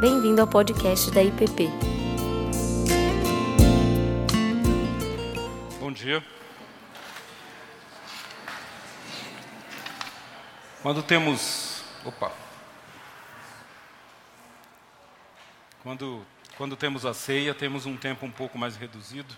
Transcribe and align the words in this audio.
Bem-vindo 0.00 0.40
ao 0.40 0.46
podcast 0.46 1.10
da 1.10 1.22
IPP. 1.22 1.68
Bom 5.78 5.92
dia. 5.92 6.24
Quando 10.80 11.02
temos. 11.02 11.84
Opa! 12.02 12.32
Quando, 15.82 16.24
quando 16.56 16.76
temos 16.76 17.04
a 17.04 17.12
ceia, 17.12 17.52
temos 17.52 17.84
um 17.84 17.94
tempo 17.94 18.24
um 18.24 18.30
pouco 18.30 18.56
mais 18.56 18.76
reduzido. 18.76 19.34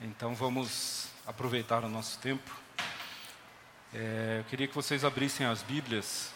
Então 0.00 0.34
vamos 0.34 1.08
aproveitar 1.26 1.84
o 1.84 1.90
nosso 1.90 2.18
tempo. 2.20 2.50
É, 3.92 4.38
eu 4.40 4.44
queria 4.44 4.66
que 4.66 4.74
vocês 4.74 5.04
abrissem 5.04 5.44
as 5.44 5.62
Bíblias 5.62 6.33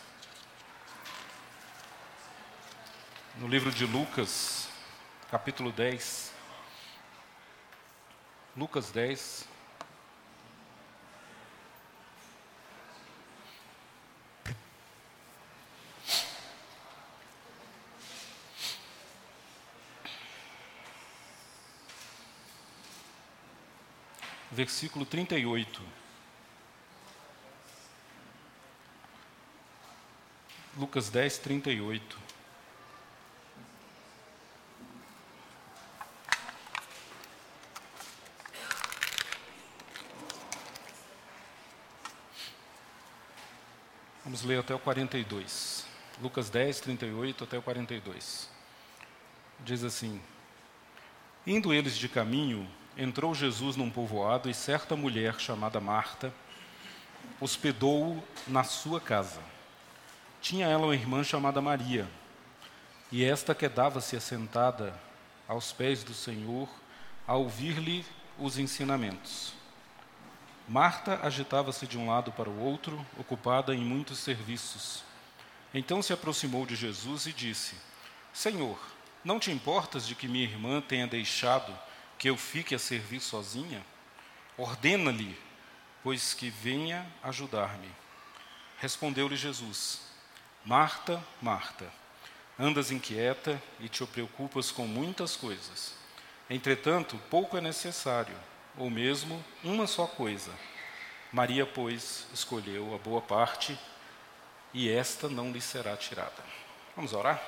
no 3.40 3.46
livro 3.46 3.70
de 3.70 3.86
Lucas, 3.86 4.68
capítulo 5.30 5.70
10. 5.70 6.32
Lucas 8.56 8.92
10. 8.92 9.46
Versículo 24.50 25.06
38. 25.06 25.80
Lucas 30.76 31.12
10, 31.12 31.38
38. 31.38 32.27
Vamos 44.38 44.50
ler 44.50 44.60
até 44.60 44.72
o 44.72 44.78
42. 44.78 45.84
Lucas 46.22 46.48
10, 46.48 46.78
38 46.78 47.42
até 47.42 47.58
o 47.58 47.62
42. 47.62 48.48
Diz 49.64 49.82
assim: 49.82 50.20
Indo 51.44 51.74
eles 51.74 51.96
de 51.96 52.08
caminho, 52.08 52.68
entrou 52.96 53.34
Jesus 53.34 53.74
num 53.74 53.90
povoado 53.90 54.48
e 54.48 54.54
certa 54.54 54.94
mulher 54.94 55.40
chamada 55.40 55.80
Marta 55.80 56.32
hospedou-o 57.40 58.22
na 58.46 58.62
sua 58.62 59.00
casa. 59.00 59.40
Tinha 60.40 60.68
ela 60.68 60.86
uma 60.86 60.94
irmã 60.94 61.24
chamada 61.24 61.60
Maria, 61.60 62.06
e 63.10 63.24
esta 63.24 63.56
quedava-se 63.56 64.14
assentada 64.14 64.94
aos 65.48 65.72
pés 65.72 66.04
do 66.04 66.14
Senhor 66.14 66.68
a 67.26 67.34
ouvir-lhe 67.34 68.06
os 68.38 68.56
ensinamentos. 68.56 69.57
Marta 70.68 71.18
agitava-se 71.22 71.86
de 71.86 71.96
um 71.96 72.10
lado 72.10 72.30
para 72.30 72.50
o 72.50 72.60
outro, 72.60 73.04
ocupada 73.18 73.74
em 73.74 73.78
muitos 73.78 74.18
serviços. 74.18 75.02
Então 75.72 76.02
se 76.02 76.12
aproximou 76.12 76.66
de 76.66 76.76
Jesus 76.76 77.24
e 77.24 77.32
disse: 77.32 77.74
Senhor, 78.34 78.78
não 79.24 79.40
te 79.40 79.50
importas 79.50 80.06
de 80.06 80.14
que 80.14 80.28
minha 80.28 80.44
irmã 80.44 80.82
tenha 80.82 81.06
deixado 81.06 81.74
que 82.18 82.28
eu 82.28 82.36
fique 82.36 82.74
a 82.74 82.78
servir 82.78 83.20
sozinha? 83.20 83.82
Ordena-lhe, 84.58 85.38
pois 86.02 86.34
que 86.34 86.50
venha 86.50 87.06
ajudar-me. 87.22 87.90
Respondeu-lhe 88.78 89.36
Jesus: 89.36 90.02
Marta, 90.66 91.24
Marta, 91.40 91.90
andas 92.58 92.90
inquieta 92.90 93.62
e 93.80 93.88
te 93.88 94.04
preocupas 94.04 94.70
com 94.70 94.86
muitas 94.86 95.34
coisas. 95.34 95.94
Entretanto, 96.50 97.18
pouco 97.30 97.56
é 97.56 97.60
necessário 97.62 98.36
ou 98.78 98.88
mesmo 98.88 99.44
uma 99.64 99.86
só 99.86 100.06
coisa. 100.06 100.52
Maria, 101.32 101.66
pois, 101.66 102.26
escolheu 102.32 102.94
a 102.94 102.98
boa 102.98 103.20
parte, 103.20 103.78
e 104.72 104.90
esta 104.90 105.28
não 105.28 105.50
lhe 105.50 105.60
será 105.60 105.96
tirada. 105.96 106.42
Vamos 106.94 107.12
orar? 107.12 107.42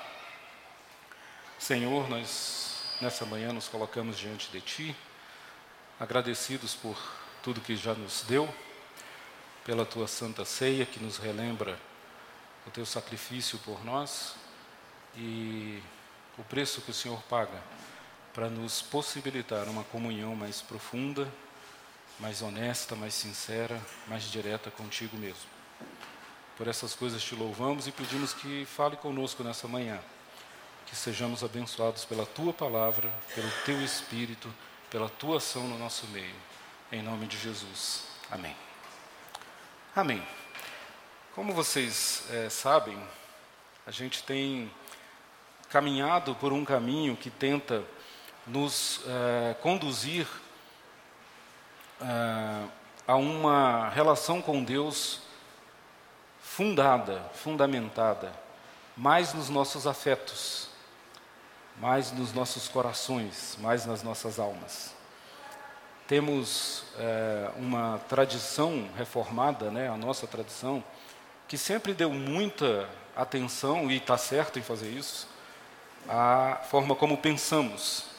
Senhor, 1.59 2.09
nós 2.09 2.83
nessa 3.01 3.25
manhã 3.25 3.53
nos 3.53 3.69
colocamos 3.69 4.19
diante 4.19 4.51
de 4.51 4.61
Ti, 4.61 4.97
agradecidos 5.99 6.75
por 6.75 6.99
tudo 7.43 7.61
que 7.61 7.77
já 7.77 7.95
nos 7.95 8.23
deu, 8.23 8.53
pela 9.65 9.87
Tua 9.87 10.09
santa 10.09 10.45
ceia 10.45 10.85
que 10.85 10.99
nos 10.99 11.17
relembra 11.17 11.79
o 12.67 12.71
Teu 12.71 12.85
sacrifício 12.85 13.59
por 13.61 13.85
nós 13.85 14.35
e 15.17 15.83
o 16.37 16.43
preço 16.43 16.81
que 16.83 16.91
o 16.91 16.95
Senhor 16.95 17.23
paga 17.23 17.63
para 18.33 18.49
nos 18.49 18.81
possibilitar 18.81 19.69
uma 19.69 19.85
comunhão 19.85 20.37
mais 20.37 20.63
profunda, 20.63 21.29
mais 22.19 22.43
honesta, 22.43 22.95
mais 22.95 23.15
sincera, 23.15 23.81
mais 24.07 24.25
direta 24.25 24.71
contigo 24.71 25.17
mesmo. 25.17 25.49
Por 26.57 26.69
essas 26.69 26.95
coisas 26.95 27.23
te 27.23 27.35
louvamos 27.35 27.87
e 27.87 27.93
pedimos 27.93 28.33
que 28.35 28.67
fale 28.67 28.97
conosco 28.97 29.43
nessa 29.43 29.67
manhã, 29.67 29.99
que 30.87 30.95
sejamos 30.95 31.43
abençoados 31.43 32.05
pela 32.05 32.27
tua 32.27 32.53
palavra, 32.53 33.11
pelo 33.35 33.51
teu 33.65 33.83
espírito, 33.83 34.53
pela 34.91 35.09
tua 35.09 35.39
ação 35.39 35.67
no 35.67 35.79
nosso 35.79 36.07
meio. 36.09 36.35
Em 36.93 37.03
nome 37.03 37.27
de 37.27 37.39
Jesus. 37.39 38.05
Amém. 38.31 38.55
Amém. 39.97 40.23
Como 41.35 41.53
vocês 41.53 42.25
é, 42.31 42.51
sabem, 42.51 43.01
a 43.87 43.91
gente 43.91 44.23
tem 44.23 44.71
caminhado 45.71 46.35
por 46.35 46.53
um 46.53 46.65
caminho 46.65 47.17
que 47.17 47.31
tenta 47.31 47.85
nos 48.47 49.01
é, 49.07 49.55
conduzir 49.55 50.27
é, 52.01 52.65
a 53.07 53.17
uma 53.17 53.89
relação 53.91 54.41
com 54.41 54.63
Deus 54.63 55.21
fundada, 56.41 57.23
fundamentada, 57.35 58.33
mais 58.97 59.33
nos 59.33 59.49
nossos 59.49 59.87
afetos, 59.87 60.69
mais 61.79 62.13
nos 62.13 62.33
nossos 62.33 62.69
corações, 62.69 63.57
mais 63.61 63.87
nas 63.87 64.03
nossas 64.03 64.39
almas. 64.39 64.95
Temos 66.07 66.85
é, 66.99 67.51
uma 67.57 68.01
tradição 68.09 68.89
reformada, 68.97 69.71
né, 69.71 69.89
a 69.89 69.97
nossa 69.97 70.27
tradição, 70.27 70.83
que 71.47 71.57
sempre 71.57 71.95
deu 71.95 72.11
muita 72.11 72.89
atenção, 73.17 73.91
e 73.91 73.97
está 73.97 74.19
certo 74.19 74.59
em 74.59 74.63
fazer 74.63 74.91
isso, 74.91 75.29
à 76.09 76.61
forma 76.69 76.95
como 76.95 77.17
pensamos, 77.17 78.10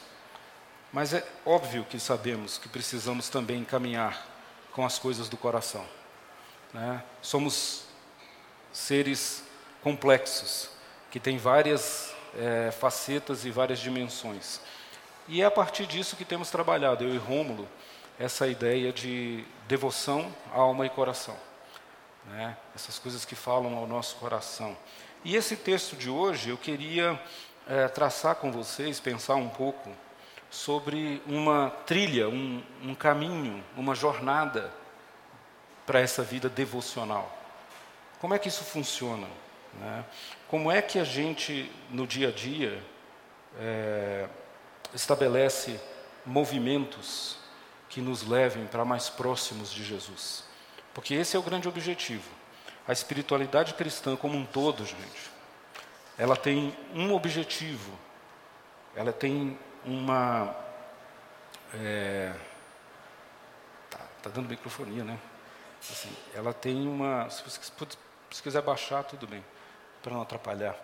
mas 0.92 1.14
é 1.14 1.26
óbvio 1.46 1.84
que 1.84 1.98
sabemos 1.98 2.58
que 2.58 2.68
precisamos 2.68 3.28
também 3.28 3.64
caminhar 3.64 4.26
com 4.72 4.84
as 4.84 4.98
coisas 4.98 5.28
do 5.28 5.36
coração. 5.36 5.84
Né? 6.72 7.02
Somos 7.22 7.84
seres 8.72 9.42
complexos, 9.82 10.70
que 11.10 11.18
têm 11.18 11.38
várias 11.38 12.14
é, 12.36 12.70
facetas 12.70 13.44
e 13.44 13.50
várias 13.50 13.78
dimensões. 13.78 14.60
E 15.28 15.42
é 15.42 15.44
a 15.44 15.50
partir 15.50 15.86
disso 15.86 16.16
que 16.16 16.24
temos 16.24 16.50
trabalhado, 16.50 17.04
eu 17.04 17.14
e 17.14 17.18
Rômulo, 17.18 17.68
essa 18.18 18.46
ideia 18.46 18.92
de 18.92 19.44
devoção, 19.66 20.34
alma 20.52 20.86
e 20.86 20.90
coração. 20.90 21.36
Né? 22.26 22.56
Essas 22.74 22.98
coisas 22.98 23.24
que 23.24 23.34
falam 23.34 23.76
ao 23.76 23.86
nosso 23.86 24.16
coração. 24.16 24.76
E 25.24 25.36
esse 25.36 25.56
texto 25.56 25.96
de 25.96 26.10
hoje 26.10 26.50
eu 26.50 26.56
queria 26.56 27.20
é, 27.66 27.88
traçar 27.88 28.36
com 28.36 28.50
vocês, 28.50 29.00
pensar 29.00 29.36
um 29.36 29.48
pouco 29.48 29.90
sobre 30.52 31.22
uma 31.26 31.70
trilha, 31.86 32.28
um, 32.28 32.62
um 32.82 32.94
caminho, 32.94 33.64
uma 33.74 33.94
jornada 33.94 34.70
para 35.86 35.98
essa 35.98 36.22
vida 36.22 36.46
devocional. 36.46 37.38
Como 38.20 38.34
é 38.34 38.38
que 38.38 38.48
isso 38.48 38.62
funciona? 38.62 39.26
Né? 39.80 40.04
Como 40.48 40.70
é 40.70 40.82
que 40.82 40.98
a 40.98 41.04
gente, 41.04 41.72
no 41.88 42.06
dia 42.06 42.28
a 42.28 42.30
dia, 42.30 42.84
é, 43.58 44.28
estabelece 44.94 45.80
movimentos 46.26 47.38
que 47.88 48.02
nos 48.02 48.22
levem 48.22 48.66
para 48.66 48.84
mais 48.84 49.08
próximos 49.08 49.72
de 49.72 49.82
Jesus? 49.82 50.44
Porque 50.92 51.14
esse 51.14 51.34
é 51.34 51.38
o 51.38 51.42
grande 51.42 51.66
objetivo. 51.66 52.30
A 52.86 52.92
espiritualidade 52.92 53.72
cristã 53.72 54.16
como 54.16 54.36
um 54.36 54.44
todo, 54.44 54.84
gente, 54.84 55.30
ela 56.18 56.36
tem 56.36 56.76
um 56.94 57.14
objetivo, 57.14 57.98
ela 58.94 59.14
tem 59.14 59.58
uma. 59.84 60.54
É, 61.74 62.34
tá, 63.90 63.98
tá, 64.22 64.30
dando 64.30 64.48
microfonia, 64.48 65.04
né? 65.04 65.18
Assim, 65.80 66.14
ela 66.34 66.52
tem 66.52 66.86
uma. 66.86 67.28
Se 67.30 67.42
você 67.42 67.60
se 68.30 68.42
quiser 68.42 68.62
baixar, 68.62 69.04
tudo 69.04 69.26
bem, 69.26 69.44
para 70.02 70.12
não 70.12 70.22
atrapalhar. 70.22 70.76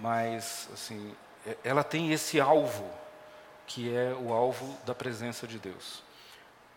Mas, 0.00 0.68
assim, 0.72 1.14
é, 1.46 1.56
ela 1.62 1.84
tem 1.84 2.12
esse 2.12 2.40
alvo, 2.40 2.90
que 3.66 3.94
é 3.94 4.14
o 4.14 4.32
alvo 4.32 4.76
da 4.84 4.94
presença 4.94 5.46
de 5.46 5.58
Deus. 5.58 6.02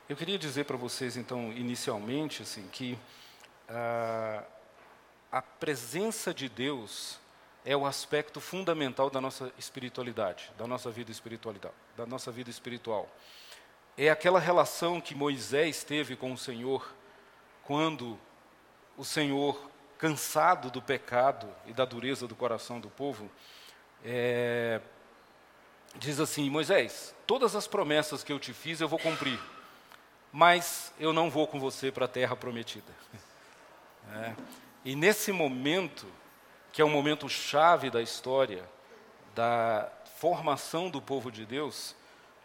Eu 0.09 0.15
queria 0.15 0.37
dizer 0.37 0.65
para 0.65 0.77
vocês, 0.77 1.17
então, 1.17 1.51
inicialmente, 1.51 2.41
assim, 2.41 2.67
que 2.69 2.97
ah, 3.67 4.43
a 5.31 5.41
presença 5.41 6.33
de 6.33 6.47
Deus 6.47 7.19
é 7.67 7.75
o 7.75 7.85
aspecto 7.85 8.39
fundamental 8.39 9.09
da 9.09 9.19
nossa 9.19 9.51
espiritualidade, 9.57 10.49
da 10.57 10.65
nossa 10.65 10.89
vida 10.89 11.11
espiritualidade, 11.11 11.73
da 11.97 12.05
nossa 12.05 12.31
vida 12.31 12.49
espiritual. 12.49 13.13
É 13.97 14.09
aquela 14.09 14.39
relação 14.39 15.01
que 15.01 15.13
Moisés 15.13 15.83
teve 15.83 16.15
com 16.15 16.31
o 16.31 16.37
Senhor 16.37 16.95
quando 17.65 18.17
o 18.95 19.03
Senhor, 19.03 19.69
cansado 19.97 20.71
do 20.71 20.81
pecado 20.81 21.45
e 21.65 21.73
da 21.73 21.83
dureza 21.83 22.25
do 22.25 22.35
coração 22.35 22.79
do 22.79 22.89
povo, 22.89 23.29
é, 24.01 24.79
diz 25.95 26.21
assim: 26.21 26.49
Moisés, 26.49 27.13
todas 27.27 27.53
as 27.53 27.67
promessas 27.67 28.23
que 28.23 28.31
eu 28.31 28.39
te 28.39 28.53
fiz 28.53 28.79
eu 28.79 28.87
vou 28.87 28.97
cumprir, 28.97 29.41
mas 30.31 30.93
eu 30.97 31.11
não 31.11 31.29
vou 31.29 31.45
com 31.45 31.59
você 31.59 31.91
para 31.91 32.05
a 32.05 32.09
terra 32.09 32.35
prometida. 32.35 32.93
É, 34.09 34.33
e 34.85 34.95
nesse 34.95 35.33
momento, 35.33 36.07
que 36.71 36.81
é 36.81 36.85
um 36.85 36.89
momento 36.89 37.27
chave 37.27 37.89
da 37.89 38.01
história, 38.01 38.63
da 39.33 39.89
formação 40.17 40.89
do 40.89 41.01
povo 41.01 41.31
de 41.31 41.45
Deus, 41.45 41.95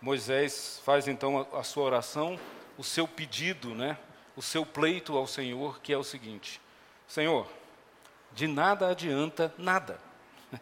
Moisés 0.00 0.80
faz 0.84 1.06
então 1.06 1.46
a, 1.52 1.62
sua 1.62 1.84
oração, 1.84 2.38
o 2.76 2.82
seu 2.82 3.06
pedido, 3.06 3.74
né, 3.74 3.96
o 4.36 4.42
seu 4.42 4.66
pleito 4.66 5.16
ao 5.16 5.26
Senhor, 5.26 5.80
que 5.80 5.92
é 5.92 5.96
o 5.96 6.02
seguinte: 6.02 6.60
Senhor, 7.06 7.46
de 8.32 8.46
nada 8.46 8.88
adianta 8.88 9.54
nada 9.56 10.00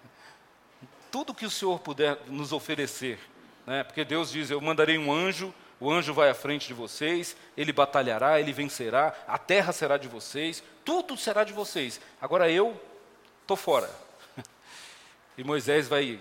tudo 1.11 1.35
que 1.35 1.47
o 1.47 1.51
Senhor 1.51 1.81
puder 1.81 2.19
nos 2.27 2.53
oferecer, 2.53 3.19
né? 3.67 3.83
porque 3.83 4.05
Deus 4.05 4.31
diz: 4.31 4.51
Eu 4.51 4.61
mandarei 4.61 4.99
um 4.99 5.13
anjo, 5.13 5.55
o 5.81 5.91
anjo 5.91 6.13
vai 6.13 6.29
à 6.29 6.35
frente 6.35 6.69
de 6.69 6.75
vocês, 6.75 7.35
ele 7.57 7.73
batalhará, 7.73 8.39
ele 8.39 8.53
vencerá, 8.53 9.15
a 9.27 9.39
terra 9.39 9.73
será 9.73 9.97
de 9.97 10.07
vocês, 10.07 10.63
tudo 10.85 11.17
será 11.17 11.45
de 11.45 11.53
vocês. 11.53 12.01
Agora 12.21 12.51
eu 12.51 12.79
estou 13.51 13.57
fora. 13.57 13.91
E 15.39 15.45
Moisés 15.45 15.89
vai 15.89 16.21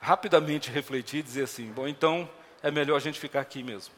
rapidamente 0.00 0.70
refletir 0.70 1.20
e 1.20 1.22
dizer 1.22 1.44
assim: 1.44 1.70
Bom, 1.70 1.86
então 1.86 2.28
é 2.62 2.70
melhor 2.70 2.96
a 2.96 3.00
gente 3.00 3.20
ficar 3.20 3.40
aqui 3.40 3.62
mesmo. 3.62 3.94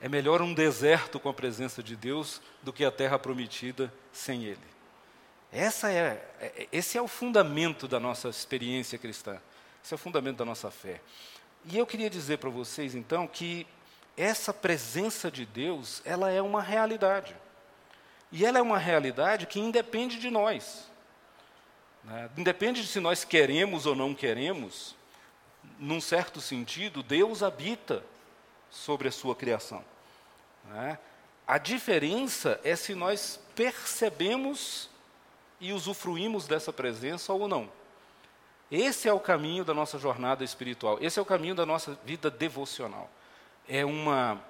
É 0.00 0.08
melhor 0.08 0.40
um 0.40 0.54
deserto 0.54 1.20
com 1.20 1.28
a 1.28 1.34
presença 1.34 1.82
de 1.82 1.94
Deus 1.94 2.40
do 2.62 2.72
que 2.72 2.84
a 2.84 2.90
terra 2.90 3.18
prometida 3.18 3.92
sem 4.12 4.44
Ele. 4.44 4.66
Essa 5.52 5.92
é, 5.92 6.26
é, 6.40 6.68
esse 6.72 6.96
é 6.96 7.02
o 7.02 7.08
fundamento 7.08 7.86
da 7.86 8.00
nossa 8.00 8.28
experiência 8.28 8.98
cristã. 8.98 9.38
Esse 9.84 9.92
é 9.92 9.96
o 9.96 9.98
fundamento 9.98 10.38
da 10.38 10.44
nossa 10.44 10.70
fé. 10.70 11.00
E 11.66 11.76
eu 11.76 11.86
queria 11.86 12.08
dizer 12.08 12.38
para 12.38 12.50
vocês, 12.50 12.94
então, 12.94 13.26
que 13.26 13.66
essa 14.16 14.54
presença 14.54 15.30
de 15.30 15.44
Deus, 15.44 16.00
ela 16.04 16.30
é 16.30 16.40
uma 16.40 16.62
realidade. 16.62 17.36
E 18.32 18.44
ela 18.44 18.58
é 18.58 18.62
uma 18.62 18.78
realidade 18.78 19.46
que 19.46 19.60
independe 19.60 20.18
de 20.18 20.30
nós. 20.30 20.93
Né? 22.04 22.30
Independe 22.36 22.82
de 22.82 22.88
se 22.88 23.00
nós 23.00 23.24
queremos 23.24 23.86
ou 23.86 23.94
não 23.94 24.14
queremos, 24.14 24.94
num 25.78 26.00
certo 26.00 26.40
sentido, 26.40 27.02
Deus 27.02 27.42
habita 27.42 28.04
sobre 28.70 29.08
a 29.08 29.12
sua 29.12 29.34
criação. 29.34 29.84
Né? 30.66 30.98
A 31.46 31.58
diferença 31.58 32.60
é 32.64 32.74
se 32.74 32.94
nós 32.94 33.40
percebemos 33.54 34.88
e 35.60 35.72
usufruímos 35.72 36.46
dessa 36.46 36.72
presença 36.72 37.32
ou 37.32 37.46
não. 37.48 37.70
Esse 38.70 39.08
é 39.08 39.12
o 39.12 39.20
caminho 39.20 39.64
da 39.64 39.74
nossa 39.74 39.98
jornada 39.98 40.42
espiritual, 40.42 40.98
esse 41.00 41.18
é 41.18 41.22
o 41.22 41.26
caminho 41.26 41.54
da 41.54 41.66
nossa 41.66 41.98
vida 42.04 42.30
devocional. 42.30 43.10
É 43.68 43.84
uma 43.84 44.42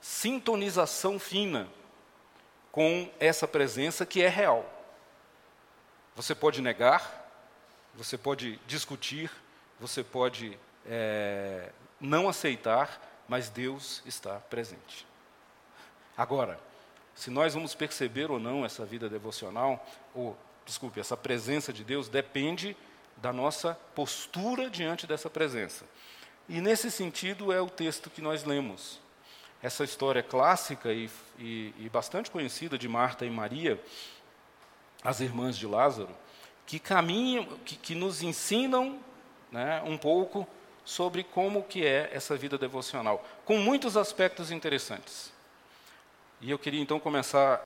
sintonização 0.00 1.18
fina 1.18 1.68
com 2.70 3.08
essa 3.18 3.48
presença 3.48 4.04
que 4.04 4.22
é 4.22 4.28
real. 4.28 4.73
Você 6.16 6.34
pode 6.34 6.62
negar, 6.62 7.28
você 7.94 8.16
pode 8.16 8.58
discutir, 8.66 9.30
você 9.80 10.02
pode 10.04 10.58
é, 10.86 11.70
não 12.00 12.28
aceitar, 12.28 13.00
mas 13.28 13.48
Deus 13.48 14.02
está 14.06 14.38
presente. 14.38 15.06
Agora, 16.16 16.58
se 17.14 17.30
nós 17.30 17.54
vamos 17.54 17.74
perceber 17.74 18.30
ou 18.30 18.38
não 18.38 18.64
essa 18.64 18.84
vida 18.84 19.08
devocional, 19.08 19.84
ou 20.14 20.36
desculpe, 20.64 21.00
essa 21.00 21.16
presença 21.16 21.72
de 21.72 21.82
Deus 21.82 22.08
depende 22.08 22.76
da 23.16 23.32
nossa 23.32 23.74
postura 23.94 24.70
diante 24.70 25.06
dessa 25.06 25.30
presença. 25.30 25.84
E 26.48 26.60
nesse 26.60 26.90
sentido 26.90 27.52
é 27.52 27.60
o 27.60 27.70
texto 27.70 28.10
que 28.10 28.20
nós 28.20 28.44
lemos. 28.44 29.00
Essa 29.62 29.82
história 29.82 30.22
clássica 30.22 30.92
e, 30.92 31.08
e, 31.38 31.74
e 31.78 31.88
bastante 31.88 32.30
conhecida 32.30 32.76
de 32.76 32.86
Marta 32.86 33.24
e 33.24 33.30
Maria, 33.30 33.82
as 35.04 35.20
irmãs 35.20 35.56
de 35.56 35.66
Lázaro, 35.66 36.16
que 36.66 36.78
caminham, 36.78 37.44
que, 37.64 37.76
que 37.76 37.94
nos 37.94 38.22
ensinam 38.22 38.98
né, 39.52 39.82
um 39.84 39.98
pouco 39.98 40.48
sobre 40.84 41.22
como 41.22 41.62
que 41.62 41.84
é 41.84 42.10
essa 42.12 42.36
vida 42.36 42.56
devocional, 42.56 43.24
com 43.44 43.58
muitos 43.58 43.96
aspectos 43.96 44.50
interessantes. 44.50 45.32
E 46.40 46.50
eu 46.50 46.58
queria 46.58 46.80
então 46.80 46.98
começar 46.98 47.62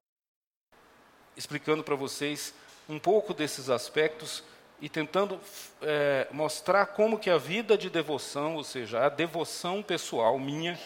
explicando 1.37 1.85
para 1.85 1.95
vocês 1.95 2.53
um 2.89 2.99
pouco 2.99 3.33
desses 3.33 3.71
aspectos 3.71 4.43
e 4.81 4.89
tentando 4.89 5.41
é, 5.83 6.27
mostrar 6.31 6.87
como 6.87 7.19
que 7.19 7.31
a 7.31 7.39
vida 7.39 7.77
de 7.77 7.91
devoção, 7.91 8.57
ou 8.57 8.65
seja, 8.65 9.05
a 9.05 9.09
devoção 9.09 9.83
pessoal 9.83 10.39
minha, 10.39 10.79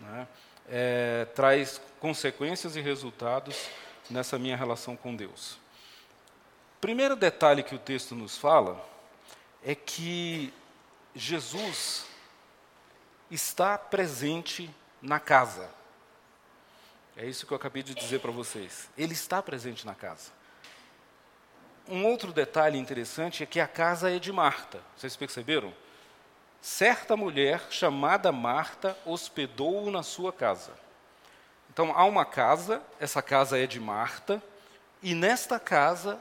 né, 0.00 0.28
é, 0.68 1.26
traz 1.34 1.80
consequências 2.00 2.76
e 2.76 2.80
resultados 2.80 3.68
nessa 4.10 4.38
minha 4.38 4.56
relação 4.56 4.96
com 4.96 5.14
Deus. 5.14 5.58
Primeiro 6.80 7.16
detalhe 7.16 7.62
que 7.62 7.74
o 7.74 7.78
texto 7.78 8.14
nos 8.14 8.36
fala 8.36 8.84
é 9.64 9.74
que 9.74 10.52
Jesus 11.14 12.06
está 13.30 13.76
presente 13.76 14.70
na 15.02 15.18
casa. 15.18 15.70
É 17.16 17.26
isso 17.26 17.46
que 17.46 17.52
eu 17.52 17.56
acabei 17.56 17.82
de 17.82 17.94
dizer 17.94 18.20
para 18.20 18.30
vocês. 18.30 18.88
Ele 18.96 19.12
está 19.12 19.42
presente 19.42 19.84
na 19.84 19.94
casa 19.94 20.38
um 21.88 22.04
outro 22.04 22.32
detalhe 22.32 22.78
interessante 22.78 23.42
é 23.42 23.46
que 23.46 23.60
a 23.60 23.66
casa 23.66 24.10
é 24.10 24.18
de 24.18 24.30
Marta. 24.30 24.80
Vocês 24.96 25.16
perceberam? 25.16 25.72
Certa 26.60 27.16
mulher 27.16 27.66
chamada 27.70 28.30
Marta 28.30 28.96
hospedou-o 29.06 29.90
na 29.90 30.02
sua 30.02 30.32
casa. 30.32 30.72
Então 31.70 31.92
há 31.96 32.04
uma 32.04 32.24
casa, 32.24 32.82
essa 33.00 33.22
casa 33.22 33.58
é 33.58 33.66
de 33.66 33.80
Marta, 33.80 34.42
e 35.02 35.14
nesta 35.14 35.58
casa 35.58 36.20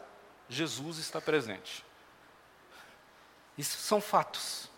Jesus 0.50 0.98
está 0.98 1.20
presente. 1.20 1.86
Isso 3.58 3.78
são 3.80 4.00
fatos. 4.00 4.70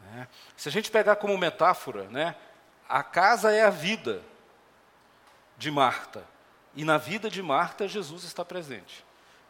Né? 0.00 0.28
Se 0.56 0.68
a 0.68 0.72
gente 0.72 0.90
pegar 0.90 1.16
como 1.16 1.36
metáfora, 1.36 2.04
né, 2.04 2.34
a 2.88 3.02
casa 3.02 3.52
é 3.52 3.62
a 3.62 3.70
vida 3.70 4.22
de 5.56 5.70
Marta, 5.70 6.24
e 6.74 6.84
na 6.84 6.96
vida 6.96 7.28
de 7.28 7.42
Marta 7.42 7.88
Jesus 7.88 8.24
está 8.24 8.44
presente. 8.44 9.04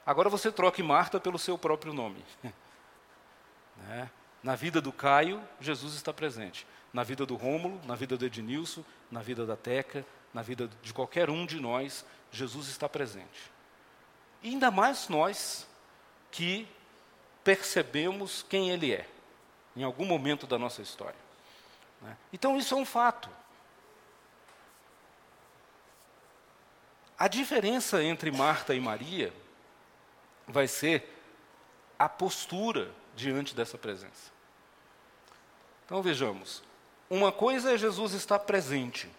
Agora 0.05 0.29
você 0.29 0.51
troque 0.51 0.83
Marta 0.83 1.21
pelo 1.21 1.39
seu 1.39 1.59
próprio 1.59 1.93
nome. 1.93 2.25
né? 3.77 4.11
Na 4.43 4.55
vida 4.55 4.81
do 4.81 4.93
Caio, 4.93 5.43
Jesus 5.61 5.95
está 5.95 6.13
presente. 6.13 6.67
Na 6.93 7.03
vida 7.03 7.27
do 7.27 7.37
Rômulo, 7.37 7.81
na 7.85 7.95
vida 7.95 8.17
do 8.17 8.25
Ednilson, 8.25 8.83
na 9.11 9.21
vida 9.21 9.45
da 9.45 9.57
Teca, 9.57 10.07
na 10.33 10.43
vida 10.43 10.71
de 10.83 10.93
qualquer 10.95 11.29
um 11.29 11.45
de 11.45 11.61
nós, 11.61 12.05
Jesus 12.31 12.69
está 12.69 12.89
presente. 12.89 13.53
E 14.43 14.49
ainda 14.49 14.71
mais 14.71 15.09
nós 15.09 15.67
que 16.31 16.69
percebemos 17.43 18.45
quem 18.49 18.71
Ele 18.71 18.93
é, 18.93 19.09
em 19.77 19.83
algum 19.83 20.05
momento 20.05 20.47
da 20.47 20.59
nossa 20.59 20.83
história. 20.83 21.19
Né? 22.03 22.17
Então, 22.33 22.57
isso 22.57 22.75
é 22.75 22.77
um 22.77 22.85
fato. 22.85 23.29
A 27.19 27.27
diferença 27.27 28.03
entre 28.03 28.31
Marta 28.31 28.75
e 28.75 28.81
Maria 28.81 29.33
vai 30.47 30.69
ser 30.69 31.19
a 31.99 32.09
postura 32.09 32.91
diante 33.17 33.55
dessa 33.55 33.77
presença. 33.77 34.31
Então 35.85 36.01
vejamos: 36.01 36.63
uma 37.11 37.33
coisa 37.33 37.75
é 37.75 37.79
Jesus 37.79 38.13
estar 38.13 38.39
presente, 38.39 39.11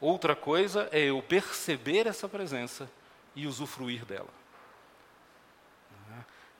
outra 0.00 0.36
coisa 0.36 0.88
é 0.92 1.00
eu 1.00 1.20
perceber 1.22 2.06
essa 2.06 2.28
presença 2.28 2.88
e 3.34 3.46
usufruir 3.46 4.04
dela. 4.04 4.37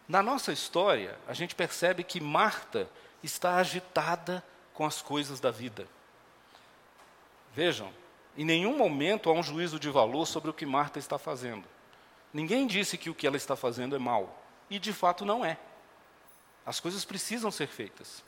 Na 0.09 0.23
nossa 0.23 0.53
história, 0.53 1.19
a 1.29 1.35
gente 1.35 1.55
percebe 1.55 2.03
que 2.03 2.19
Marta 2.21 2.89
está 3.23 3.57
agitada 3.57 4.43
com 4.73 4.87
as 4.87 5.03
coisas 5.03 5.39
da 5.39 5.51
vida. 5.51 5.87
Vejam, 7.55 7.93
em 8.37 8.45
nenhum 8.45 8.77
momento 8.77 9.29
há 9.29 9.33
um 9.35 9.43
juízo 9.43 9.79
de 9.79 9.91
valor 9.91 10.25
sobre 10.27 10.49
o 10.49 10.55
que 10.55 10.65
Marta 10.65 10.99
está 10.99 11.19
fazendo. 11.19 11.65
Ninguém 12.33 12.67
disse 12.67 12.97
que 12.97 13.11
o 13.11 13.15
que 13.15 13.27
ela 13.27 13.37
está 13.37 13.55
fazendo 13.55 13.95
é 13.95 13.99
mal. 13.99 14.43
E 14.71 14.79
de 14.79 14.93
fato 14.93 15.27
não 15.27 15.45
é. 15.45 15.59
As 16.65 16.81
coisas 16.81 17.05
precisam 17.05 17.51
ser 17.51 17.67
feitas. 17.67 18.23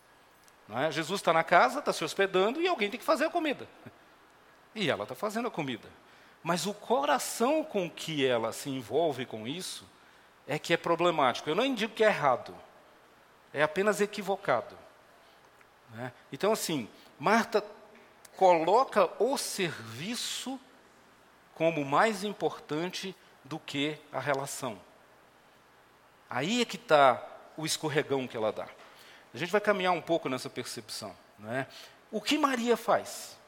É? 0.69 0.91
Jesus 0.91 1.21
está 1.21 1.33
na 1.33 1.43
casa, 1.43 1.79
está 1.79 1.93
se 1.93 2.05
hospedando 2.05 2.61
e 2.61 2.69
alguém 2.69 2.91
tem 2.91 3.01
que 3.01 3.07
fazer 3.07 3.25
a 3.25 3.31
comida. 3.31 3.67
E 4.75 4.91
ela 4.91 5.03
está 5.03 5.15
fazendo 5.15 5.49
a 5.49 5.51
comida. 5.51 5.89
Mas 6.43 6.67
o 6.67 6.73
coração 6.73 7.65
com 7.65 7.91
que 7.91 8.25
ela 8.25 8.53
se 8.53 8.71
envolve 8.71 9.27
com 9.27 9.49
isso 9.49 9.85
é 10.51 10.59
que 10.59 10.75
é 10.75 10.77
problemático. 10.77 11.49
Eu 11.49 11.55
não 11.55 11.65
indico 11.65 11.95
que 11.95 12.03
é 12.03 12.09
errado, 12.09 12.53
é 13.55 13.63
apenas 13.63 14.01
equivocado. 14.01 14.77
Né? 15.95 16.13
Então, 16.33 16.51
assim, 16.51 16.91
Marta 17.21 17.65
coloca 18.37 19.09
o 19.23 19.39
serviço 19.39 20.59
como 21.55 21.85
mais 21.85 22.25
importante 22.25 23.15
do 23.45 23.61
que 23.61 23.97
a 24.13 24.19
relação. 24.19 24.77
Aí 26.29 26.61
é 26.61 26.65
que 26.65 26.77
está 26.77 27.25
o 27.57 27.65
escorregão 27.65 28.27
que 28.27 28.37
ela 28.37 28.51
dá. 28.51 28.67
A 29.33 29.39
gente 29.39 29.53
vai 29.53 29.61
caminhar 29.61 29.93
um 29.93 30.03
pouco 30.03 30.29
nessa 30.29 30.51
percepção. 30.51 31.15
Né? 31.39 31.69
O 32.11 32.21
que 32.21 32.37
Maria 32.37 32.77
faz? 32.77 33.39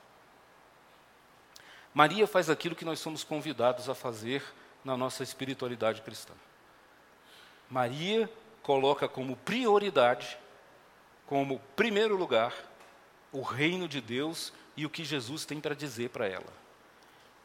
Maria 1.92 2.28
faz 2.28 2.48
aquilo 2.48 2.76
que 2.76 2.84
nós 2.84 3.00
somos 3.00 3.24
convidados 3.24 3.88
a 3.88 3.94
fazer 3.94 4.44
na 4.84 4.96
nossa 4.96 5.24
espiritualidade 5.24 6.00
cristã. 6.00 6.32
Maria 7.72 8.30
coloca 8.62 9.08
como 9.08 9.34
prioridade, 9.34 10.36
como 11.26 11.58
primeiro 11.74 12.14
lugar, 12.14 12.52
o 13.32 13.40
reino 13.40 13.88
de 13.88 13.98
Deus 13.98 14.52
e 14.76 14.84
o 14.84 14.90
que 14.90 15.02
Jesus 15.02 15.46
tem 15.46 15.58
para 15.58 15.74
dizer 15.74 16.10
para 16.10 16.28
ela. 16.28 16.52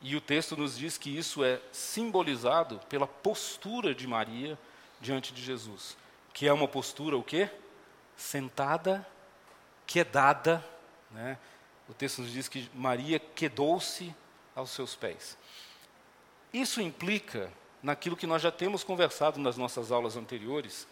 E 0.01 0.17
o 0.17 0.21
texto 0.21 0.57
nos 0.57 0.77
diz 0.77 0.97
que 0.97 1.17
isso 1.17 1.45
é 1.45 1.61
simbolizado 1.71 2.77
pela 2.89 3.07
postura 3.07 3.95
de 3.95 4.05
Maria 4.05 4.59
diante 4.99 5.31
de 5.31 5.41
Jesus, 5.41 5.95
que 6.33 6.45
é 6.45 6.51
uma 6.51 6.67
postura 6.67 7.15
o 7.15 7.23
quê? 7.23 7.49
Sentada, 8.17 9.07
quedada, 9.85 10.61
né? 11.09 11.37
O 11.87 11.93
texto 11.93 12.21
nos 12.21 12.33
diz 12.33 12.49
que 12.49 12.69
Maria 12.73 13.17
quedou-se 13.17 14.13
aos 14.53 14.71
seus 14.71 14.93
pés. 14.93 15.37
Isso 16.51 16.81
implica 16.81 17.49
naquilo 17.81 18.17
que 18.17 18.27
nós 18.27 18.41
já 18.41 18.51
temos 18.51 18.83
conversado 18.83 19.39
nas 19.39 19.57
nossas 19.57 19.91
aulas 19.91 20.15
anteriores. 20.15 20.87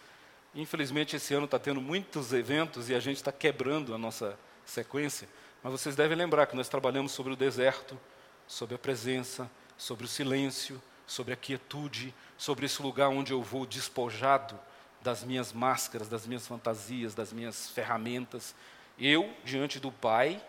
Infelizmente, 0.53 1.15
esse 1.15 1.33
ano 1.33 1.45
está 1.45 1.59
tendo 1.59 1.81
muitos 1.81 2.31
eventos 2.31 2.89
e 2.89 2.95
a 2.95 2.99
gente 2.99 3.17
está 3.17 3.31
quebrando 3.31 3.93
a 3.93 3.97
nossa 3.97 4.37
sequência, 4.65 5.27
mas 5.61 5.71
vocês 5.71 5.95
devem 5.95 6.17
lembrar 6.17 6.47
que 6.47 6.55
nós 6.55 6.69
trabalhamos 6.69 7.11
sobre 7.11 7.33
o 7.33 7.35
deserto, 7.35 7.99
sobre 8.47 8.75
a 8.75 8.79
presença, 8.79 9.49
sobre 9.77 10.05
o 10.05 10.07
silêncio, 10.07 10.81
sobre 11.05 11.33
a 11.33 11.35
quietude, 11.35 12.13
sobre 12.37 12.65
esse 12.65 12.81
lugar 12.81 13.09
onde 13.09 13.31
eu 13.31 13.41
vou 13.41 13.65
despojado 13.65 14.57
das 15.01 15.23
minhas 15.23 15.53
máscaras, 15.53 16.07
das 16.07 16.25
minhas 16.25 16.47
fantasias, 16.47 17.13
das 17.13 17.31
minhas 17.31 17.69
ferramentas. 17.69 18.55
Eu, 18.97 19.31
diante 19.43 19.79
do 19.79 19.91
Pai, 19.91 20.41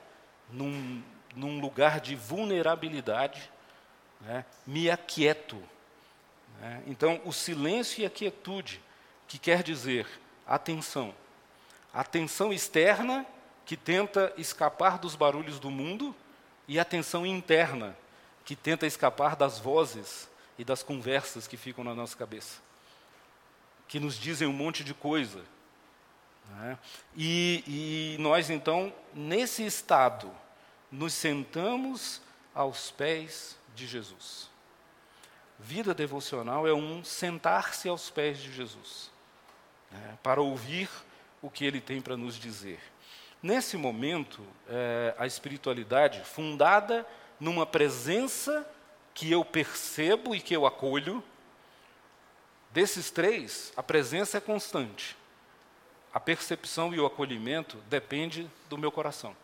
num, 0.50 1.02
num 1.34 1.60
lugar 1.60 2.00
de 2.00 2.14
vulnerabilidade, 2.14 3.50
né, 4.20 4.44
me 4.66 4.90
aquieto. 4.90 5.62
Né? 6.60 6.82
Então, 6.86 7.20
o 7.24 7.32
silêncio 7.32 8.02
e 8.02 8.06
a 8.06 8.10
quietude, 8.10 8.80
que 9.28 9.38
quer 9.38 9.62
dizer 9.62 10.06
atenção. 10.46 11.14
Atenção 11.92 12.52
externa, 12.52 13.26
que 13.64 13.76
tenta 13.76 14.32
escapar 14.36 14.98
dos 14.98 15.16
barulhos 15.16 15.58
do 15.58 15.70
mundo, 15.70 16.14
e 16.68 16.78
atenção 16.78 17.24
interna, 17.24 17.96
que 18.44 18.56
tenta 18.56 18.86
escapar 18.86 19.36
das 19.36 19.58
vozes 19.58 20.28
e 20.58 20.64
das 20.64 20.82
conversas 20.82 21.46
que 21.46 21.56
ficam 21.56 21.84
na 21.84 21.94
nossa 21.94 22.16
cabeça, 22.16 22.60
que 23.88 24.00
nos 24.00 24.18
dizem 24.18 24.48
um 24.48 24.52
monte 24.52 24.82
de 24.82 24.94
coisa. 24.94 25.44
Né? 26.50 26.78
E, 27.16 28.16
e 28.16 28.22
nós, 28.22 28.50
então, 28.50 28.92
nesse 29.12 29.64
estado, 29.64 30.30
nos 30.90 31.12
sentamos 31.12 32.20
aos 32.54 32.90
pés 32.90 33.56
de 33.74 33.86
Jesus. 33.86 34.48
Vida 35.58 35.94
devocional 35.94 36.66
é 36.66 36.74
um 36.74 37.02
sentar-se 37.02 37.88
aos 37.88 38.10
pés 38.10 38.38
de 38.38 38.52
Jesus, 38.52 39.10
né, 39.90 40.18
para 40.22 40.40
ouvir 40.40 40.88
o 41.40 41.50
que 41.50 41.64
ele 41.64 41.80
tem 41.80 42.00
para 42.00 42.16
nos 42.16 42.36
dizer. 42.36 42.80
Nesse 43.42 43.76
momento, 43.76 44.42
é, 44.68 45.14
a 45.18 45.26
espiritualidade, 45.26 46.22
fundada 46.24 47.06
numa 47.38 47.64
presença 47.64 48.68
que 49.14 49.30
eu 49.30 49.44
percebo 49.44 50.34
e 50.34 50.40
que 50.40 50.54
eu 50.54 50.66
acolho, 50.66 51.22
desses 52.70 53.10
três, 53.10 53.72
a 53.76 53.82
presença 53.82 54.38
é 54.38 54.40
constante. 54.40 55.16
A 56.12 56.20
percepção 56.20 56.94
e 56.94 57.00
o 57.00 57.06
acolhimento 57.06 57.78
depende 57.88 58.50
do 58.68 58.76
meu 58.76 58.92
coração. 58.92 59.36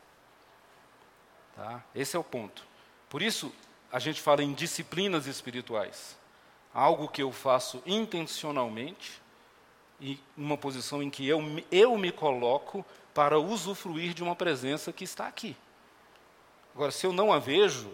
Tá? 1.57 1.83
Esse 1.95 2.16
é 2.16 2.19
o 2.19 2.25
ponto. 2.25 2.66
Por 3.09 3.23
isso, 3.23 3.54
a 3.92 3.99
gente 3.99 4.22
fala 4.22 4.42
em 4.42 4.54
disciplinas 4.54 5.26
espirituais. 5.26 6.16
Algo 6.72 7.08
que 7.08 7.22
eu 7.22 7.30
faço 7.30 7.82
intencionalmente 7.84 9.20
e 10.00 10.18
uma 10.34 10.56
posição 10.56 11.02
em 11.02 11.11
que 11.11 11.28
eu, 11.28 11.40
eu 11.70 11.96
me 11.99 12.11
coloco 12.11 12.84
para 13.12 13.38
usufruir 13.38 14.14
de 14.14 14.22
uma 14.22 14.34
presença 14.34 14.90
que 14.90 15.04
está 15.04 15.28
aqui. 15.28 15.54
Agora, 16.75 16.90
se 16.90 17.06
eu 17.06 17.12
não 17.12 17.30
a 17.30 17.38
vejo, 17.38 17.92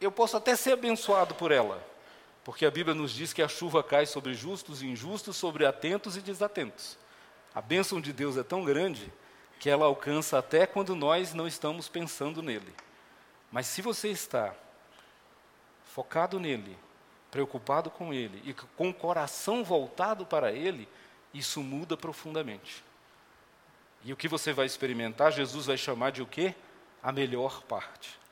eu 0.00 0.10
posso 0.10 0.38
até 0.38 0.56
ser 0.56 0.72
abençoado 0.72 1.34
por 1.34 1.52
ela, 1.52 1.86
porque 2.42 2.64
a 2.64 2.70
Bíblia 2.70 2.94
nos 2.94 3.12
diz 3.12 3.34
que 3.34 3.42
a 3.42 3.48
chuva 3.48 3.82
cai 3.82 4.06
sobre 4.06 4.32
justos 4.32 4.80
e 4.80 4.86
injustos, 4.86 5.36
sobre 5.36 5.66
atentos 5.66 6.16
e 6.16 6.22
desatentos. 6.22 6.96
A 7.54 7.60
bênção 7.60 8.00
de 8.00 8.10
Deus 8.10 8.38
é 8.38 8.42
tão 8.42 8.64
grande 8.64 9.12
que 9.60 9.68
ela 9.68 9.84
alcança 9.84 10.38
até 10.38 10.66
quando 10.66 10.96
nós 10.96 11.34
não 11.34 11.46
estamos 11.46 11.88
pensando 11.90 12.42
nele. 12.42 12.74
Mas 13.52 13.66
se 13.66 13.82
você 13.82 14.08
está 14.08 14.54
focado 15.94 16.40
nele, 16.40 16.76
preocupado 17.30 17.88
com 17.88 18.12
ele 18.12 18.42
e 18.44 18.52
com 18.52 18.88
o 18.88 18.94
coração 18.94 19.62
voltado 19.62 20.26
para 20.26 20.50
ele, 20.50 20.88
isso 21.32 21.62
muda 21.62 21.96
profundamente. 21.96 22.82
E 24.02 24.12
o 24.12 24.16
que 24.16 24.26
você 24.26 24.52
vai 24.52 24.66
experimentar, 24.66 25.30
Jesus 25.30 25.66
vai 25.66 25.76
chamar 25.76 26.10
de 26.10 26.20
o 26.20 26.26
quê? 26.26 26.52
A 27.00 27.12
melhor 27.12 27.62
parte. 27.62 28.18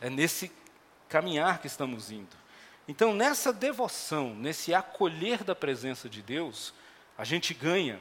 É, 0.00 0.06
é 0.06 0.10
nesse 0.10 0.50
caminhar 1.06 1.60
que 1.60 1.66
estamos 1.66 2.10
indo. 2.10 2.34
Então, 2.88 3.12
nessa 3.14 3.52
devoção, 3.52 4.34
nesse 4.34 4.72
acolher 4.72 5.44
da 5.44 5.54
presença 5.54 6.08
de 6.08 6.22
Deus, 6.22 6.72
a 7.18 7.24
gente 7.24 7.52
ganha, 7.52 8.00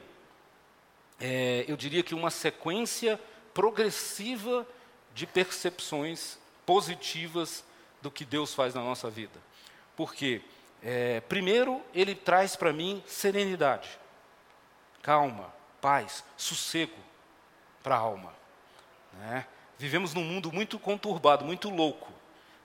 é, 1.19 1.65
eu 1.67 1.75
diria 1.75 2.01
que 2.01 2.15
uma 2.15 2.31
sequência 2.31 3.19
progressiva 3.53 4.65
de 5.13 5.27
percepções 5.27 6.39
positivas 6.69 7.65
do 7.99 8.11
que 8.11 8.23
Deus 8.23 8.53
faz 8.53 8.75
na 8.75 8.81
nossa 8.81 9.09
vida. 9.09 9.41
Porque, 9.97 10.39
é, 10.83 11.19
primeiro, 11.21 11.81
Ele 11.95 12.13
traz 12.13 12.55
para 12.55 12.71
mim 12.71 13.03
serenidade, 13.07 13.89
calma, 15.01 15.51
paz, 15.81 16.23
sossego 16.37 16.93
para 17.81 17.95
a 17.95 17.97
alma. 17.97 18.31
Né? 19.13 19.47
Vivemos 19.79 20.13
num 20.13 20.23
mundo 20.23 20.51
muito 20.51 20.77
conturbado, 20.77 21.43
muito 21.43 21.71
louco, 21.71 22.13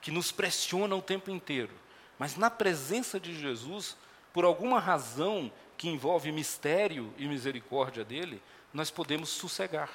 que 0.02 0.10
nos 0.10 0.30
pressiona 0.30 0.94
o 0.94 1.00
tempo 1.00 1.30
inteiro. 1.30 1.72
Mas 2.18 2.36
na 2.36 2.50
presença 2.50 3.18
de 3.18 3.34
Jesus, 3.34 3.96
por 4.34 4.44
alguma 4.44 4.78
razão 4.78 5.50
que 5.78 5.88
envolve 5.88 6.30
mistério 6.30 7.10
e 7.16 7.26
misericórdia 7.26 8.04
dele, 8.04 8.42
nós 8.70 8.90
podemos 8.90 9.30
sossegar. 9.30 9.88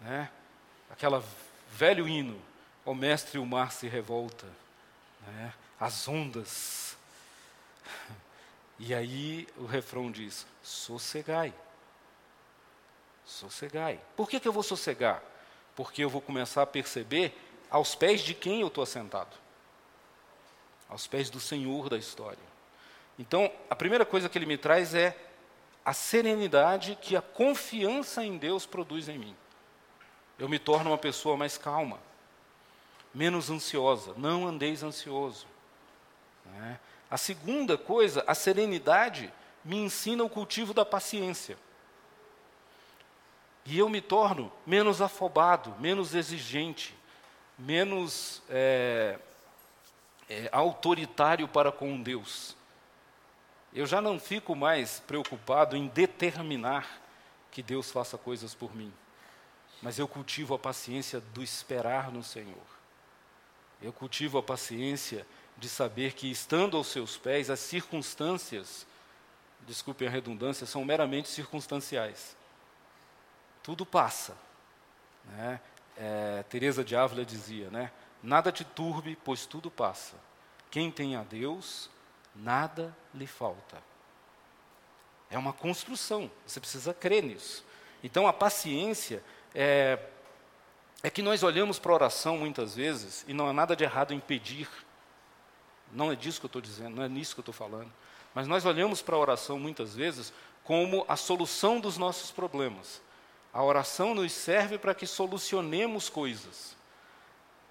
Né? 0.00 0.30
Aquela 0.90 1.22
velho 1.70 2.08
hino, 2.08 2.48
o 2.90 2.94
mestre 2.94 3.38
o 3.38 3.44
mar 3.44 3.70
se 3.72 3.86
revolta, 3.86 4.46
né? 5.26 5.52
as 5.78 6.08
ondas. 6.08 6.96
E 8.78 8.94
aí 8.94 9.46
o 9.56 9.66
refrão 9.66 10.10
diz: 10.10 10.46
sossegai. 10.62 11.52
Sossegai. 13.26 14.00
Por 14.16 14.28
que, 14.28 14.40
que 14.40 14.48
eu 14.48 14.52
vou 14.52 14.62
sossegar? 14.62 15.22
Porque 15.76 16.02
eu 16.02 16.08
vou 16.08 16.20
começar 16.20 16.62
a 16.62 16.66
perceber 16.66 17.36
aos 17.68 17.94
pés 17.94 18.22
de 18.22 18.34
quem 18.34 18.62
eu 18.62 18.68
estou 18.68 18.82
assentado. 18.82 19.36
Aos 20.88 21.06
pés 21.06 21.28
do 21.28 21.38
Senhor 21.40 21.90
da 21.90 21.98
história. 21.98 22.38
Então, 23.18 23.52
a 23.68 23.76
primeira 23.76 24.06
coisa 24.06 24.28
que 24.28 24.38
ele 24.38 24.46
me 24.46 24.56
traz 24.56 24.94
é 24.94 25.14
a 25.84 25.92
serenidade 25.92 26.96
que 27.02 27.16
a 27.16 27.20
confiança 27.20 28.24
em 28.24 28.38
Deus 28.38 28.64
produz 28.64 29.08
em 29.08 29.18
mim 29.18 29.36
eu 30.38 30.48
me 30.48 30.58
torno 30.58 30.90
uma 30.90 30.98
pessoa 30.98 31.36
mais 31.36 31.58
calma, 31.58 31.98
menos 33.18 33.50
ansiosa. 33.50 34.14
Não 34.16 34.46
andeis 34.46 34.84
ansioso. 34.84 35.44
Né? 36.46 36.78
A 37.10 37.16
segunda 37.16 37.76
coisa, 37.76 38.22
a 38.28 38.34
serenidade, 38.34 39.32
me 39.64 39.76
ensina 39.76 40.22
o 40.22 40.30
cultivo 40.30 40.72
da 40.72 40.84
paciência. 40.84 41.58
E 43.64 43.76
eu 43.76 43.88
me 43.88 44.00
torno 44.00 44.52
menos 44.64 45.02
afobado, 45.02 45.74
menos 45.80 46.14
exigente, 46.14 46.94
menos 47.58 48.40
é, 48.48 49.18
é, 50.30 50.48
autoritário 50.52 51.48
para 51.48 51.72
com 51.72 52.00
Deus. 52.00 52.56
Eu 53.74 53.84
já 53.84 54.00
não 54.00 54.20
fico 54.20 54.54
mais 54.54 55.00
preocupado 55.00 55.76
em 55.76 55.88
determinar 55.88 57.02
que 57.50 57.64
Deus 57.64 57.90
faça 57.90 58.16
coisas 58.16 58.54
por 58.54 58.76
mim 58.76 58.92
mas 59.80 59.98
eu 59.98 60.08
cultivo 60.08 60.54
a 60.54 60.58
paciência 60.58 61.20
do 61.20 61.42
esperar 61.42 62.10
no 62.10 62.22
Senhor. 62.22 62.77
Eu 63.80 63.92
cultivo 63.92 64.38
a 64.38 64.42
paciência 64.42 65.26
de 65.56 65.68
saber 65.68 66.12
que, 66.12 66.30
estando 66.30 66.76
aos 66.76 66.88
seus 66.88 67.16
pés, 67.16 67.50
as 67.50 67.60
circunstâncias, 67.60 68.86
desculpem 69.66 70.08
a 70.08 70.10
redundância, 70.10 70.66
são 70.66 70.84
meramente 70.84 71.28
circunstanciais. 71.28 72.36
Tudo 73.62 73.84
passa. 73.84 74.36
Né? 75.24 75.60
É, 75.96 76.44
Teresa 76.48 76.84
de 76.84 76.96
Ávila 76.96 77.24
dizia, 77.24 77.70
né? 77.70 77.90
Nada 78.22 78.50
te 78.50 78.64
turbe, 78.64 79.16
pois 79.24 79.46
tudo 79.46 79.70
passa. 79.70 80.16
Quem 80.70 80.90
tem 80.90 81.16
a 81.16 81.22
Deus, 81.22 81.90
nada 82.34 82.96
lhe 83.14 83.26
falta. 83.26 83.82
É 85.30 85.38
uma 85.38 85.52
construção, 85.52 86.30
você 86.46 86.58
precisa 86.58 86.94
crer 86.94 87.22
nisso. 87.22 87.64
Então 88.02 88.26
a 88.26 88.32
paciência 88.32 89.22
é, 89.54 89.98
é 91.02 91.10
que 91.10 91.22
nós 91.22 91.42
olhamos 91.42 91.78
para 91.78 91.92
a 91.92 91.94
oração 91.94 92.38
muitas 92.38 92.74
vezes 92.74 93.24
e 93.28 93.32
não 93.32 93.48
há 93.48 93.52
nada 93.52 93.76
de 93.76 93.84
errado 93.84 94.12
em 94.12 94.20
pedir. 94.20 94.68
Não 95.92 96.10
é 96.10 96.16
disso 96.16 96.40
que 96.40 96.46
eu 96.46 96.48
estou 96.48 96.62
dizendo, 96.62 96.96
não 96.96 97.02
é 97.02 97.08
nisso 97.08 97.34
que 97.34 97.40
eu 97.40 97.42
estou 97.42 97.54
falando. 97.54 97.90
Mas 98.34 98.46
nós 98.46 98.64
olhamos 98.64 99.00
para 99.00 99.16
a 99.16 99.18
oração 99.18 99.58
muitas 99.58 99.94
vezes 99.94 100.32
como 100.64 101.04
a 101.08 101.16
solução 101.16 101.80
dos 101.80 101.96
nossos 101.96 102.30
problemas. 102.30 103.00
A 103.52 103.62
oração 103.62 104.14
nos 104.14 104.32
serve 104.32 104.76
para 104.76 104.94
que 104.94 105.06
solucionemos 105.06 106.10
coisas. 106.10 106.76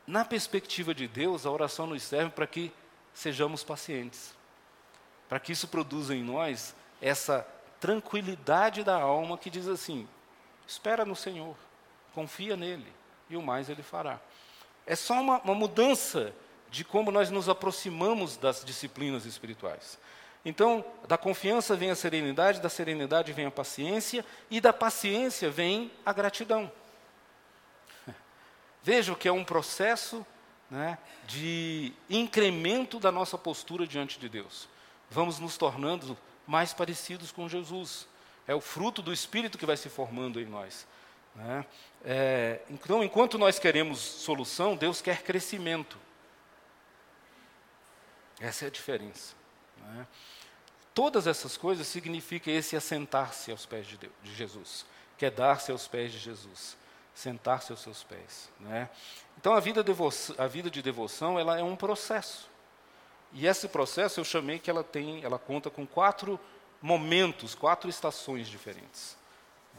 Na 0.05 0.25
perspectiva 0.25 0.95
de 0.95 1.07
Deus, 1.07 1.45
a 1.45 1.51
oração 1.51 1.85
nos 1.85 2.01
serve 2.01 2.31
para 2.31 2.47
que 2.47 2.71
sejamos 3.13 3.63
pacientes, 3.63 4.33
para 5.27 5.39
que 5.39 5.51
isso 5.51 5.67
produza 5.67 6.15
em 6.15 6.23
nós 6.23 6.73
essa 7.01 7.45
tranquilidade 7.79 8.83
da 8.83 8.95
alma 8.95 9.37
que 9.37 9.49
diz 9.49 9.67
assim: 9.67 10.07
espera 10.65 11.03
no 11.03 11.15
Senhor, 11.15 11.55
confia 12.13 12.55
nele, 12.55 12.91
e 13.29 13.37
o 13.37 13.41
mais 13.41 13.69
ele 13.69 13.83
fará. 13.83 14.19
É 14.85 14.95
só 14.95 15.19
uma, 15.21 15.39
uma 15.39 15.55
mudança 15.55 16.33
de 16.69 16.83
como 16.83 17.11
nós 17.11 17.29
nos 17.29 17.49
aproximamos 17.49 18.37
das 18.37 18.63
disciplinas 18.63 19.25
espirituais. 19.25 19.97
Então, 20.45 20.85
da 21.07 21.17
confiança 21.17 21.75
vem 21.75 21.91
a 21.91 21.95
serenidade, 21.95 22.61
da 22.61 22.69
serenidade 22.69 23.33
vem 23.33 23.45
a 23.45 23.51
paciência, 23.51 24.25
e 24.49 24.61
da 24.61 24.71
paciência 24.71 25.49
vem 25.49 25.91
a 26.05 26.13
gratidão. 26.13 26.71
Veja 28.81 29.13
que 29.15 29.27
é 29.27 29.31
um 29.31 29.43
processo 29.43 30.25
né, 30.69 30.97
de 31.25 31.91
incremento 32.09 32.99
da 32.99 33.11
nossa 33.11 33.37
postura 33.37 33.85
diante 33.85 34.19
de 34.19 34.29
Deus. 34.29 34.69
Vamos 35.09 35.39
nos 35.39 35.57
tornando 35.57 36.17
mais 36.45 36.73
parecidos 36.73 37.31
com 37.31 37.49
Jesus. 37.49 38.07
É 38.47 38.55
o 38.55 38.61
fruto 38.61 39.01
do 39.01 39.11
Espírito 39.11 39.57
que 39.57 39.65
vai 39.65 39.75
se 39.75 39.89
formando 39.89 40.39
em 40.39 40.45
nós. 40.45 40.87
Né? 41.37 41.65
É, 42.03 42.61
então, 42.69 43.01
enquanto 43.01 43.37
nós 43.37 43.57
queremos 43.57 43.99
solução, 43.99 44.75
Deus 44.75 45.01
quer 45.01 45.23
crescimento. 45.23 45.97
Essa 48.39 48.65
é 48.65 48.67
a 48.67 48.71
diferença. 48.71 49.35
Né? 49.77 50.05
Todas 50.93 51.27
essas 51.27 51.55
coisas 51.55 51.87
significam 51.87 52.53
esse 52.53 52.75
assentar-se 52.75 53.51
aos 53.51 53.65
pés 53.65 53.87
de, 53.87 53.97
Deus, 53.97 54.13
de 54.21 54.35
Jesus, 54.35 54.85
que 55.17 55.25
é 55.25 55.31
dar-se 55.31 55.71
aos 55.71 55.87
pés 55.87 56.11
de 56.11 56.19
Jesus 56.19 56.75
sentar-se 57.17 57.71
aos 57.71 57.81
seus 57.81 58.03
pés. 58.03 58.49
Né? 58.59 58.87
Então 59.39 59.53
a 59.53 59.59
vida, 59.59 59.83
a 60.37 60.47
vida 60.47 60.69
de 60.69 60.81
devoção 60.83 61.39
ela 61.39 61.59
é 61.59 61.63
um 61.63 61.75
processo. 61.75 62.47
E 63.33 63.47
esse 63.47 63.67
processo 63.67 64.19
eu 64.19 64.23
chamei 64.23 64.59
que 64.59 64.69
ela 64.69 64.83
tem, 64.83 65.23
ela 65.23 65.39
conta 65.39 65.69
com 65.69 65.85
quatro 65.85 66.39
momentos, 66.79 67.55
quatro 67.55 67.89
estações 67.89 68.47
diferentes. 68.47 69.17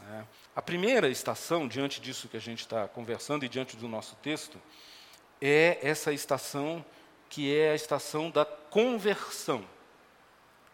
Né? 0.01 0.27
A 0.59 0.61
primeira 0.61 1.07
estação, 1.07 1.69
diante 1.69 2.01
disso 2.01 2.27
que 2.27 2.35
a 2.35 2.41
gente 2.41 2.59
está 2.59 2.85
conversando 2.85 3.45
e 3.45 3.47
diante 3.47 3.77
do 3.77 3.87
nosso 3.87 4.17
texto, 4.17 4.61
é 5.41 5.79
essa 5.81 6.11
estação 6.11 6.83
que 7.29 7.57
é 7.57 7.71
a 7.71 7.75
estação 7.75 8.29
da 8.29 8.43
conversão. 8.43 9.63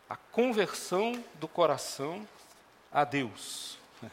A 0.10 0.16
conversão 0.16 1.24
do 1.36 1.48
coração 1.48 2.28
a 2.92 3.04
Deus. 3.04 3.78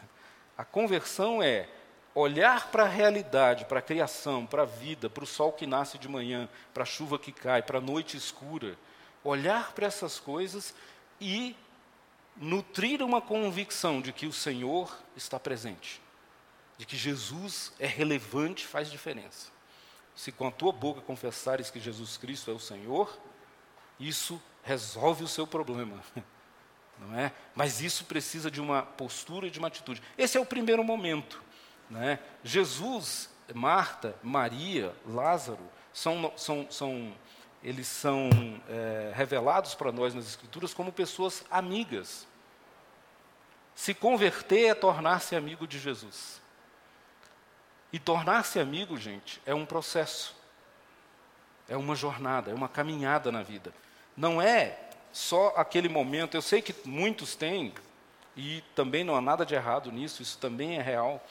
A 0.55 0.63
conversão 0.63 1.41
é 1.41 1.67
olhar 2.13 2.69
para 2.69 2.83
a 2.83 2.87
realidade, 2.87 3.65
para 3.65 3.79
a 3.79 3.81
criação, 3.81 4.45
para 4.45 4.61
a 4.61 4.65
vida, 4.65 5.09
para 5.09 5.23
o 5.23 5.27
sol 5.27 5.51
que 5.51 5.65
nasce 5.65 5.97
de 5.97 6.07
manhã, 6.07 6.47
para 6.71 6.83
a 6.83 6.85
chuva 6.85 7.17
que 7.17 7.31
cai, 7.31 7.63
para 7.63 7.79
a 7.79 7.81
noite 7.81 8.15
escura, 8.15 8.77
olhar 9.23 9.73
para 9.73 9.87
essas 9.87 10.19
coisas 10.19 10.71
e 11.19 11.55
nutrir 12.35 13.01
uma 13.01 13.21
convicção 13.21 14.01
de 14.01 14.11
que 14.11 14.25
o 14.25 14.33
Senhor 14.33 14.95
está 15.15 15.39
presente, 15.39 16.01
de 16.77 16.85
que 16.85 16.97
Jesus 16.97 17.71
é 17.79 17.87
relevante, 17.87 18.65
faz 18.65 18.89
diferença. 18.89 19.51
Se 20.15 20.31
com 20.31 20.47
a 20.47 20.51
tua 20.51 20.71
boca 20.71 21.01
confessares 21.01 21.71
que 21.71 21.79
Jesus 21.79 22.17
Cristo 22.17 22.51
é 22.51 22.53
o 22.53 22.59
Senhor, 22.59 23.19
isso 23.99 24.41
resolve 24.63 25.23
o 25.23 25.27
seu 25.27 25.47
problema. 25.47 26.01
Não 26.99 27.17
é? 27.17 27.31
Mas 27.55 27.81
isso 27.81 28.05
precisa 28.05 28.49
de 28.51 28.61
uma 28.61 28.83
postura 28.83 29.47
e 29.47 29.49
de 29.49 29.59
uma 29.59 29.67
atitude. 29.67 30.01
Esse 30.17 30.37
é 30.37 30.41
o 30.41 30.45
primeiro 30.45 30.83
momento. 30.83 31.41
Né? 31.89 32.19
Jesus, 32.43 33.29
Marta, 33.53 34.15
Maria, 34.21 34.95
Lázaro, 35.05 35.63
são, 35.91 36.31
são, 36.37 36.67
são, 36.69 37.13
eles 37.63 37.87
são 37.87 38.29
é, 38.69 39.11
revelados 39.15 39.73
para 39.73 39.91
nós 39.91 40.13
nas 40.13 40.27
Escrituras 40.27 40.73
como 40.73 40.91
pessoas 40.91 41.45
amigas. 41.49 42.27
Se 43.73 43.93
converter 43.93 44.65
é 44.65 44.73
tornar-se 44.73 45.35
amigo 45.35 45.65
de 45.65 45.79
Jesus. 45.79 46.41
E 47.91 47.99
tornar-se 47.99 48.59
amigo, 48.59 48.97
gente, 48.97 49.41
é 49.45 49.53
um 49.53 49.65
processo, 49.65 50.35
é 51.69 51.77
uma 51.77 51.95
jornada, 51.95 52.51
é 52.51 52.53
uma 52.53 52.67
caminhada 52.67 53.31
na 53.31 53.43
vida. 53.43 53.73
Não 54.17 54.41
é 54.41 54.79
só 55.11 55.53
aquele 55.55 55.87
momento, 55.87 56.35
eu 56.35 56.41
sei 56.41 56.61
que 56.61 56.75
muitos 56.85 57.35
têm, 57.35 57.73
e 58.35 58.63
também 58.75 59.03
não 59.03 59.15
há 59.15 59.21
nada 59.21 59.45
de 59.45 59.53
errado 59.53 59.91
nisso, 59.91 60.21
isso 60.21 60.37
também 60.39 60.77
é 60.77 60.81
real 60.81 61.23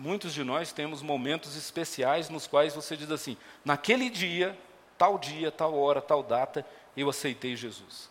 muitos 0.00 0.32
de 0.32 0.42
nós 0.42 0.72
temos 0.72 1.02
momentos 1.02 1.56
especiais 1.56 2.30
nos 2.30 2.46
quais 2.46 2.74
você 2.74 2.96
diz 2.96 3.10
assim: 3.10 3.36
naquele 3.64 4.08
dia, 4.08 4.58
tal 5.00 5.16
dia, 5.16 5.50
tal 5.50 5.74
hora, 5.78 6.02
tal 6.02 6.22
data, 6.22 6.62
eu 6.94 7.08
aceitei 7.08 7.56
Jesus. 7.56 8.10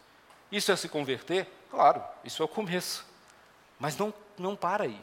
Isso 0.52 0.71
é 0.71 0.75
se 0.75 0.89
converter? 0.89 1.47
Claro, 1.69 2.04
isso 2.25 2.41
é 2.41 2.45
o 2.45 2.49
começo. 2.49 3.06
Mas 3.80 3.95
não, 3.95 4.12
não 4.39 4.56
para 4.56 4.86
aí. 4.86 4.99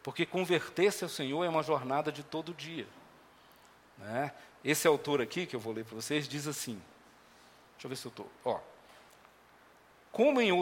Porque 0.00 0.24
converter-se 0.24 1.02
ao 1.02 1.10
Senhor 1.10 1.42
é 1.42 1.48
uma 1.48 1.64
jornada 1.64 2.12
de 2.12 2.22
todo 2.22 2.54
dia. 2.54 2.86
Né? 3.98 4.32
Esse 4.64 4.86
autor 4.86 5.20
aqui, 5.20 5.44
que 5.44 5.56
eu 5.56 5.60
vou 5.60 5.72
ler 5.72 5.84
para 5.84 5.96
vocês, 5.96 6.28
diz 6.28 6.46
assim: 6.46 6.80
deixa 7.72 7.86
eu 7.86 7.88
ver 7.88 7.96
se 7.96 8.06
eu 8.06 8.10
estou. 8.10 8.30
Como 10.12 10.40
em 10.40 10.52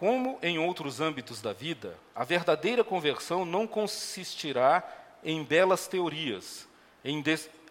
como 0.00 0.36
em 0.42 0.58
outros 0.58 1.00
âmbitos 1.00 1.40
da 1.40 1.52
vida, 1.52 1.96
a 2.12 2.24
verdadeira 2.24 2.82
conversão 2.82 3.44
não 3.44 3.68
consistirá 3.68 4.82
em 5.22 5.44
belas 5.44 5.86
teorias, 5.86 6.66
em 7.04 7.22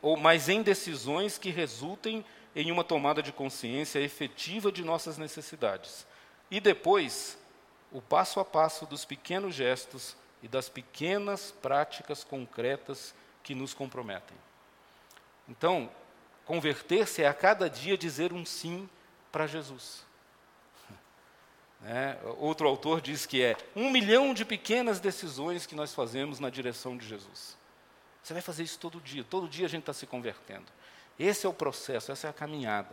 ou, 0.06 0.16
mas 0.16 0.50
em 0.50 0.62
decisões 0.62 1.40
que 1.40 1.50
resultem 1.50 2.24
em 2.56 2.72
uma 2.72 2.84
tomada 2.84 3.24
de 3.24 3.32
consciência 3.32 3.98
efetiva 3.98 4.72
de 4.72 4.84
nossas 4.84 5.18
necessidades. 5.18 6.06
E 6.52 6.60
depois, 6.60 7.40
o 7.92 8.00
passo 8.00 8.40
a 8.40 8.46
passo 8.46 8.86
dos 8.86 9.04
pequenos 9.04 9.56
gestos 9.56 10.16
e 10.44 10.48
das 10.48 10.70
pequenas 10.70 11.50
práticas 11.50 12.24
concretas 12.24 13.16
que 13.42 13.56
nos 13.56 13.74
comprometem. 13.74 14.38
Então, 15.50 15.90
converter-se 16.46 17.24
é 17.24 17.28
a 17.28 17.34
cada 17.34 17.68
dia 17.68 17.98
dizer 17.98 18.32
um 18.32 18.46
sim 18.46 18.88
para 19.32 19.48
Jesus. 19.48 20.06
É, 21.88 22.18
outro 22.40 22.68
autor 22.68 23.00
diz 23.00 23.28
que 23.28 23.44
é 23.44 23.56
um 23.76 23.92
milhão 23.92 24.34
de 24.34 24.44
pequenas 24.44 25.00
decisões 25.00 25.68
que 25.68 25.76
nós 25.76 25.94
fazemos 25.94 26.40
na 26.40 26.50
direção 26.50 26.98
de 26.98 27.08
Jesus. 27.08 27.56
Você 28.26 28.34
vai 28.34 28.42
fazer 28.42 28.64
isso 28.64 28.80
todo 28.80 29.00
dia, 29.00 29.24
todo 29.24 29.48
dia 29.48 29.68
a 29.68 29.70
gente 29.70 29.82
está 29.84 29.94
se 29.94 30.08
convertendo. 30.08 30.66
Esse 31.20 31.46
é 31.46 31.50
o 31.50 31.54
processo, 31.54 32.12
essa 32.12 32.26
é 32.26 32.30
a 32.32 32.34
caminhada. 32.34 32.90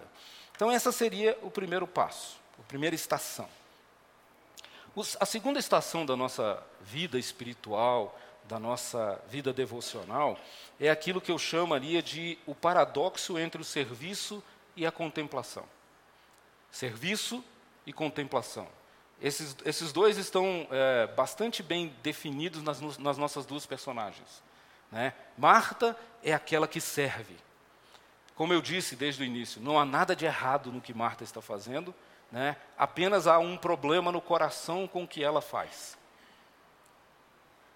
Então, 0.55 0.71
essa 0.71 0.93
seria 0.93 1.39
o 1.41 1.51
primeiro 1.51 1.87
passo, 1.87 2.39
a 2.59 2.63
primeira 2.65 2.95
estação. 2.95 3.49
a 5.19 5.25
segunda 5.25 5.59
estação 5.59 6.05
da 6.05 6.15
nossa 6.15 6.63
vida 6.83 7.19
espiritual, 7.19 8.21
da 8.45 8.59
nossa 8.59 9.19
vida 9.27 9.55
devocional, 9.55 10.39
é 10.79 10.91
aquilo 10.91 11.19
que 11.19 11.33
eu 11.33 11.39
chamaria 11.39 12.03
de 12.03 12.39
o 12.45 12.55
paradoxo 12.55 13.39
entre 13.39 13.59
o 13.59 13.65
serviço 13.65 14.45
e 14.77 14.85
a 14.85 14.93
contemplação. 14.93 15.65
Serviço 16.71 17.43
e 17.87 17.93
contemplação. 17.93 18.69
Esses, 19.19 19.57
esses 19.65 19.95
dois 19.95 20.19
estão 20.19 20.69
é, 20.71 21.07
bastante 21.07 21.63
bem 21.63 21.97
definidos 22.03 22.63
nas, 22.63 22.83
nas 22.99 23.17
nossas 23.17 23.47
duas 23.47 23.65
personagens. 23.65 24.43
Né? 24.93 25.15
Marta 25.37 25.99
é 26.23 26.33
aquela 26.33 26.69
que 26.69 26.81
serve. 26.81 27.37
Como 28.37 28.53
eu 28.53 28.61
disse 28.61 28.95
desde 28.95 29.23
o 29.23 29.27
início, 29.27 29.61
não 29.61 29.79
há 29.79 29.85
nada 29.85 30.15
de 30.15 30.27
errado 30.27 30.71
no 30.71 30.81
que 30.81 30.95
Marta 30.95 31.25
está 31.25 31.41
fazendo, 31.41 31.95
né? 32.31 32.57
apenas 32.79 33.27
há 33.27 33.39
um 33.39 33.57
problema 33.57 34.13
no 34.13 34.21
coração 34.21 34.87
com 34.87 35.05
o 35.05 35.09
que 35.09 35.25
ela 35.25 35.41
faz. 35.41 35.99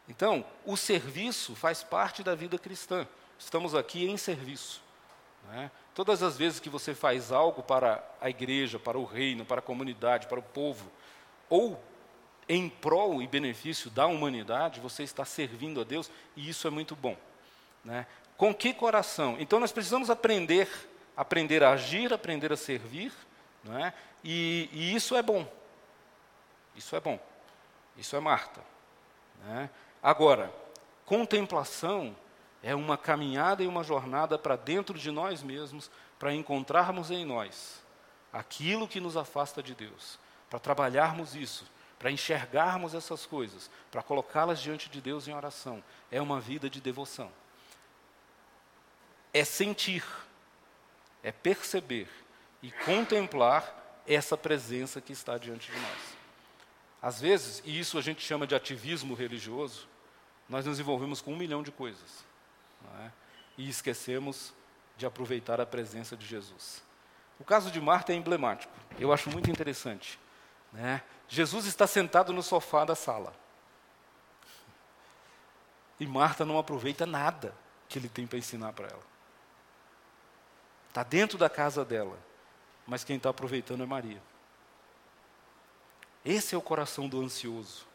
Então, 0.09 0.45
o 0.65 0.77
serviço 0.77 1.57
faz 1.57 1.83
parte 1.83 2.23
da 2.23 2.35
vida 2.35 2.59
cristã. 2.59 3.07
Estamos 3.39 3.75
aqui 3.75 4.07
em 4.07 4.17
serviço. 4.17 4.81
Né? 5.49 5.71
Todas 5.95 6.23
as 6.23 6.37
vezes 6.37 6.61
que 6.61 6.69
você 6.69 6.95
faz 6.95 7.33
algo 7.33 7.63
para 7.63 8.05
a 8.21 8.31
igreja, 8.31 8.79
para 8.79 8.99
o 8.99 9.05
reino, 9.05 9.45
para 9.45 9.59
a 9.59 9.63
comunidade, 9.63 10.27
para 10.27 10.39
o 10.39 10.43
povo, 10.43 10.91
ou 11.49 11.83
em 12.49 12.69
prol 12.69 13.23
e 13.23 13.27
benefício 13.27 13.91
da 13.91 14.07
humanidade, 14.07 14.81
você 14.81 15.03
está 15.03 15.25
servindo 15.25 15.81
a 15.81 15.85
Deus 15.85 16.11
e 16.37 16.49
isso 16.49 16.67
é 16.67 16.71
muito 16.71 16.95
bom. 16.95 17.17
Né? 17.85 18.07
Com 18.37 18.55
que 18.55 18.73
coração? 18.73 19.37
Então 19.39 19.59
nós 19.59 19.73
precisamos 19.73 20.11
aprender, 20.11 20.69
aprender 21.17 21.63
a 21.63 21.71
agir, 21.71 22.13
aprender 22.13 22.53
a 22.53 22.57
servir, 22.57 23.13
não 23.65 23.79
é? 23.79 23.93
e, 24.23 24.69
e 24.73 24.95
isso 24.95 25.17
é 25.17 25.23
bom. 25.23 25.51
Isso 26.75 26.95
é 26.95 27.01
bom. 27.01 27.19
Isso 27.97 28.15
é 28.15 28.21
Marta. 28.21 28.61
Né? 29.45 29.71
Agora, 30.03 30.53
contemplação 31.05 32.15
é 32.63 32.75
uma 32.75 32.97
caminhada 32.97 33.63
e 33.63 33.67
uma 33.67 33.83
jornada 33.83 34.39
para 34.39 34.57
dentro 34.57 34.99
de 34.99 35.11
nós 35.11 35.43
mesmos, 35.43 35.91
para 36.19 36.35
encontrarmos 36.35 37.11
em 37.11 37.25
nós 37.25 37.85
aquilo 38.33 38.87
que 38.87 39.01
nos 39.01 39.17
afasta 39.17 39.63
de 39.63 39.75
Deus, 39.75 40.19
para 40.51 40.59
trabalharmos 40.59 41.35
isso, 41.35 41.65
para 41.99 42.11
enxergarmos 42.11 42.95
essas 42.95 43.25
coisas, 43.25 43.71
para 43.91 44.03
colocá-las 44.03 44.61
diante 44.61 44.89
de 44.89 45.01
Deus 45.01 45.27
em 45.27 45.35
oração. 45.35 45.83
É 46.11 46.21
uma 46.21 46.41
vida 46.41 46.69
de 46.69 46.81
devoção. 46.81 47.33
É 49.33 49.45
sentir, 49.45 50.05
é 51.23 51.33
perceber 51.33 52.09
e 52.63 52.71
contemplar 52.71 54.03
essa 54.07 54.37
presença 54.37 55.01
que 55.01 55.13
está 55.13 55.37
diante 55.37 55.71
de 55.71 55.79
nós. 55.79 56.17
Às 57.03 57.21
vezes, 57.21 57.63
e 57.65 57.79
isso 57.79 57.99
a 57.99 58.03
gente 58.03 58.23
chama 58.23 58.47
de 58.47 58.55
ativismo 58.55 59.15
religioso, 59.15 59.89
nós 60.49 60.65
nos 60.65 60.79
envolvemos 60.79 61.21
com 61.21 61.33
um 61.33 61.37
milhão 61.37 61.63
de 61.63 61.71
coisas 61.71 62.25
é? 63.01 63.11
e 63.59 63.69
esquecemos 63.69 64.55
de 64.97 65.07
aproveitar 65.07 65.61
a 65.61 65.67
presença 65.67 66.17
de 66.17 66.27
Jesus. 66.27 66.83
O 67.39 67.45
caso 67.45 67.71
de 67.71 67.81
Marta 67.81 68.13
é 68.13 68.17
emblemático, 68.17 68.73
eu 68.99 69.13
acho 69.13 69.29
muito 69.31 69.51
interessante. 69.51 70.19
Né? 70.73 71.03
Jesus 71.29 71.67
está 71.67 71.87
sentado 71.87 72.33
no 72.33 72.43
sofá 72.43 72.85
da 72.85 72.95
sala. 72.95 73.35
E 75.99 76.07
Marta 76.07 76.45
não 76.45 76.59
aproveita 76.59 77.07
nada 77.07 77.55
que 77.89 77.99
ele 77.99 78.09
tem 78.09 78.27
para 78.27 78.39
ensinar 78.39 78.73
para 78.73 78.89
ela. 78.89 79.03
Está 80.89 81.03
dentro 81.03 81.37
da 81.39 81.49
casa 81.49 81.85
dela, 81.85 82.19
mas 82.87 83.05
quem 83.05 83.17
está 83.17 83.31
aproveitando 83.31 83.83
é 83.83 83.87
Maria. 83.87 84.23
Esse 86.25 86.55
é 86.55 86.59
o 86.59 86.63
coração 86.63 87.09
do 87.09 87.21
ansioso. 87.21 87.87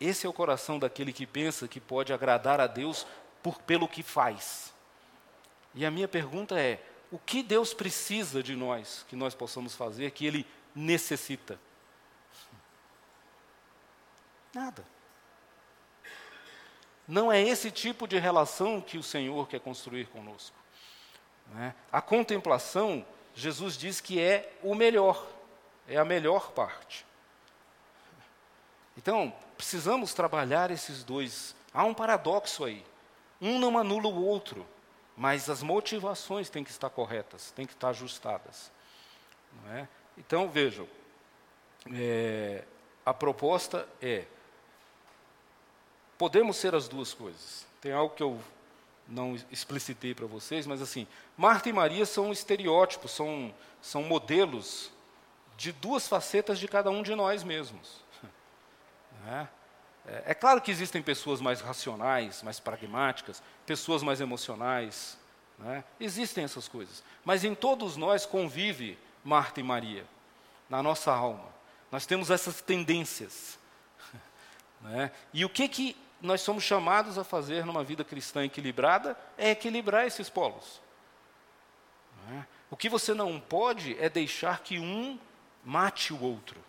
Esse 0.00 0.26
é 0.26 0.28
o 0.28 0.32
coração 0.32 0.78
daquele 0.78 1.12
que 1.12 1.26
pensa 1.26 1.68
que 1.68 1.80
pode 1.80 2.12
agradar 2.12 2.60
a 2.60 2.66
Deus 2.66 3.06
por, 3.42 3.60
pelo 3.62 3.86
que 3.86 4.02
faz. 4.02 4.72
E 5.74 5.86
a 5.86 5.90
minha 5.90 6.08
pergunta 6.08 6.58
é: 6.58 6.84
o 7.10 7.18
que 7.18 7.42
Deus 7.42 7.72
precisa 7.72 8.42
de 8.42 8.56
nós 8.56 9.04
que 9.08 9.14
nós 9.14 9.34
possamos 9.34 9.74
fazer 9.74 10.10
que 10.10 10.26
Ele 10.26 10.46
necessita? 10.74 11.58
Nada. 14.54 14.84
Não 17.06 17.32
é 17.32 17.42
esse 17.42 17.70
tipo 17.70 18.06
de 18.06 18.18
relação 18.18 18.80
que 18.80 18.96
o 18.96 19.02
Senhor 19.02 19.48
quer 19.48 19.60
construir 19.60 20.06
conosco. 20.06 20.56
É? 21.58 21.72
A 21.90 22.00
contemplação, 22.00 23.04
Jesus 23.34 23.76
diz 23.76 24.00
que 24.00 24.20
é 24.20 24.52
o 24.62 24.74
melhor, 24.74 25.26
é 25.88 25.96
a 25.96 26.04
melhor 26.04 26.52
parte. 26.52 27.04
Então, 28.96 29.32
precisamos 29.56 30.14
trabalhar 30.14 30.70
esses 30.70 31.02
dois. 31.02 31.54
Há 31.72 31.84
um 31.84 31.94
paradoxo 31.94 32.64
aí. 32.64 32.84
Um 33.40 33.58
não 33.58 33.76
anula 33.76 34.06
o 34.06 34.24
outro, 34.24 34.66
mas 35.16 35.50
as 35.50 35.62
motivações 35.62 36.48
têm 36.48 36.62
que 36.62 36.70
estar 36.70 36.90
corretas, 36.90 37.50
têm 37.50 37.66
que 37.66 37.72
estar 37.72 37.88
ajustadas. 37.88 38.70
É? 39.70 39.86
Então, 40.16 40.48
vejam, 40.48 40.88
é, 41.92 42.64
a 43.04 43.12
proposta 43.12 43.88
é: 44.00 44.26
podemos 46.22 46.56
ser 46.56 46.72
as 46.72 46.86
duas 46.86 47.12
coisas. 47.12 47.66
Tem 47.80 47.90
algo 47.90 48.14
que 48.14 48.22
eu 48.22 48.40
não 49.08 49.36
explicitei 49.50 50.14
para 50.14 50.24
vocês, 50.24 50.68
mas 50.68 50.80
assim, 50.80 51.04
Marta 51.36 51.68
e 51.68 51.72
Maria 51.72 52.06
são 52.06 52.30
estereótipos, 52.30 53.10
são, 53.10 53.52
são 53.80 54.04
modelos 54.04 54.92
de 55.56 55.72
duas 55.72 56.06
facetas 56.06 56.60
de 56.60 56.68
cada 56.68 56.90
um 56.92 57.02
de 57.02 57.16
nós 57.16 57.42
mesmos. 57.42 58.04
É? 59.26 59.48
É, 60.06 60.22
é 60.26 60.34
claro 60.34 60.60
que 60.60 60.70
existem 60.70 61.02
pessoas 61.02 61.40
mais 61.40 61.60
racionais, 61.60 62.40
mais 62.44 62.60
pragmáticas, 62.60 63.42
pessoas 63.66 64.00
mais 64.00 64.20
emocionais. 64.20 65.18
Né? 65.58 65.82
Existem 65.98 66.44
essas 66.44 66.68
coisas. 66.68 67.02
Mas 67.24 67.42
em 67.42 67.54
todos 67.54 67.96
nós 67.96 68.26
convive 68.26 68.96
Marta 69.24 69.58
e 69.58 69.62
Maria, 69.64 70.06
na 70.70 70.84
nossa 70.84 71.12
alma. 71.12 71.48
Nós 71.90 72.06
temos 72.06 72.30
essas 72.30 72.60
tendências. 72.60 73.58
Né? 74.82 75.12
E 75.32 75.44
o 75.44 75.48
que, 75.48 75.68
que 75.68 75.96
nós 76.22 76.40
somos 76.40 76.62
chamados 76.62 77.18
a 77.18 77.24
fazer 77.24 77.66
numa 77.66 77.82
vida 77.82 78.04
cristã 78.04 78.44
equilibrada 78.44 79.18
é 79.36 79.50
equilibrar 79.50 80.06
esses 80.06 80.30
polos. 80.30 80.80
Né? 82.28 82.46
O 82.70 82.76
que 82.76 82.88
você 82.88 83.12
não 83.12 83.40
pode 83.40 83.98
é 83.98 84.08
deixar 84.08 84.60
que 84.60 84.78
um 84.78 85.18
mate 85.64 86.12
o 86.12 86.22
outro. 86.22 86.62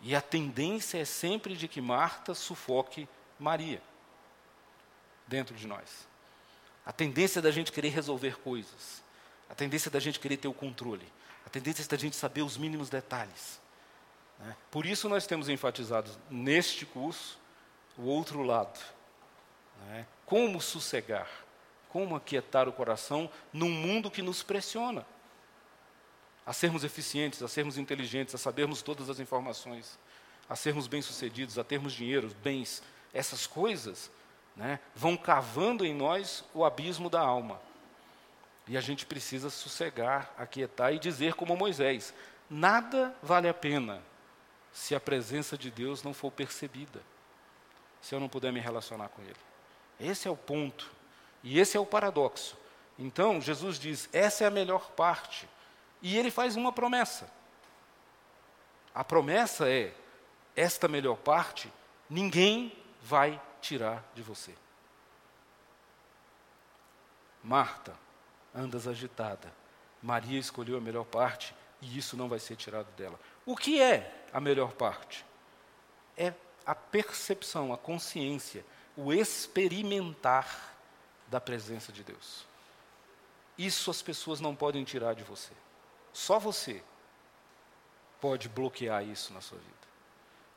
E 0.00 0.16
a 0.16 0.22
tendência 0.22 0.98
é 0.98 1.04
sempre 1.04 1.54
de 1.54 1.68
que 1.68 1.80
Marta 1.80 2.34
sufoque 2.34 3.06
Maria 3.38 3.82
dentro 5.26 5.54
de 5.54 5.66
nós. 5.66 6.08
A 6.84 6.92
tendência 6.92 7.42
da 7.42 7.50
gente 7.50 7.70
querer 7.70 7.88
resolver 7.88 8.38
coisas. 8.38 9.02
A 9.50 9.54
tendência 9.54 9.90
da 9.90 10.00
gente 10.00 10.18
querer 10.18 10.38
ter 10.38 10.48
o 10.48 10.54
controle. 10.54 11.06
A 11.44 11.50
tendência 11.50 11.86
da 11.86 11.96
gente 11.96 12.16
saber 12.16 12.42
os 12.42 12.56
mínimos 12.56 12.88
detalhes. 12.88 13.60
Né? 14.38 14.56
Por 14.70 14.86
isso 14.86 15.08
nós 15.08 15.26
temos 15.26 15.48
enfatizado 15.48 16.10
neste 16.30 16.86
curso 16.86 17.38
o 17.96 18.04
outro 18.04 18.42
lado. 18.42 18.78
Né? 19.86 20.06
Como 20.24 20.60
sossegar, 20.60 21.28
como 21.88 22.16
aquietar 22.16 22.68
o 22.68 22.72
coração 22.72 23.30
num 23.52 23.70
mundo 23.70 24.10
que 24.10 24.22
nos 24.22 24.42
pressiona 24.42 25.06
a 26.44 26.52
sermos 26.52 26.84
eficientes, 26.84 27.42
a 27.42 27.48
sermos 27.48 27.76
inteligentes, 27.76 28.34
a 28.34 28.38
sabermos 28.38 28.80
todas 28.80 29.10
as 29.10 29.18
informações, 29.18 29.98
a 30.48 30.54
sermos 30.54 30.86
bem-sucedidos, 30.86 31.58
a 31.58 31.64
termos 31.64 31.92
dinheiro, 31.92 32.30
bens, 32.42 32.82
essas 33.12 33.46
coisas 33.48 34.10
né, 34.54 34.78
vão 34.94 35.16
cavando 35.16 35.84
em 35.84 35.92
nós 35.92 36.44
o 36.54 36.64
abismo 36.64 37.10
da 37.10 37.20
alma. 37.20 37.60
E 38.68 38.76
a 38.76 38.80
gente 38.80 39.06
precisa 39.06 39.50
sossegar, 39.50 40.32
aquietar 40.38 40.92
e 40.92 40.98
dizer 40.98 41.34
como 41.34 41.56
Moisés: 41.56 42.14
nada 42.48 43.14
vale 43.22 43.48
a 43.48 43.54
pena 43.54 44.02
se 44.72 44.94
a 44.94 45.00
presença 45.00 45.56
de 45.56 45.70
Deus 45.70 46.02
não 46.02 46.12
for 46.12 46.30
percebida, 46.30 47.00
se 48.06 48.14
eu 48.14 48.20
não 48.20 48.28
puder 48.28 48.52
me 48.52 48.60
relacionar 48.60 49.08
com 49.08 49.20
Ele. 49.20 49.34
Esse 49.98 50.28
é 50.28 50.30
o 50.30 50.36
ponto. 50.36 50.88
E 51.42 51.58
esse 51.58 51.76
é 51.76 51.80
o 51.80 51.84
paradoxo. 51.84 52.56
Então, 52.96 53.40
Jesus 53.40 53.80
diz: 53.80 54.08
essa 54.12 54.44
é 54.44 54.46
a 54.46 54.50
melhor 54.50 54.92
parte. 54.92 55.48
E 56.00 56.16
ele 56.16 56.30
faz 56.30 56.54
uma 56.54 56.70
promessa. 56.70 57.28
A 58.94 59.02
promessa 59.02 59.68
é: 59.68 59.92
esta 60.54 60.86
melhor 60.86 61.16
parte 61.16 61.72
ninguém 62.08 62.72
vai 63.02 63.42
tirar 63.60 64.04
de 64.14 64.22
você. 64.22 64.54
Marta, 67.42 67.92
andas 68.54 68.86
agitada. 68.86 69.52
Maria 70.00 70.38
escolheu 70.38 70.76
a 70.78 70.80
melhor 70.80 71.04
parte 71.04 71.52
e 71.82 71.98
isso 71.98 72.16
não 72.16 72.28
vai 72.28 72.38
ser 72.38 72.54
tirado 72.54 72.86
dela. 72.92 73.18
O 73.44 73.56
que 73.56 73.82
é 73.82 74.26
a 74.32 74.40
melhor 74.40 74.72
parte? 74.74 75.26
É 76.16 76.32
a 76.66 76.74
percepção, 76.74 77.72
a 77.72 77.78
consciência, 77.78 78.64
o 78.96 79.12
experimentar 79.12 80.74
da 81.28 81.40
presença 81.40 81.92
de 81.92 82.02
Deus. 82.02 82.44
Isso 83.56 83.90
as 83.90 84.02
pessoas 84.02 84.40
não 84.40 84.54
podem 84.54 84.84
tirar 84.84 85.14
de 85.14 85.22
você. 85.22 85.52
Só 86.12 86.38
você 86.38 86.82
pode 88.20 88.48
bloquear 88.48 89.04
isso 89.04 89.32
na 89.32 89.40
sua 89.40 89.58
vida. 89.58 89.76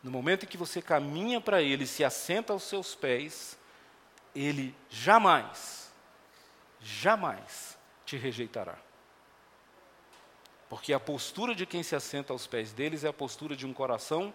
No 0.02 0.10
momento 0.10 0.44
em 0.46 0.48
que 0.48 0.58
você 0.58 0.82
caminha 0.82 1.42
para 1.42 1.62
Ele, 1.62 1.86
se 1.86 2.04
assenta 2.04 2.54
aos 2.54 2.64
seus 2.64 2.96
pés, 2.96 3.58
Ele 4.34 4.76
jamais, 4.90 5.92
jamais 6.80 7.78
te 8.06 8.18
rejeitará. 8.18 8.78
Porque 10.70 10.94
a 10.94 11.00
postura 11.00 11.54
de 11.54 11.66
quem 11.66 11.84
se 11.84 11.96
assenta 11.96 12.32
aos 12.32 12.48
pés 12.48 12.72
deles 12.72 13.04
é 13.04 13.10
a 13.10 13.14
postura 13.14 13.56
de 13.56 13.66
um 13.66 13.74
coração 13.74 14.34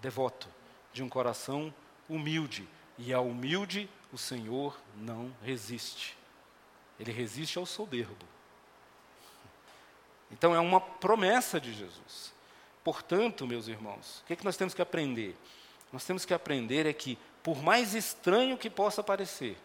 devoto, 0.00 0.48
de 0.92 1.02
um 1.02 1.08
coração 1.08 1.72
humilde. 2.08 2.68
E 2.98 3.12
a 3.12 3.20
humilde 3.20 3.88
o 4.12 4.18
Senhor 4.18 4.78
não 4.96 5.32
resiste. 5.42 6.16
Ele 6.98 7.12
resiste 7.12 7.58
ao 7.58 7.66
soberbo. 7.66 8.26
Então 10.30 10.54
é 10.54 10.60
uma 10.60 10.80
promessa 10.80 11.60
de 11.60 11.72
Jesus. 11.72 12.32
Portanto, 12.84 13.46
meus 13.46 13.68
irmãos, 13.68 14.20
o 14.20 14.26
que, 14.26 14.32
é 14.32 14.36
que 14.36 14.44
nós 14.44 14.56
temos 14.56 14.74
que 14.74 14.82
aprender? 14.82 15.36
Nós 15.92 16.04
temos 16.04 16.24
que 16.24 16.32
aprender 16.32 16.86
é 16.86 16.92
que, 16.92 17.18
por 17.42 17.62
mais 17.62 17.94
estranho 17.94 18.56
que 18.56 18.70
possa 18.70 19.02
parecer, 19.02 19.56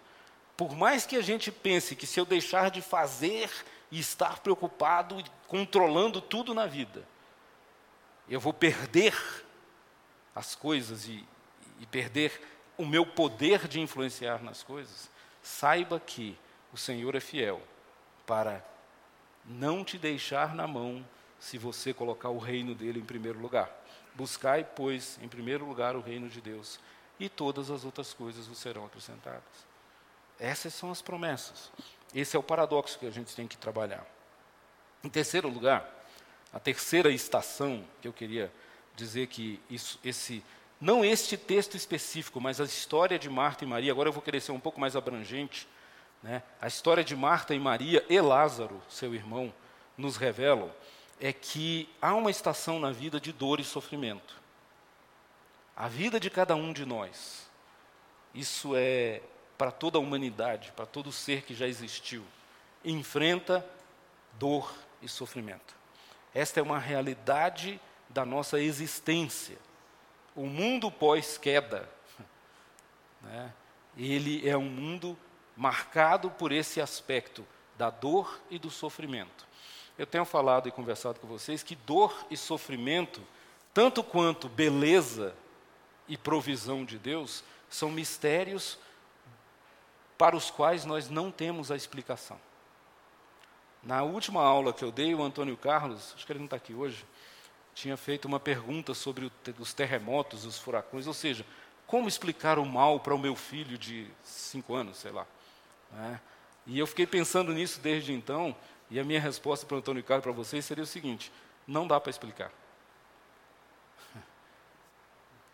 por 0.58 0.76
mais 0.76 1.06
que 1.06 1.16
a 1.16 1.22
gente 1.22 1.52
pense 1.52 1.96
que 1.96 2.08
se 2.08 2.20
eu 2.20 2.26
deixar 2.26 2.72
de 2.72 2.82
fazer, 2.82 3.50
e 3.92 4.00
estar 4.00 4.40
preocupado 4.40 5.20
e 5.20 5.26
controlando 5.48 6.20
tudo 6.22 6.54
na 6.54 6.66
vida. 6.66 7.08
Eu 8.28 8.40
vou 8.40 8.54
perder 8.54 9.16
as 10.36 10.54
coisas 10.54 11.08
e, 11.08 11.26
e 11.80 11.86
perder 11.86 12.42
o 12.78 12.86
meu 12.86 13.06
poder 13.06 13.68
de 13.68 13.80
influenciar 13.80 14.44
nas 14.44 14.62
coisas. 14.62 15.10
Saiba 15.42 16.00
que 16.00 16.38
o 16.74 16.78
Senhor 16.78 17.16
é 17.16 17.20
fiel 17.20 17.62
para 18.26 18.64
não 19.46 19.84
te 19.84 19.98
deixar 19.98 20.54
na 20.54 20.68
mão 20.68 21.06
se 21.40 21.58
você 21.58 21.94
colocar 21.94 22.30
o 22.30 22.38
reino 22.38 22.76
dele 22.76 23.00
em 23.00 23.06
primeiro 23.06 23.40
lugar. 23.40 23.72
Buscai, 24.14 24.64
pois, 24.64 25.20
em 25.22 25.28
primeiro 25.28 25.66
lugar 25.66 25.96
o 25.96 26.02
reino 26.02 26.28
de 26.28 26.42
Deus, 26.42 26.80
e 27.20 27.30
todas 27.30 27.70
as 27.70 27.86
outras 27.86 28.14
coisas 28.14 28.48
vos 28.48 28.58
serão 28.58 28.86
acrescentadas. 28.86 29.44
Essas 30.40 30.74
são 30.74 30.92
as 30.92 31.02
promessas. 31.02 31.72
Esse 32.14 32.36
é 32.36 32.40
o 32.40 32.44
paradoxo 32.44 33.00
que 33.00 33.06
a 33.06 33.12
gente 33.12 33.36
tem 33.36 33.48
que 33.48 33.58
trabalhar. 33.58 34.06
Em 35.04 35.10
terceiro 35.10 35.48
lugar, 35.48 35.90
a 36.52 36.60
terceira 36.60 37.10
estação 37.10 37.86
que 38.02 38.08
eu 38.08 38.14
queria 38.14 38.52
dizer 38.96 39.28
que 39.28 39.60
isso, 39.70 40.00
esse, 40.04 40.44
não 40.80 41.04
este 41.04 41.38
texto 41.38 41.76
específico, 41.76 42.40
mas 42.40 42.60
a 42.60 42.66
história 42.66 43.18
de 43.18 43.30
Marta 43.30 43.64
e 43.64 43.68
Maria. 43.68 43.92
Agora 43.92 44.10
eu 44.10 44.14
vou 44.14 44.22
querer 44.22 44.42
ser 44.42 44.52
um 44.52 44.60
pouco 44.60 44.80
mais 44.80 44.96
abrangente. 44.96 45.68
Né? 46.22 46.42
A 46.62 46.68
história 46.68 47.04
de 47.04 47.16
Marta 47.16 47.54
e 47.54 47.60
Maria 47.60 48.06
e 48.10 48.20
Lázaro, 48.20 48.82
seu 48.90 49.14
irmão, 49.14 49.54
nos 49.98 50.18
revelam 50.18 50.72
é 51.20 51.32
que 51.32 51.90
há 52.02 52.14
uma 52.14 52.30
estação 52.30 52.80
na 52.80 52.92
vida 52.92 53.20
de 53.20 53.32
dor 53.32 53.60
e 53.60 53.64
sofrimento. 53.64 54.42
A 55.76 55.88
vida 55.88 56.20
de 56.20 56.30
cada 56.30 56.56
um 56.56 56.74
de 56.74 56.86
nós, 56.86 57.50
isso 58.34 58.74
é 58.76 59.22
para 59.58 59.72
toda 59.72 59.98
a 59.98 60.02
humanidade, 60.02 60.74
para 60.76 60.86
todo 60.86 61.12
ser 61.12 61.44
que 61.44 61.54
já 61.54 61.68
existiu, 61.68 62.24
enfrenta 62.84 63.66
dor 64.34 64.74
e 65.02 65.08
sofrimento. 65.08 65.76
Esta 66.34 66.60
é 66.60 66.64
uma 66.64 66.80
realidade 66.80 67.80
da 68.16 68.26
nossa 68.26 68.62
existência. 68.62 69.58
O 70.34 70.46
mundo 70.46 70.90
pós-queda, 70.90 71.90
né, 73.22 73.54
ele 73.98 74.48
é 74.48 74.56
um 74.56 74.70
mundo 74.70 75.20
marcado 75.54 76.32
por 76.32 76.54
esse 76.54 76.80
aspecto 76.80 77.46
da 77.78 77.90
dor 77.90 78.40
e 78.50 78.58
do 78.58 78.72
sofrimento. 78.72 79.46
Eu 79.98 80.08
tenho 80.08 80.24
falado 80.24 80.70
e 80.70 80.72
conversado 80.72 81.20
com 81.20 81.28
vocês 81.28 81.62
que 81.62 81.76
dor 81.76 82.26
e 82.32 82.38
sofrimento, 82.38 83.22
tanto 83.74 84.02
quanto 84.02 84.48
beleza 84.48 85.36
e 86.08 86.18
provisão 86.18 86.86
de 86.86 86.98
Deus, 86.98 87.44
são 87.70 87.92
mistérios 87.92 88.80
para 90.18 90.38
os 90.38 90.50
quais 90.50 90.86
nós 90.86 91.10
não 91.10 91.30
temos 91.30 91.70
a 91.70 91.76
explicação. 91.76 92.40
Na 93.84 94.04
última 94.04 94.42
aula 94.42 94.72
que 94.72 94.86
eu 94.86 94.92
dei, 94.92 95.14
o 95.14 95.22
Antônio 95.22 95.58
Carlos, 95.58 96.14
acho 96.16 96.26
que 96.26 96.32
ele 96.32 96.40
não 96.40 96.46
está 96.46 96.56
aqui 96.56 96.74
hoje, 96.74 97.06
tinha 97.76 97.98
feito 97.98 98.26
uma 98.26 98.40
pergunta 98.40 98.94
sobre 98.94 99.30
os 99.60 99.74
terremotos, 99.74 100.46
os 100.46 100.58
furacões, 100.58 101.06
ou 101.06 101.14
seja, 101.14 101.46
como 101.86 102.08
explicar 102.08 102.58
o 102.58 102.66
mal 102.66 103.02
para 103.02 103.14
o 103.14 103.20
meu 103.20 103.36
filho 103.36 103.78
de 103.78 104.08
cinco 104.24 104.74
anos, 104.74 104.98
sei 104.98 105.12
lá. 105.12 105.28
Né? 105.92 106.22
E 106.66 106.80
eu 106.80 106.88
fiquei 106.88 107.06
pensando 107.06 107.54
nisso 107.54 107.82
desde 107.82 108.14
então, 108.14 108.56
e 108.90 108.98
a 108.98 109.04
minha 109.04 109.20
resposta 109.20 109.66
para 109.66 109.76
o 109.76 109.80
Antônio 109.80 110.04
Carlos 110.04 110.24
para 110.24 110.32
vocês 110.32 110.64
seria 110.64 110.86
o 110.86 110.88
seguinte: 110.88 111.32
não 111.68 111.86
dá 111.86 112.00
para 112.00 112.10
explicar. 112.10 112.50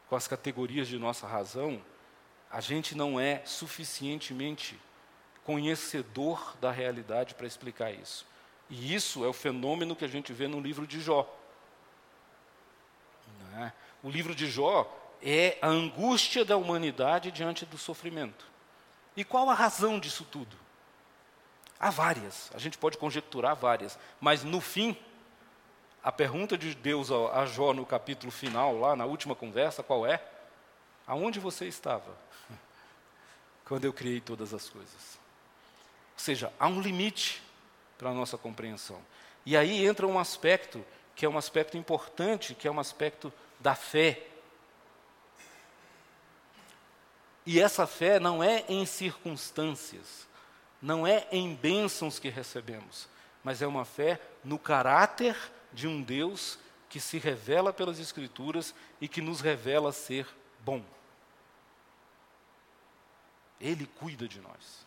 Com 0.08 0.16
as 0.16 0.28
categorias 0.28 0.88
de 0.88 1.00
nossa 1.00 1.26
razão, 1.26 1.82
a 2.52 2.62
gente 2.62 2.96
não 2.96 3.20
é 3.20 3.42
suficientemente 3.46 4.80
conhecedor 5.44 6.56
da 6.62 6.70
realidade 6.70 7.34
para 7.34 7.48
explicar 7.48 7.92
isso. 7.92 8.28
E 8.70 8.94
isso 8.94 9.26
é 9.26 9.28
o 9.28 9.34
fenômeno 9.34 9.96
que 9.96 10.06
a 10.06 10.08
gente 10.08 10.32
vê 10.32 10.48
no 10.48 10.62
livro 10.62 10.86
de 10.86 11.02
Jó. 11.02 11.41
É? 13.58 13.72
O 14.04 14.10
livro 14.10 14.34
de 14.34 14.50
Jó 14.50 14.90
é 15.22 15.58
a 15.62 15.68
angústia 15.68 16.44
da 16.44 16.58
humanidade 16.58 17.32
diante 17.32 17.66
do 17.66 17.78
sofrimento. 17.78 18.46
E 19.16 19.24
qual 19.24 19.50
a 19.50 19.54
razão 19.54 20.00
disso 20.00 20.26
tudo? 20.30 20.56
Há 21.80 21.90
várias, 21.90 22.52
a 22.54 22.60
gente 22.60 22.78
pode 22.78 22.98
conjecturar 22.98 23.56
várias, 23.56 23.98
mas 24.20 24.44
no 24.44 24.62
fim, 24.62 24.96
a 26.04 26.12
pergunta 26.12 26.58
de 26.58 26.76
Deus 26.76 27.10
a 27.12 27.46
Jó 27.46 27.74
no 27.74 27.86
capítulo 27.86 28.32
final, 28.32 28.78
lá 28.78 28.96
na 28.96 29.06
última 29.06 29.36
conversa, 29.36 29.84
qual 29.84 30.06
é? 30.06 30.24
Aonde 31.08 31.40
você 31.40 31.66
estava 31.68 32.16
quando 33.66 33.86
eu 33.86 33.94
criei 33.94 34.22
todas 34.22 34.54
as 34.54 34.70
coisas? 34.70 35.20
Ou 36.14 36.20
seja, 36.20 36.54
há 36.60 36.68
um 36.68 36.82
limite 36.82 37.42
para 37.98 38.10
a 38.10 38.14
nossa 38.14 38.38
compreensão. 38.38 39.00
E 39.46 39.58
aí 39.58 39.86
entra 39.86 40.06
um 40.08 40.20
aspecto 40.20 40.86
que 41.16 41.26
é 41.26 41.30
um 41.30 41.38
aspecto 41.38 41.78
importante, 41.78 42.56
que 42.56 42.68
é 42.68 42.72
um 42.72 42.80
aspecto 42.80 43.32
da 43.60 43.76
fé. 43.76 44.28
E 47.46 47.60
essa 47.60 47.88
fé 47.88 48.20
não 48.20 48.44
é 48.44 48.64
em 48.70 48.86
circunstâncias, 48.86 50.28
não 50.82 51.06
é 51.06 51.28
em 51.32 51.54
bênçãos 51.56 52.20
que 52.20 52.30
recebemos, 52.30 53.08
mas 53.44 53.62
é 53.62 53.68
uma 53.68 53.86
fé 53.86 54.20
no 54.44 54.60
caráter 54.60 55.36
de 55.74 55.88
um 55.88 56.02
Deus 56.02 56.60
que 56.90 57.00
se 57.00 57.18
revela 57.18 57.72
pelas 57.72 58.00
Escrituras 58.00 58.76
e 59.00 59.08
que 59.08 59.22
nos 59.22 59.42
revela 59.42 59.92
ser 59.92 60.28
bom. 60.60 60.84
Ele 63.60 63.86
cuida 63.86 64.28
de 64.28 64.40
nós. 64.42 64.86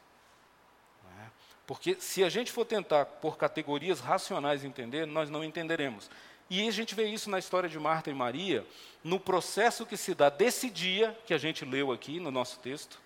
Porque 1.67 1.97
se 1.99 2.23
a 2.23 2.29
gente 2.29 2.53
for 2.53 2.65
tentar, 2.65 3.07
por 3.07 3.37
categorias 3.39 4.01
racionais, 4.01 4.65
entender, 4.65 5.07
nós 5.07 5.31
não 5.31 5.43
entenderemos. 5.43 6.11
E 6.51 6.69
a 6.69 6.71
gente 6.71 6.95
vê 6.95 7.07
isso 7.07 7.31
na 7.31 7.39
história 7.39 7.69
de 7.69 7.79
Marta 7.79 8.11
e 8.11 8.15
Maria, 8.15 8.67
no 9.03 9.19
processo 9.19 9.87
que 9.87 9.97
se 9.97 10.15
dá 10.15 10.29
desse 10.29 10.69
dia, 10.69 11.19
que 11.27 11.33
a 11.33 11.39
gente 11.39 11.65
leu 11.65 11.91
aqui 11.91 12.21
no 12.21 12.31
nosso 12.31 12.59
texto, 12.61 13.01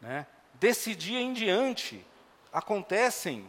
né? 0.00 0.26
desse 0.54 0.94
dia 0.94 1.20
em 1.20 1.32
diante, 1.32 2.04
acontecem, 2.52 3.46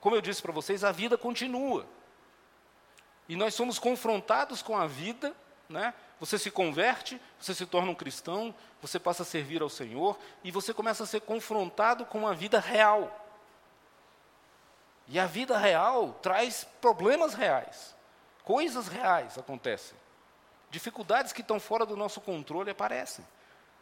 como 0.00 0.16
eu 0.16 0.20
disse 0.20 0.40
para 0.40 0.52
vocês, 0.52 0.82
a 0.82 0.92
vida 0.92 1.18
continua. 1.18 1.86
E 3.28 3.36
nós 3.36 3.54
somos 3.54 3.78
confrontados 3.78 4.62
com 4.62 4.76
a 4.76 4.86
vida, 4.86 5.34
né? 5.68 5.92
Você 6.18 6.38
se 6.38 6.50
converte, 6.50 7.20
você 7.38 7.54
se 7.54 7.66
torna 7.66 7.90
um 7.90 7.94
cristão, 7.94 8.54
você 8.80 8.98
passa 8.98 9.22
a 9.22 9.26
servir 9.26 9.62
ao 9.62 9.68
Senhor 9.68 10.18
e 10.42 10.50
você 10.50 10.72
começa 10.72 11.04
a 11.04 11.06
ser 11.06 11.20
confrontado 11.20 12.06
com 12.06 12.26
a 12.26 12.32
vida 12.32 12.58
real. 12.58 13.27
E 15.08 15.18
a 15.18 15.26
vida 15.26 15.56
real 15.56 16.18
traz 16.22 16.64
problemas 16.80 17.34
reais, 17.34 17.94
coisas 18.44 18.88
reais 18.88 19.38
acontecem. 19.38 19.96
Dificuldades 20.70 21.32
que 21.32 21.40
estão 21.40 21.58
fora 21.58 21.86
do 21.86 21.96
nosso 21.96 22.20
controle 22.20 22.70
aparecem. 22.70 23.26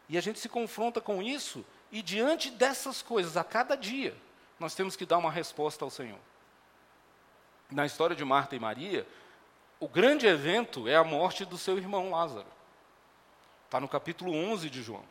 E 0.09 0.17
a 0.17 0.21
gente 0.21 0.39
se 0.39 0.49
confronta 0.49 1.01
com 1.01 1.21
isso, 1.21 1.65
e 1.91 2.01
diante 2.01 2.49
dessas 2.49 3.03
coisas, 3.03 3.37
a 3.37 3.43
cada 3.43 3.77
dia, 3.77 4.17
nós 4.59 4.75
temos 4.75 4.95
que 4.95 5.05
dar 5.05 5.19
uma 5.19 5.31
resposta 5.31 5.85
ao 5.85 5.91
Senhor. 5.91 6.19
Na 7.71 7.85
história 7.85 8.15
de 8.15 8.25
Marta 8.25 8.55
e 8.55 8.61
Maria, 8.61 9.07
o 9.81 9.89
grande 9.89 10.27
evento 10.27 10.89
é 10.89 10.95
a 10.95 11.03
morte 11.03 11.45
do 11.45 11.59
seu 11.59 11.77
irmão 11.77 12.11
Lázaro. 12.11 12.47
Está 13.65 13.81
no 13.81 13.89
capítulo 13.89 14.33
11 14.33 14.71
de 14.71 14.81
João. 14.81 15.03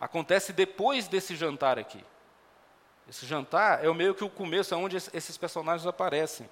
Acontece 0.00 0.52
depois 0.52 1.06
desse 1.06 1.36
jantar 1.36 1.78
aqui. 1.78 2.04
Esse 3.08 3.24
jantar 3.24 3.84
é 3.84 3.88
o 3.88 3.94
meio 3.94 4.14
que 4.14 4.24
o 4.24 4.30
começo, 4.30 4.74
é 4.74 4.76
onde 4.76 4.96
esses 4.96 5.36
personagens 5.36 5.86
aparecem. 5.86 6.48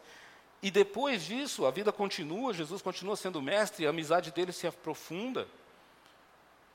E 0.62 0.70
depois 0.70 1.24
disso, 1.24 1.66
a 1.66 1.70
vida 1.70 1.92
continua, 1.92 2.54
Jesus 2.54 2.80
continua 2.80 3.16
sendo 3.16 3.42
mestre, 3.42 3.86
a 3.86 3.90
amizade 3.90 4.30
dele 4.30 4.52
se 4.52 4.66
aprofunda. 4.66 5.46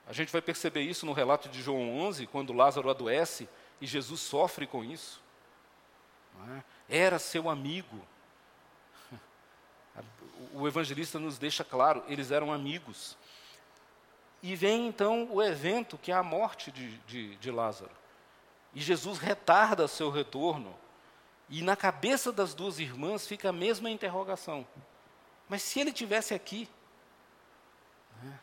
A 0.06 0.12
gente 0.12 0.30
vai 0.30 0.42
perceber 0.42 0.82
isso 0.82 1.06
no 1.06 1.12
relato 1.12 1.48
de 1.48 1.62
João 1.62 1.98
11, 2.00 2.26
quando 2.26 2.52
Lázaro 2.52 2.90
adoece 2.90 3.48
e 3.80 3.86
Jesus 3.86 4.20
sofre 4.20 4.66
com 4.66 4.84
isso. 4.84 5.20
É? 6.88 6.98
Era 6.98 7.18
seu 7.18 7.48
amigo. 7.48 8.00
O 10.54 10.66
evangelista 10.66 11.18
nos 11.18 11.36
deixa 11.36 11.62
claro, 11.62 12.02
eles 12.08 12.30
eram 12.30 12.50
amigos. 12.50 13.16
E 14.42 14.56
vem 14.56 14.88
então 14.88 15.28
o 15.30 15.42
evento 15.42 15.98
que 15.98 16.10
é 16.10 16.14
a 16.14 16.22
morte 16.22 16.72
de, 16.72 16.96
de, 17.00 17.36
de 17.36 17.50
Lázaro. 17.50 17.99
E 18.74 18.80
Jesus 18.80 19.18
retarda 19.18 19.88
seu 19.88 20.10
retorno. 20.10 20.76
E 21.48 21.62
na 21.62 21.74
cabeça 21.74 22.30
das 22.30 22.54
duas 22.54 22.78
irmãs 22.78 23.26
fica 23.26 23.48
a 23.48 23.52
mesma 23.52 23.90
interrogação. 23.90 24.66
Mas 25.48 25.62
se 25.62 25.80
ele 25.80 25.92
tivesse 25.92 26.32
aqui? 26.32 26.68
Né? 28.22 28.38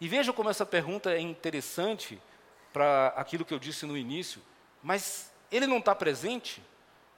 E 0.00 0.06
veja 0.06 0.32
como 0.32 0.48
essa 0.48 0.64
pergunta 0.64 1.12
é 1.12 1.20
interessante 1.20 2.20
para 2.72 3.08
aquilo 3.16 3.44
que 3.44 3.52
eu 3.52 3.58
disse 3.58 3.84
no 3.84 3.96
início. 3.96 4.40
Mas 4.82 5.32
ele 5.50 5.66
não 5.66 5.78
está 5.78 5.94
presente? 5.94 6.62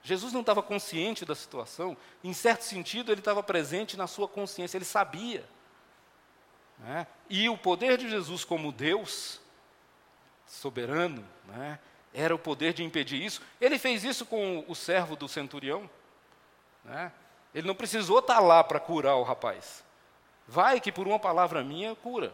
Jesus 0.02 0.32
não 0.32 0.40
estava 0.40 0.62
consciente 0.62 1.24
da 1.24 1.34
situação, 1.34 1.96
em 2.22 2.34
certo 2.34 2.62
sentido, 2.62 3.10
ele 3.10 3.22
estava 3.22 3.42
presente 3.42 3.96
na 3.96 4.06
sua 4.06 4.28
consciência, 4.28 4.76
ele 4.76 4.84
sabia. 4.84 5.48
Né? 6.78 7.06
E 7.30 7.48
o 7.48 7.56
poder 7.56 7.96
de 7.96 8.10
Jesus 8.10 8.44
como 8.44 8.70
Deus, 8.70 9.40
soberano, 10.46 11.26
né? 11.46 11.78
Era 12.14 12.32
o 12.32 12.38
poder 12.38 12.72
de 12.72 12.84
impedir 12.84 13.20
isso. 13.20 13.42
Ele 13.60 13.76
fez 13.76 14.04
isso 14.04 14.24
com 14.24 14.64
o 14.68 14.74
servo 14.74 15.16
do 15.16 15.28
centurião. 15.28 15.90
Né? 16.84 17.10
Ele 17.52 17.66
não 17.66 17.74
precisou 17.74 18.20
estar 18.20 18.38
lá 18.38 18.62
para 18.62 18.78
curar 18.78 19.16
o 19.16 19.24
rapaz. 19.24 19.84
Vai 20.46 20.80
que 20.80 20.92
por 20.92 21.08
uma 21.08 21.18
palavra 21.18 21.64
minha 21.64 21.96
cura. 21.96 22.32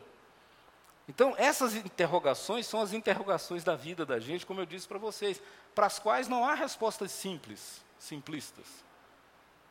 Então, 1.08 1.34
essas 1.38 1.74
interrogações 1.74 2.66
são 2.66 2.80
as 2.80 2.92
interrogações 2.92 3.64
da 3.64 3.74
vida 3.74 4.04
da 4.04 4.20
gente, 4.20 4.46
como 4.46 4.60
eu 4.60 4.66
disse 4.66 4.86
para 4.86 4.98
vocês, 4.98 5.42
para 5.74 5.86
as 5.86 5.98
quais 5.98 6.28
não 6.28 6.44
há 6.44 6.54
respostas 6.54 7.10
simples, 7.10 7.82
simplistas. 7.98 8.66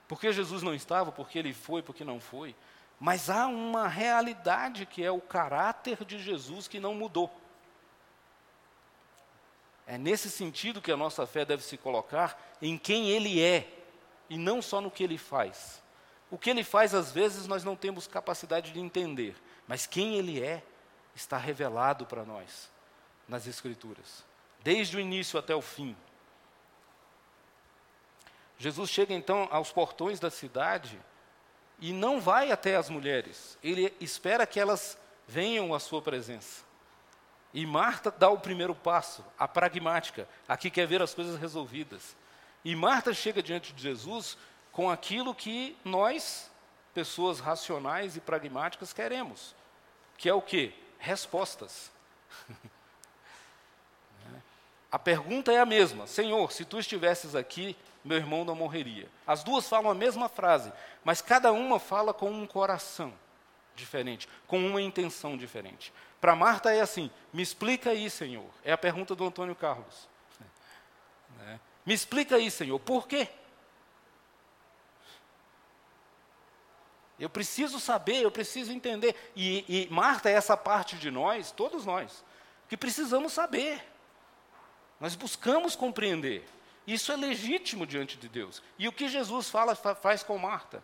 Por 0.07 0.19
que 0.19 0.33
Jesus 0.33 0.63
não 0.63 0.73
estava, 0.73 1.11
por 1.11 1.29
que 1.29 1.37
ele 1.37 1.53
foi, 1.53 1.83
por 1.83 1.95
que 1.95 2.03
não 2.03 2.19
foi. 2.19 2.55
Mas 2.99 3.29
há 3.29 3.47
uma 3.47 3.87
realidade 3.87 4.85
que 4.85 5.03
é 5.03 5.11
o 5.11 5.21
caráter 5.21 6.03
de 6.03 6.19
Jesus 6.19 6.67
que 6.67 6.79
não 6.79 6.95
mudou. 6.95 7.31
É 9.89 9.97
nesse 9.97 10.30
sentido 10.30 10.84
que 10.84 10.91
a 10.91 10.95
nossa 10.95 11.25
fé 11.25 11.43
deve 11.43 11.63
se 11.63 11.75
colocar 11.75 12.39
em 12.62 12.78
quem 12.78 13.10
ele 13.10 13.41
é, 13.41 13.67
e 14.30 14.38
não 14.38 14.62
só 14.62 14.80
no 14.80 14.91
que 14.91 15.04
ele 15.04 15.17
faz. 15.17 15.82
O 16.30 16.38
que 16.38 16.52
ele 16.52 16.63
faz, 16.63 16.93
às 16.93 17.12
vezes, 17.12 17.47
nós 17.47 17.63
não 17.63 17.75
temos 17.75 18.06
capacidade 18.06 18.71
de 18.71 18.80
entender, 18.80 19.36
mas 19.67 19.88
quem 19.88 20.13
ele 20.13 20.43
é 20.43 20.62
está 21.15 21.39
revelado 21.39 22.06
para 22.06 22.23
nós 22.23 22.69
nas 23.28 23.47
Escrituras, 23.47 24.23
desde 24.63 24.95
o 24.95 24.99
início 24.99 25.39
até 25.39 25.56
o 25.56 25.62
fim. 25.62 25.97
Jesus 28.60 28.91
chega 28.91 29.12
então 29.12 29.47
aos 29.49 29.71
portões 29.71 30.19
da 30.19 30.30
cidade 30.30 31.02
e 31.80 31.91
não 31.91 32.21
vai 32.21 32.52
até 32.52 32.75
as 32.75 32.91
mulheres, 32.91 33.58
ele 33.63 33.91
espera 33.99 34.45
que 34.45 34.60
elas 34.60 34.99
venham 35.28 35.73
à 35.73 35.80
sua 35.80 35.99
presença. 35.99 36.68
E 37.53 37.65
Marta 37.65 38.12
dá 38.12 38.29
o 38.29 38.38
primeiro 38.38 38.75
passo, 38.75 39.25
a 39.38 39.47
pragmática, 39.47 40.27
a 40.47 40.55
que 40.55 40.69
quer 40.69 40.85
ver 40.85 41.01
as 41.01 41.13
coisas 41.13 41.39
resolvidas. 41.39 42.15
E 42.63 42.75
Marta 42.75 43.13
chega 43.13 43.41
diante 43.41 43.73
de 43.73 43.81
Jesus 43.81 44.38
com 44.71 44.89
aquilo 44.89 45.33
que 45.33 45.75
nós, 45.83 46.51
pessoas 46.93 47.39
racionais 47.39 48.15
e 48.15 48.19
pragmáticas, 48.19 48.93
queremos, 48.93 49.55
que 50.17 50.29
é 50.29 50.33
o 50.33 50.41
quê? 50.41 50.73
Respostas. 50.99 51.91
a 54.91 54.99
pergunta 54.99 55.51
é 55.51 55.59
a 55.59 55.65
mesma: 55.65 56.05
Senhor, 56.05 56.51
se 56.51 56.63
tu 56.65 56.77
estivesses 56.77 57.33
aqui, 57.33 57.75
meu 58.05 58.17
irmão 58.17 58.45
não 58.45 58.53
morreria. 58.53 59.09
As 59.25 59.43
duas 59.43 59.67
falam 59.67 59.89
a 59.89 59.95
mesma 59.95 60.29
frase, 60.29 60.71
mas 61.03 61.21
cada 61.21 61.51
uma 61.51 61.79
fala 61.79 62.13
com 62.13 62.29
um 62.29 62.45
coração 62.45 63.12
diferente, 63.79 64.27
com 64.45 64.59
uma 64.65 64.81
intenção 64.81 65.35
diferente. 65.35 65.93
Para 66.21 66.35
Marta 66.35 66.73
é 66.73 66.81
assim: 66.81 67.09
me 67.33 67.41
explica 67.41 67.91
aí, 67.91 68.09
Senhor. 68.09 68.49
É 68.63 68.71
a 68.71 68.77
pergunta 68.77 69.15
do 69.15 69.25
Antônio 69.25 69.55
Carlos. 69.55 70.07
Né? 71.37 71.59
Me 71.85 71.93
explica 71.93 72.35
aí, 72.35 72.51
Senhor, 72.51 72.79
por 72.79 73.07
quê? 73.07 73.27
Eu 77.19 77.29
preciso 77.29 77.79
saber, 77.79 78.23
eu 78.23 78.31
preciso 78.31 78.71
entender. 78.71 79.15
E, 79.35 79.65
e 79.67 79.87
Marta 79.91 80.29
é 80.29 80.33
essa 80.33 80.55
parte 80.55 80.95
de 80.95 81.11
nós, 81.11 81.51
todos 81.51 81.85
nós, 81.85 82.23
que 82.69 82.77
precisamos 82.77 83.33
saber. 83.33 83.83
Nós 84.99 85.15
buscamos 85.15 85.75
compreender. 85.75 86.47
Isso 86.87 87.11
é 87.11 87.15
legítimo 87.15 87.85
diante 87.85 88.17
de 88.17 88.29
Deus. 88.29 88.63
E 88.77 88.87
o 88.87 88.91
que 88.91 89.07
Jesus 89.07 89.49
fala, 89.49 89.75
faz 89.75 90.23
com 90.23 90.37
Marta? 90.37 90.83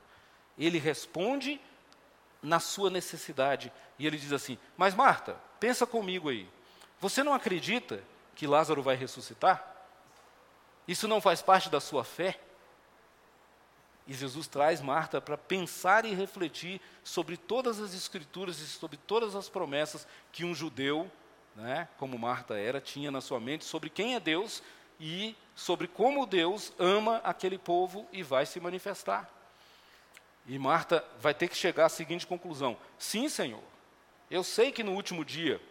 Ele 0.58 0.78
responde 0.78 1.60
na 2.46 2.60
sua 2.60 2.90
necessidade. 2.90 3.72
E 3.98 4.06
ele 4.06 4.18
diz 4.18 4.32
assim: 4.32 4.58
Mas 4.78 4.94
Marta, 4.94 5.36
pensa 5.60 5.86
comigo 5.86 6.30
aí. 6.30 6.48
Você 7.00 7.24
não 7.24 7.34
acredita 7.34 8.02
que 8.36 8.48
Lázaro 8.48 8.82
vai 8.82 8.96
ressuscitar? 8.96 9.74
Isso 10.88 11.08
não 11.08 11.20
faz 11.20 11.42
parte 11.42 11.70
da 11.70 11.82
sua 11.82 12.04
fé? 12.04 12.40
E 14.08 14.14
Jesus 14.14 14.48
traz 14.48 14.82
Marta 14.82 15.20
para 15.20 15.38
pensar 15.38 16.06
e 16.06 16.14
refletir 16.14 16.80
sobre 17.04 17.36
todas 17.36 17.80
as 17.80 17.94
escrituras 17.96 18.60
e 18.60 18.68
sobre 18.68 18.98
todas 18.98 19.36
as 19.36 19.50
promessas 19.50 20.08
que 20.32 20.46
um 20.46 20.54
judeu, 20.54 21.10
né, 21.56 21.88
como 21.98 22.20
Marta 22.20 22.56
era, 22.56 22.80
tinha 22.80 23.10
na 23.10 23.20
sua 23.20 23.40
mente 23.40 23.66
sobre 23.66 23.90
quem 23.90 24.14
é 24.14 24.20
Deus 24.20 24.62
e 25.00 25.36
sobre 25.56 25.88
como 25.88 26.28
Deus 26.28 26.72
ama 26.78 27.18
aquele 27.24 27.58
povo 27.58 28.08
e 28.12 28.22
vai 28.22 28.46
se 28.46 28.60
manifestar. 28.60 29.35
E 30.46 30.60
Marta 30.60 31.04
vai 31.20 31.34
ter 31.34 31.48
que 31.48 31.56
chegar 31.56 31.86
à 31.86 31.90
seguinte 31.90 32.28
conclusão: 32.28 32.78
sim, 33.00 33.28
Senhor, 33.30 33.64
eu 34.30 34.44
sei 34.44 34.72
que 34.72 34.84
no 34.84 34.94
último 34.94 35.26
dia, 35.26 35.62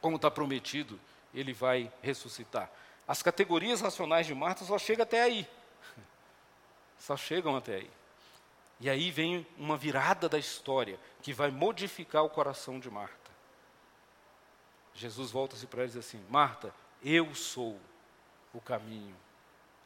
como 0.00 0.16
está 0.16 0.30
prometido, 0.30 1.00
ele 1.32 1.52
vai 1.52 1.92
ressuscitar. 2.02 2.70
As 3.06 3.22
categorias 3.22 3.80
racionais 3.80 4.26
de 4.26 4.34
Marta 4.34 4.64
só 4.64 4.78
chegam 4.78 5.02
até 5.02 5.22
aí. 5.22 5.48
Só 6.98 7.16
chegam 7.16 7.56
até 7.56 7.76
aí. 7.76 7.90
E 8.80 8.90
aí 8.90 9.10
vem 9.10 9.46
uma 9.56 9.76
virada 9.76 10.28
da 10.28 10.38
história 10.38 10.98
que 11.22 11.32
vai 11.32 11.50
modificar 11.50 12.24
o 12.24 12.30
coração 12.30 12.78
de 12.78 12.90
Marta. 12.90 13.30
Jesus 14.94 15.30
volta-se 15.30 15.66
para 15.66 15.80
ela 15.80 15.88
e 15.88 15.92
diz 15.92 15.96
assim: 15.96 16.24
Marta, 16.28 16.74
eu 17.02 17.34
sou 17.34 17.80
o 18.52 18.60
caminho, 18.60 19.16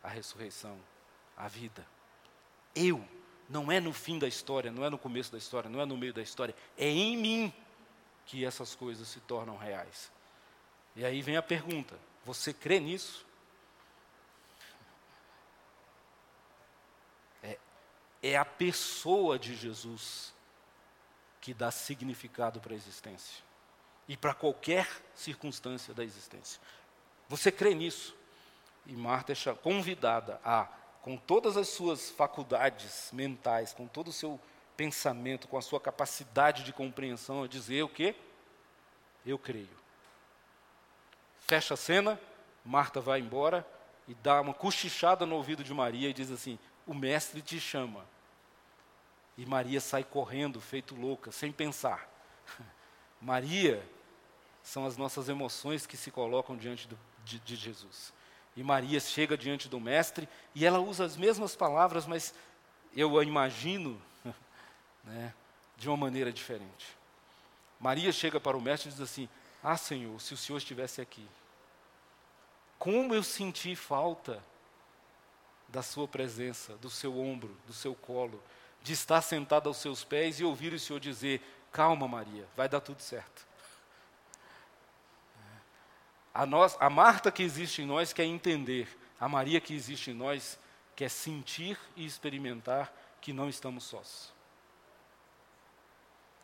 a 0.02 0.08
ressurreição, 0.08 0.78
a 1.36 1.48
vida. 1.48 1.86
Eu 2.74 3.06
não 3.52 3.70
é 3.70 3.78
no 3.78 3.92
fim 3.92 4.18
da 4.18 4.26
história, 4.26 4.72
não 4.72 4.82
é 4.82 4.88
no 4.88 4.96
começo 4.96 5.30
da 5.30 5.36
história, 5.36 5.68
não 5.68 5.80
é 5.80 5.84
no 5.84 5.96
meio 5.96 6.14
da 6.14 6.22
história, 6.22 6.54
é 6.76 6.88
em 6.88 7.16
mim 7.18 7.54
que 8.24 8.46
essas 8.46 8.74
coisas 8.74 9.06
se 9.06 9.20
tornam 9.20 9.58
reais. 9.58 10.10
E 10.96 11.04
aí 11.04 11.20
vem 11.20 11.36
a 11.36 11.42
pergunta: 11.42 11.98
você 12.24 12.54
crê 12.54 12.80
nisso? 12.80 13.26
É, 17.42 17.58
é 18.22 18.36
a 18.38 18.44
pessoa 18.44 19.38
de 19.38 19.54
Jesus 19.54 20.32
que 21.38 21.52
dá 21.52 21.70
significado 21.70 22.58
para 22.58 22.72
a 22.72 22.76
existência 22.76 23.44
e 24.08 24.16
para 24.16 24.32
qualquer 24.32 24.88
circunstância 25.14 25.92
da 25.92 26.02
existência. 26.02 26.58
Você 27.28 27.52
crê 27.52 27.74
nisso? 27.74 28.16
E 28.86 28.94
Marta 28.94 29.32
é 29.32 29.54
convidada 29.54 30.40
a 30.42 30.81
com 31.02 31.16
todas 31.16 31.56
as 31.56 31.68
suas 31.68 32.10
faculdades 32.10 33.10
mentais, 33.12 33.74
com 33.74 33.86
todo 33.88 34.08
o 34.08 34.12
seu 34.12 34.40
pensamento, 34.76 35.48
com 35.48 35.58
a 35.58 35.62
sua 35.62 35.80
capacidade 35.80 36.62
de 36.62 36.72
compreensão, 36.72 37.42
a 37.42 37.48
dizer 37.48 37.82
o 37.82 37.88
quê? 37.88 38.14
Eu 39.26 39.38
creio. 39.38 39.82
Fecha 41.40 41.74
a 41.74 41.76
cena, 41.76 42.18
Marta 42.64 43.00
vai 43.00 43.20
embora 43.20 43.66
e 44.06 44.14
dá 44.14 44.40
uma 44.40 44.54
cochichada 44.54 45.26
no 45.26 45.36
ouvido 45.36 45.64
de 45.64 45.74
Maria 45.74 46.08
e 46.08 46.14
diz 46.14 46.30
assim: 46.30 46.58
O 46.86 46.94
mestre 46.94 47.42
te 47.42 47.58
chama. 47.60 48.06
E 49.36 49.44
Maria 49.44 49.80
sai 49.80 50.04
correndo, 50.04 50.60
feito 50.60 50.94
louca, 50.94 51.32
sem 51.32 51.50
pensar. 51.50 52.08
Maria 53.20 53.84
são 54.62 54.86
as 54.86 54.96
nossas 54.96 55.28
emoções 55.28 55.84
que 55.84 55.96
se 55.96 56.10
colocam 56.10 56.56
diante 56.56 56.86
do, 56.86 56.98
de, 57.24 57.40
de 57.40 57.56
Jesus. 57.56 58.12
E 58.56 58.62
Maria 58.62 59.00
chega 59.00 59.36
diante 59.36 59.68
do 59.68 59.80
mestre 59.80 60.28
e 60.54 60.66
ela 60.66 60.78
usa 60.78 61.04
as 61.04 61.16
mesmas 61.16 61.56
palavras, 61.56 62.06
mas 62.06 62.34
eu 62.94 63.18
a 63.18 63.24
imagino 63.24 64.00
né, 65.04 65.32
de 65.76 65.88
uma 65.88 65.96
maneira 65.96 66.32
diferente. 66.32 66.96
Maria 67.80 68.12
chega 68.12 68.38
para 68.38 68.56
o 68.56 68.60
mestre 68.60 68.90
e 68.90 68.92
diz 68.92 69.00
assim: 69.00 69.28
Ah, 69.62 69.76
Senhor, 69.76 70.20
se 70.20 70.34
o 70.34 70.36
Senhor 70.36 70.58
estivesse 70.58 71.00
aqui, 71.00 71.26
como 72.78 73.14
eu 73.14 73.22
senti 73.22 73.74
falta 73.74 74.42
da 75.68 75.82
Sua 75.82 76.06
presença, 76.06 76.76
do 76.76 76.90
seu 76.90 77.18
ombro, 77.18 77.56
do 77.66 77.72
seu 77.72 77.94
colo, 77.94 78.42
de 78.82 78.92
estar 78.92 79.22
sentado 79.22 79.68
aos 79.68 79.78
seus 79.78 80.04
pés 80.04 80.38
e 80.38 80.44
ouvir 80.44 80.72
o 80.74 80.78
Senhor 80.78 81.00
dizer: 81.00 81.40
Calma, 81.72 82.06
Maria, 82.06 82.46
vai 82.54 82.68
dar 82.68 82.80
tudo 82.80 83.00
certo. 83.00 83.46
A, 86.34 86.46
nós, 86.46 86.76
a 86.80 86.88
Marta 86.88 87.30
que 87.30 87.42
existe 87.42 87.82
em 87.82 87.86
nós 87.86 88.12
quer 88.12 88.24
entender, 88.24 88.88
a 89.20 89.28
Maria 89.28 89.60
que 89.60 89.74
existe 89.74 90.10
em 90.10 90.14
nós 90.14 90.58
quer 90.96 91.10
sentir 91.10 91.78
e 91.96 92.06
experimentar 92.06 92.92
que 93.20 93.32
não 93.32 93.48
estamos 93.48 93.84
sós. 93.84 94.32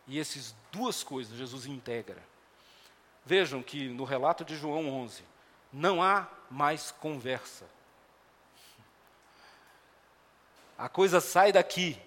E 0.07 0.19
essas 0.19 0.55
duas 0.71 1.03
coisas 1.03 1.37
Jesus 1.37 1.65
integra. 1.65 2.21
Vejam 3.25 3.61
que 3.61 3.89
no 3.89 4.03
relato 4.03 4.43
de 4.43 4.55
João 4.55 4.89
11, 4.89 5.23
não 5.71 6.01
há 6.01 6.27
mais 6.49 6.91
conversa. 6.91 7.65
A 10.77 10.87
coisa 10.87 11.19
sai 11.19 11.51
daqui 11.51 11.99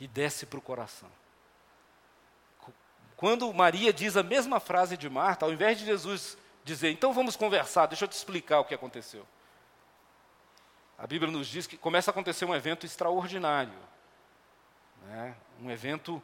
e 0.00 0.06
desce 0.06 0.44
para 0.44 0.58
o 0.58 0.62
coração. 0.62 1.10
Quando 3.16 3.52
Maria 3.52 3.92
diz 3.92 4.16
a 4.16 4.22
mesma 4.22 4.60
frase 4.60 4.96
de 4.96 5.08
Marta, 5.08 5.46
ao 5.46 5.52
invés 5.52 5.78
de 5.78 5.84
Jesus 5.84 6.36
dizer, 6.64 6.90
então 6.90 7.12
vamos 7.12 7.36
conversar, 7.36 7.86
deixa 7.86 8.04
eu 8.04 8.08
te 8.08 8.12
explicar 8.12 8.60
o 8.60 8.64
que 8.64 8.74
aconteceu. 8.74 9.26
A 10.98 11.06
Bíblia 11.06 11.30
nos 11.30 11.46
diz 11.46 11.66
que 11.66 11.76
começa 11.76 12.10
a 12.10 12.12
acontecer 12.12 12.44
um 12.44 12.54
evento 12.54 12.84
extraordinário, 12.84 13.78
né? 15.06 15.36
um 15.60 15.70
evento 15.70 16.22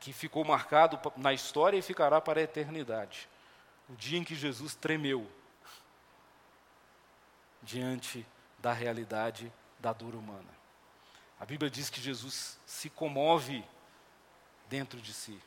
que 0.00 0.12
ficou 0.12 0.42
marcado 0.44 0.98
na 1.16 1.34
história 1.34 1.76
e 1.76 1.82
ficará 1.82 2.20
para 2.20 2.40
a 2.40 2.42
eternidade. 2.42 3.28
O 3.88 3.94
dia 3.94 4.18
em 4.18 4.24
que 4.24 4.34
Jesus 4.34 4.74
tremeu 4.74 5.30
diante 7.62 8.26
da 8.58 8.72
realidade 8.72 9.52
da 9.78 9.92
dor 9.92 10.14
humana. 10.14 10.48
A 11.38 11.44
Bíblia 11.44 11.70
diz 11.70 11.90
que 11.90 12.00
Jesus 12.00 12.58
se 12.64 12.88
comove 12.88 13.64
dentro 14.68 15.00
de 15.00 15.12
si. 15.12 15.38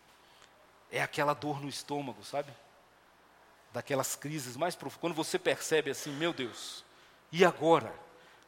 É 0.91 1.01
aquela 1.01 1.33
dor 1.33 1.59
no 1.59 1.69
estômago, 1.69 2.23
sabe? 2.23 2.51
Daquelas 3.73 4.15
crises 4.15 4.55
mais 4.55 4.75
profundas. 4.75 5.01
Quando 5.01 5.15
você 5.15 5.37
percebe 5.37 5.91
assim, 5.91 6.11
meu 6.11 6.31
Deus, 6.31 6.85
e 7.31 7.43
agora? 7.43 7.93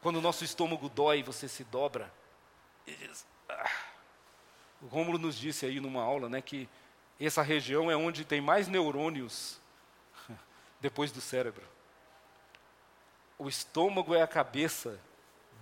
Quando 0.02 0.18
o 0.18 0.22
nosso 0.22 0.44
estômago 0.44 0.88
dói, 0.88 1.24
você 1.24 1.48
se 1.48 1.64
dobra. 1.64 2.14
Diz, 2.86 3.26
ah. 3.50 3.72
O 4.82 4.88
Rômulo 4.88 5.18
nos 5.18 5.36
disse 5.36 5.66
aí 5.66 5.80
numa 5.80 6.04
aula, 6.04 6.30
né, 6.30 6.42
que 6.42 6.70
essa 7.20 7.42
região 7.42 7.90
é 7.90 7.96
onde 7.96 8.24
tem 8.24 8.40
mais 8.40 8.68
neurônios 8.68 9.60
depois 10.80 11.12
do 11.12 11.22
cérebro. 11.22 11.64
O 13.38 13.50
estômago 13.50 14.14
é 14.14 14.22
a 14.22 14.28
cabeça 14.28 15.00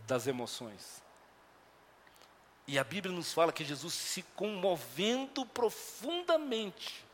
das 0.05 0.27
emoções. 0.27 1.01
E 2.67 2.77
a 2.77 2.83
Bíblia 2.83 3.13
nos 3.13 3.33
fala 3.33 3.51
que 3.51 3.63
Jesus 3.63 3.93
se 3.93 4.23
comovendo 4.35 5.45
profundamente. 5.45 7.05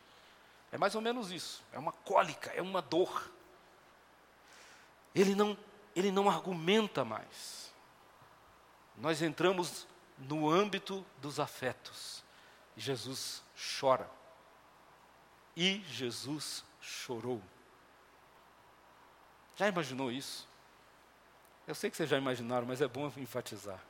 É 0.72 0.78
mais 0.78 0.94
ou 0.94 1.00
menos 1.00 1.30
isso. 1.30 1.62
É 1.72 1.78
uma 1.78 1.92
cólica, 1.92 2.50
é 2.52 2.62
uma 2.62 2.80
dor. 2.80 3.30
Ele 5.14 5.34
não, 5.34 5.56
ele 5.94 6.10
não 6.10 6.28
argumenta 6.28 7.04
mais. 7.04 7.72
Nós 8.96 9.22
entramos 9.22 9.86
no 10.18 10.48
âmbito 10.48 11.04
dos 11.18 11.40
afetos. 11.40 12.22
Jesus 12.76 13.42
chora. 13.78 14.08
E 15.56 15.82
Jesus 15.88 16.64
chorou. 16.80 17.42
Já 19.56 19.68
imaginou 19.68 20.10
isso? 20.10 20.48
Eu 21.66 21.74
sei 21.74 21.90
que 21.90 21.96
vocês 21.96 22.08
já 22.08 22.16
imaginaram, 22.16 22.66
mas 22.66 22.80
é 22.80 22.88
bom 22.88 23.12
enfatizar. 23.16 23.80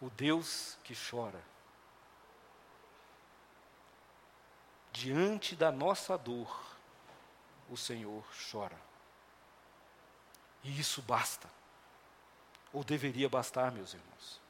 O 0.00 0.10
Deus 0.10 0.76
que 0.82 0.94
chora. 0.94 1.40
Diante 4.92 5.56
da 5.56 5.72
nossa 5.72 6.16
dor, 6.18 6.76
o 7.70 7.76
Senhor 7.76 8.24
chora. 8.50 8.76
E 10.62 10.78
isso 10.78 11.02
basta. 11.02 11.48
Ou 12.72 12.84
deveria 12.84 13.28
bastar, 13.28 13.72
meus 13.72 13.94
irmãos. 13.94 14.40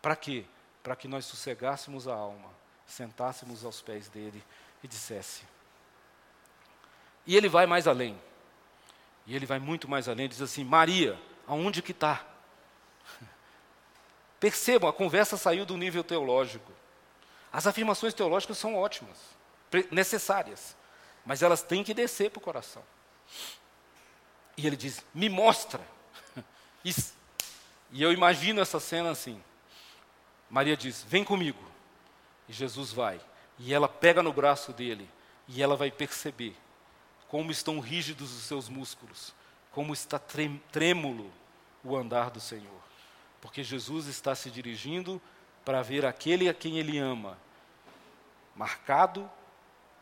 Para 0.00 0.16
quê? 0.16 0.44
Para 0.82 0.96
que 0.96 1.08
nós 1.08 1.24
sossegássemos 1.24 2.08
a 2.08 2.14
alma, 2.14 2.50
sentássemos 2.86 3.64
aos 3.64 3.82
pés 3.82 4.08
dele 4.08 4.42
e 4.82 4.88
dissesse: 4.88 5.44
e 7.26 7.36
ele 7.36 7.48
vai 7.48 7.66
mais 7.66 7.86
além. 7.86 8.20
E 9.26 9.34
ele 9.34 9.46
vai 9.46 9.58
muito 9.58 9.88
mais 9.88 10.08
além, 10.08 10.28
diz 10.28 10.42
assim: 10.42 10.64
Maria, 10.64 11.18
aonde 11.46 11.80
que 11.80 11.92
está? 11.92 12.24
Percebam, 14.38 14.88
a 14.88 14.92
conversa 14.92 15.36
saiu 15.36 15.64
do 15.64 15.76
nível 15.76 16.04
teológico. 16.04 16.72
As 17.52 17.66
afirmações 17.66 18.12
teológicas 18.12 18.58
são 18.58 18.74
ótimas, 18.74 19.18
necessárias, 19.90 20.76
mas 21.24 21.42
elas 21.42 21.62
têm 21.62 21.82
que 21.82 21.94
descer 21.94 22.30
para 22.30 22.38
o 22.38 22.42
coração. 22.42 22.82
E 24.56 24.66
ele 24.66 24.76
diz: 24.76 25.04
Me 25.14 25.28
mostra. 25.28 25.80
E 27.96 28.02
eu 28.02 28.12
imagino 28.12 28.60
essa 28.60 28.80
cena 28.80 29.10
assim. 29.12 29.40
Maria 30.50 30.76
diz: 30.76 31.02
Vem 31.02 31.24
comigo. 31.24 31.62
E 32.48 32.52
Jesus 32.52 32.92
vai. 32.92 33.20
E 33.58 33.72
ela 33.72 33.88
pega 33.88 34.22
no 34.22 34.32
braço 34.32 34.72
dele. 34.72 35.08
E 35.46 35.62
ela 35.62 35.76
vai 35.76 35.90
perceber 35.90 36.56
como 37.28 37.50
estão 37.50 37.80
rígidos 37.80 38.32
os 38.32 38.44
seus 38.44 38.68
músculos, 38.68 39.34
como 39.72 39.92
está 39.92 40.18
trêmulo 40.18 41.32
o 41.82 41.96
andar 41.96 42.30
do 42.30 42.40
Senhor. 42.40 42.80
Porque 43.40 43.62
Jesus 43.62 44.06
está 44.06 44.34
se 44.34 44.50
dirigindo 44.50 45.20
para 45.64 45.82
ver 45.82 46.06
aquele 46.06 46.48
a 46.48 46.54
quem 46.54 46.78
ele 46.78 46.98
ama, 46.98 47.38
marcado, 48.54 49.30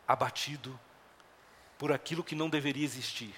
abatido 0.07 0.79
por 1.79 1.93
aquilo 1.93 2.23
que 2.23 2.35
não 2.35 2.49
deveria 2.49 2.85
existir 2.85 3.35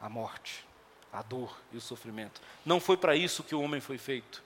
a 0.00 0.08
morte, 0.08 0.66
a 1.12 1.22
dor 1.22 1.56
e 1.72 1.76
o 1.76 1.80
sofrimento. 1.80 2.40
Não 2.64 2.80
foi 2.80 2.96
para 2.96 3.16
isso 3.16 3.44
que 3.44 3.54
o 3.54 3.60
homem 3.60 3.80
foi 3.80 3.98
feito. 3.98 4.42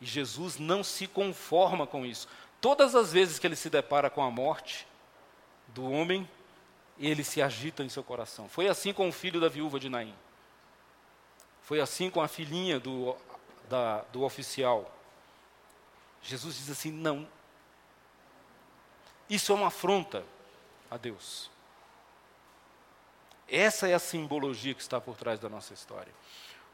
E 0.00 0.06
Jesus 0.06 0.58
não 0.58 0.84
se 0.84 1.06
conforma 1.06 1.86
com 1.86 2.04
isso. 2.04 2.28
Todas 2.60 2.94
as 2.94 3.12
vezes 3.12 3.38
que 3.38 3.46
ele 3.46 3.56
se 3.56 3.70
depara 3.70 4.10
com 4.10 4.22
a 4.22 4.30
morte 4.30 4.86
do 5.68 5.90
homem, 5.90 6.28
ele 6.98 7.24
se 7.24 7.40
agita 7.40 7.82
em 7.82 7.88
seu 7.88 8.02
coração. 8.02 8.48
Foi 8.48 8.68
assim 8.68 8.92
com 8.92 9.08
o 9.08 9.12
filho 9.12 9.40
da 9.40 9.48
viúva 9.48 9.78
de 9.78 9.88
Naim. 9.88 10.14
Foi 11.62 11.80
assim 11.80 12.10
com 12.10 12.20
a 12.20 12.28
filhinha 12.28 12.78
do, 12.78 13.16
da, 13.68 14.02
do 14.12 14.22
oficial. 14.22 14.94
Jesus 16.22 16.56
diz 16.56 16.70
assim: 16.70 16.90
não. 16.90 17.26
Isso 19.28 19.52
é 19.52 19.54
uma 19.54 19.66
afronta 19.68 20.24
a 20.90 20.96
Deus. 20.96 21.50
Essa 23.48 23.88
é 23.88 23.94
a 23.94 23.98
simbologia 23.98 24.74
que 24.74 24.82
está 24.82 25.00
por 25.00 25.16
trás 25.16 25.38
da 25.38 25.48
nossa 25.48 25.72
história. 25.72 26.12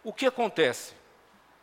O 0.02 0.12
que 0.12 0.26
acontece? 0.26 0.94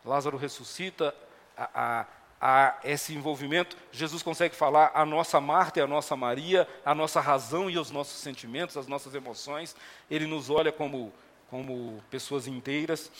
Lázaro 0.05 0.37
ressuscita, 0.37 1.15
a, 1.57 2.01
a 2.01 2.05
a 2.39 2.77
esse 2.83 3.13
envolvimento, 3.13 3.75
Jesus 3.91 4.23
consegue 4.23 4.55
falar 4.55 4.91
a 4.93 5.05
nossa 5.05 5.41
Marta 5.41 5.79
e 5.79 5.81
a 5.83 5.87
nossa 5.87 6.15
Maria, 6.15 6.67
a 6.85 6.95
nossa 6.95 7.19
razão 7.19 7.69
e 7.69 7.77
os 7.77 7.91
nossos 7.91 8.19
sentimentos, 8.19 8.77
as 8.77 8.87
nossas 8.87 9.13
emoções. 9.13 9.75
Ele 10.09 10.25
nos 10.25 10.49
olha 10.49 10.71
como, 10.71 11.11
como 11.49 12.01
pessoas 12.09 12.47
inteiras. 12.47 13.11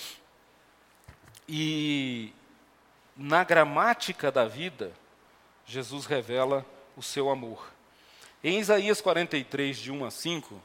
E 1.48 2.34
na 3.16 3.44
gramática 3.44 4.32
da 4.32 4.46
vida, 4.46 4.94
Jesus 5.66 6.06
revela 6.06 6.66
o 6.96 7.04
seu 7.04 7.30
amor. 7.30 7.74
Em 8.44 8.58
Isaías 8.60 9.02
43, 9.02 9.78
de 9.78 9.92
1 9.92 10.06
a 10.06 10.12
5, 10.12 10.62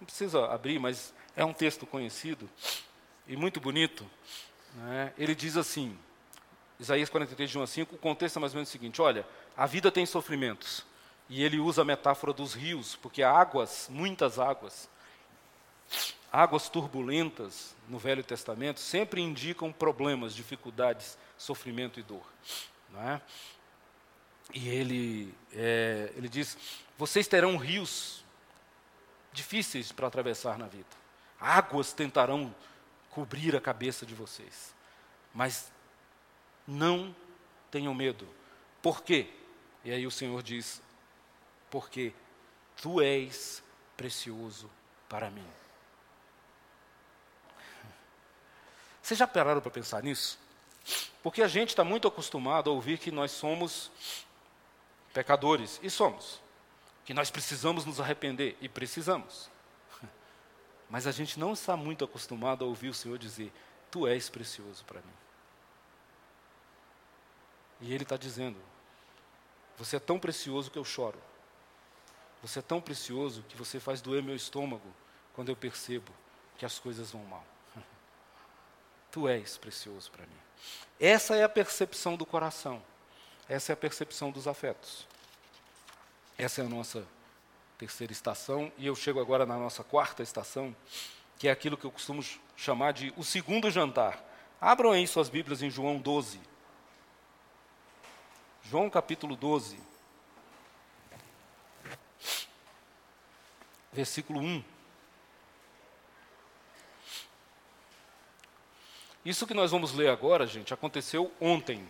não 0.00 0.06
precisa 0.06 0.46
abrir, 0.46 0.78
mas 0.78 1.12
é 1.36 1.44
um 1.44 1.52
texto 1.52 1.86
conhecido 1.86 2.48
e 3.28 3.36
muito 3.36 3.60
bonito. 3.60 4.08
Né? 4.74 5.12
Ele 5.18 5.34
diz 5.34 5.56
assim: 5.56 5.98
Isaías 6.78 7.10
43, 7.10 7.50
de 7.50 7.58
1 7.58 7.62
a 7.62 7.66
5, 7.66 7.94
o 7.94 7.98
contexto 7.98 8.38
é 8.38 8.40
mais 8.40 8.52
ou 8.54 8.56
menos 8.56 8.70
o 8.70 8.72
seguinte: 8.72 9.02
olha, 9.02 9.26
a 9.56 9.66
vida 9.66 9.92
tem 9.92 10.06
sofrimentos. 10.06 10.86
E 11.28 11.44
ele 11.44 11.60
usa 11.60 11.82
a 11.82 11.84
metáfora 11.84 12.32
dos 12.32 12.54
rios, 12.54 12.96
porque 12.96 13.22
águas, 13.22 13.86
muitas 13.88 14.38
águas, 14.38 14.88
águas 16.32 16.68
turbulentas 16.68 17.76
no 17.88 17.98
Velho 17.98 18.24
Testamento, 18.24 18.80
sempre 18.80 19.20
indicam 19.20 19.70
problemas, 19.70 20.34
dificuldades, 20.34 21.16
sofrimento 21.38 22.00
e 22.00 22.02
dor. 22.02 22.26
Não 22.90 23.00
é? 23.02 23.20
E 24.52 24.68
ele, 24.68 25.34
é, 25.52 26.12
ele 26.16 26.28
diz: 26.28 26.56
vocês 26.98 27.26
terão 27.26 27.56
rios 27.56 28.24
difíceis 29.32 29.92
para 29.92 30.06
atravessar 30.06 30.58
na 30.58 30.66
vida. 30.66 30.88
Águas 31.40 31.92
tentarão 31.92 32.54
cobrir 33.10 33.56
a 33.56 33.60
cabeça 33.60 34.04
de 34.04 34.14
vocês. 34.14 34.74
Mas 35.32 35.70
não 36.66 37.14
tenham 37.70 37.94
medo. 37.94 38.28
Por 38.82 39.02
quê? 39.02 39.30
E 39.84 39.92
aí 39.92 40.06
o 40.06 40.10
Senhor 40.10 40.42
diz: 40.42 40.82
Porque 41.70 42.12
tu 42.76 43.00
és 43.00 43.62
precioso 43.96 44.70
para 45.08 45.30
mim. 45.30 45.46
Vocês 49.02 49.18
já 49.18 49.26
pararam 49.26 49.60
para 49.60 49.70
pensar 49.70 50.02
nisso? 50.02 50.38
Porque 51.22 51.42
a 51.42 51.48
gente 51.48 51.70
está 51.70 51.82
muito 51.84 52.06
acostumado 52.06 52.70
a 52.70 52.72
ouvir 52.72 52.98
que 52.98 53.10
nós 53.10 53.30
somos 53.30 53.90
pecadores, 55.12 55.80
e 55.82 55.90
somos. 55.90 56.40
Que 57.04 57.14
nós 57.14 57.30
precisamos 57.30 57.84
nos 57.84 58.00
arrepender, 58.00 58.56
e 58.60 58.68
precisamos. 58.68 59.50
Mas 60.88 61.06
a 61.06 61.12
gente 61.12 61.38
não 61.38 61.52
está 61.52 61.76
muito 61.76 62.04
acostumado 62.04 62.64
a 62.64 62.68
ouvir 62.68 62.88
o 62.88 62.94
Senhor 62.94 63.18
dizer: 63.18 63.52
Tu 63.90 64.06
és 64.06 64.28
precioso 64.28 64.84
para 64.84 65.00
mim. 65.00 65.14
E 67.80 67.92
ele 67.92 68.04
está 68.04 68.16
dizendo: 68.16 68.58
Você 69.78 69.96
é 69.96 70.00
tão 70.00 70.18
precioso 70.18 70.70
que 70.70 70.78
eu 70.78 70.84
choro. 70.84 71.18
Você 72.42 72.60
é 72.60 72.62
tão 72.62 72.80
precioso 72.80 73.42
que 73.48 73.56
você 73.56 73.78
faz 73.78 74.00
doer 74.00 74.22
meu 74.22 74.34
estômago 74.34 74.94
quando 75.34 75.50
eu 75.50 75.56
percebo 75.56 76.12
que 76.56 76.64
as 76.64 76.78
coisas 76.78 77.10
vão 77.10 77.24
mal. 77.24 77.44
Tu 79.10 79.28
és 79.28 79.58
precioso 79.58 80.10
para 80.10 80.26
mim. 80.26 80.38
Essa 80.98 81.36
é 81.36 81.42
a 81.42 81.48
percepção 81.48 82.16
do 82.16 82.24
coração. 82.24 82.82
Essa 83.50 83.72
é 83.72 83.74
a 83.74 83.76
percepção 83.76 84.30
dos 84.30 84.46
afetos. 84.46 85.08
Essa 86.38 86.62
é 86.62 86.64
a 86.64 86.68
nossa 86.68 87.04
terceira 87.76 88.12
estação. 88.12 88.70
E 88.78 88.86
eu 88.86 88.94
chego 88.94 89.20
agora 89.20 89.44
na 89.44 89.58
nossa 89.58 89.82
quarta 89.82 90.22
estação, 90.22 90.74
que 91.36 91.48
é 91.48 91.50
aquilo 91.50 91.76
que 91.76 91.84
eu 91.84 91.90
costumo 91.90 92.24
chamar 92.56 92.92
de 92.92 93.12
o 93.16 93.24
segundo 93.24 93.68
jantar. 93.68 94.24
Abram 94.60 94.92
aí 94.92 95.04
suas 95.04 95.28
Bíblias 95.28 95.62
em 95.62 95.68
João 95.68 95.98
12. 95.98 96.40
João 98.62 98.88
capítulo 98.88 99.34
12, 99.34 99.80
versículo 103.92 104.38
1. 104.38 104.62
Isso 109.24 109.44
que 109.44 109.54
nós 109.54 109.72
vamos 109.72 109.92
ler 109.92 110.08
agora, 110.08 110.46
gente, 110.46 110.72
aconteceu 110.72 111.32
ontem. 111.40 111.84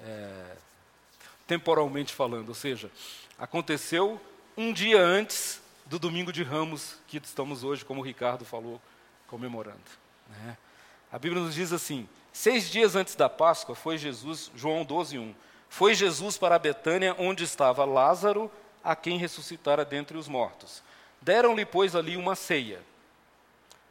É, 0.00 0.56
temporalmente 1.46 2.12
falando, 2.12 2.48
ou 2.48 2.54
seja, 2.54 2.90
aconteceu 3.38 4.20
um 4.56 4.72
dia 4.72 5.00
antes 5.00 5.60
do 5.84 5.98
domingo 5.98 6.32
de 6.32 6.42
Ramos, 6.42 6.96
que 7.06 7.18
estamos 7.18 7.62
hoje, 7.62 7.84
como 7.84 8.00
o 8.00 8.04
Ricardo 8.04 8.44
falou, 8.44 8.80
comemorando. 9.26 9.78
Né? 10.28 10.56
A 11.10 11.18
Bíblia 11.18 11.42
nos 11.42 11.54
diz 11.54 11.72
assim: 11.72 12.08
seis 12.32 12.68
dias 12.68 12.96
antes 12.96 13.14
da 13.14 13.28
Páscoa 13.28 13.74
foi 13.74 13.96
Jesus, 13.96 14.50
João 14.54 14.84
12, 14.84 15.18
1. 15.18 15.34
Foi 15.68 15.94
Jesus 15.94 16.38
para 16.38 16.58
Betânia, 16.58 17.14
onde 17.18 17.44
estava 17.44 17.84
Lázaro, 17.84 18.50
a 18.82 18.94
quem 18.94 19.18
ressuscitara 19.18 19.84
dentre 19.84 20.16
os 20.16 20.28
mortos. 20.28 20.82
Deram-lhe, 21.20 21.64
pois, 21.64 21.96
ali 21.96 22.16
uma 22.16 22.34
ceia. 22.34 22.80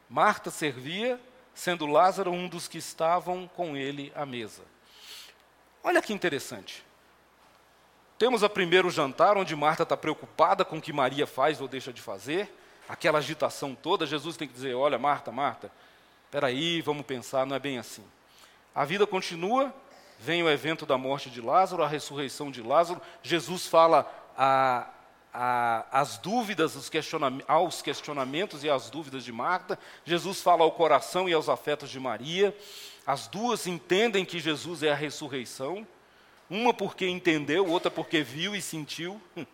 Marta 0.10 0.50
servia, 0.50 1.20
sendo 1.54 1.86
Lázaro 1.86 2.32
um 2.32 2.48
dos 2.48 2.68
que 2.68 2.78
estavam 2.78 3.48
com 3.48 3.76
ele 3.76 4.12
à 4.16 4.26
mesa. 4.26 4.64
Olha 5.88 6.02
que 6.02 6.12
interessante. 6.12 6.84
Temos 8.18 8.42
o 8.42 8.50
primeiro 8.50 8.90
jantar, 8.90 9.38
onde 9.38 9.56
Marta 9.56 9.84
está 9.84 9.96
preocupada 9.96 10.66
com 10.66 10.80
o 10.80 10.82
que 10.82 10.92
Maria 10.92 11.28
faz 11.28 11.62
ou 11.62 11.68
deixa 11.68 11.94
de 11.94 12.02
fazer, 12.02 12.52
aquela 12.90 13.20
agitação 13.20 13.76
toda. 13.76 14.08
Jesus 14.08 14.36
tem 14.36 14.48
que 14.48 14.54
dizer: 14.56 14.74
Olha, 14.74 14.98
Marta, 14.98 15.32
Marta, 15.32 15.72
espera 16.26 16.48
aí, 16.48 16.82
vamos 16.82 17.06
pensar, 17.06 17.46
não 17.46 17.56
é 17.56 17.60
bem 17.60 17.78
assim. 17.78 18.04
A 18.74 18.84
vida 18.84 19.06
continua, 19.06 19.72
vem 20.18 20.42
o 20.42 20.50
evento 20.50 20.88
da 20.88 20.98
morte 20.98 21.30
de 21.30 21.40
Lázaro, 21.40 21.84
a 21.84 21.88
ressurreição 21.88 22.50
de 22.50 22.64
Lázaro. 22.64 23.00
Jesus 23.22 23.68
fala 23.68 24.12
a, 24.36 24.88
a, 25.32 25.86
as 25.92 26.18
dúvidas, 26.18 26.76
os 26.76 26.90
questionamentos, 26.90 27.48
aos 27.48 27.84
questionamentos 27.84 28.64
e 28.64 28.72
às 28.72 28.90
dúvidas 28.90 29.24
de 29.24 29.32
Marta. 29.32 29.78
Jesus 30.04 30.42
fala 30.42 30.64
ao 30.64 30.72
coração 30.72 31.30
e 31.30 31.34
aos 31.34 31.48
afetos 31.48 31.92
de 31.92 32.00
Maria. 32.00 32.58
As 33.06 33.28
duas 33.28 33.68
entendem 33.68 34.26
que 34.26 34.40
Jesus 34.40 34.82
é 34.84 34.92
a 34.92 34.96
ressurreição. 34.96 35.86
Uma 36.50 36.74
porque 36.74 37.08
entendeu, 37.08 37.68
outra 37.68 37.92
porque 37.92 38.24
viu 38.24 38.56
e 38.56 38.62
sentiu. 38.62 39.22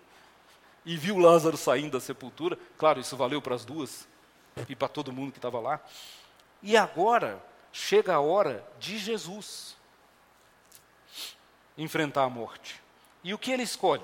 E 0.83 0.97
viu 0.97 1.19
Lázaro 1.19 1.57
saindo 1.57 1.91
da 1.91 1.99
sepultura. 1.99 2.57
Claro, 2.75 2.99
isso 2.99 3.15
valeu 3.15 3.39
para 3.39 3.53
as 3.53 3.63
duas 3.63 4.07
e 4.67 4.75
para 4.75 4.87
todo 4.87 5.11
mundo 5.11 5.31
que 5.31 5.37
estava 5.37 5.59
lá. 5.59 5.79
E 6.63 6.75
agora 6.75 7.39
chega 7.71 8.15
a 8.15 8.19
hora 8.19 8.65
de 8.79 8.97
Jesus 8.97 9.77
enfrentar 11.77 12.23
a 12.23 12.29
morte. 12.29 12.81
E 13.23 13.31
o 13.31 13.37
que 13.37 13.51
ele 13.51 13.61
escolhe? 13.61 14.03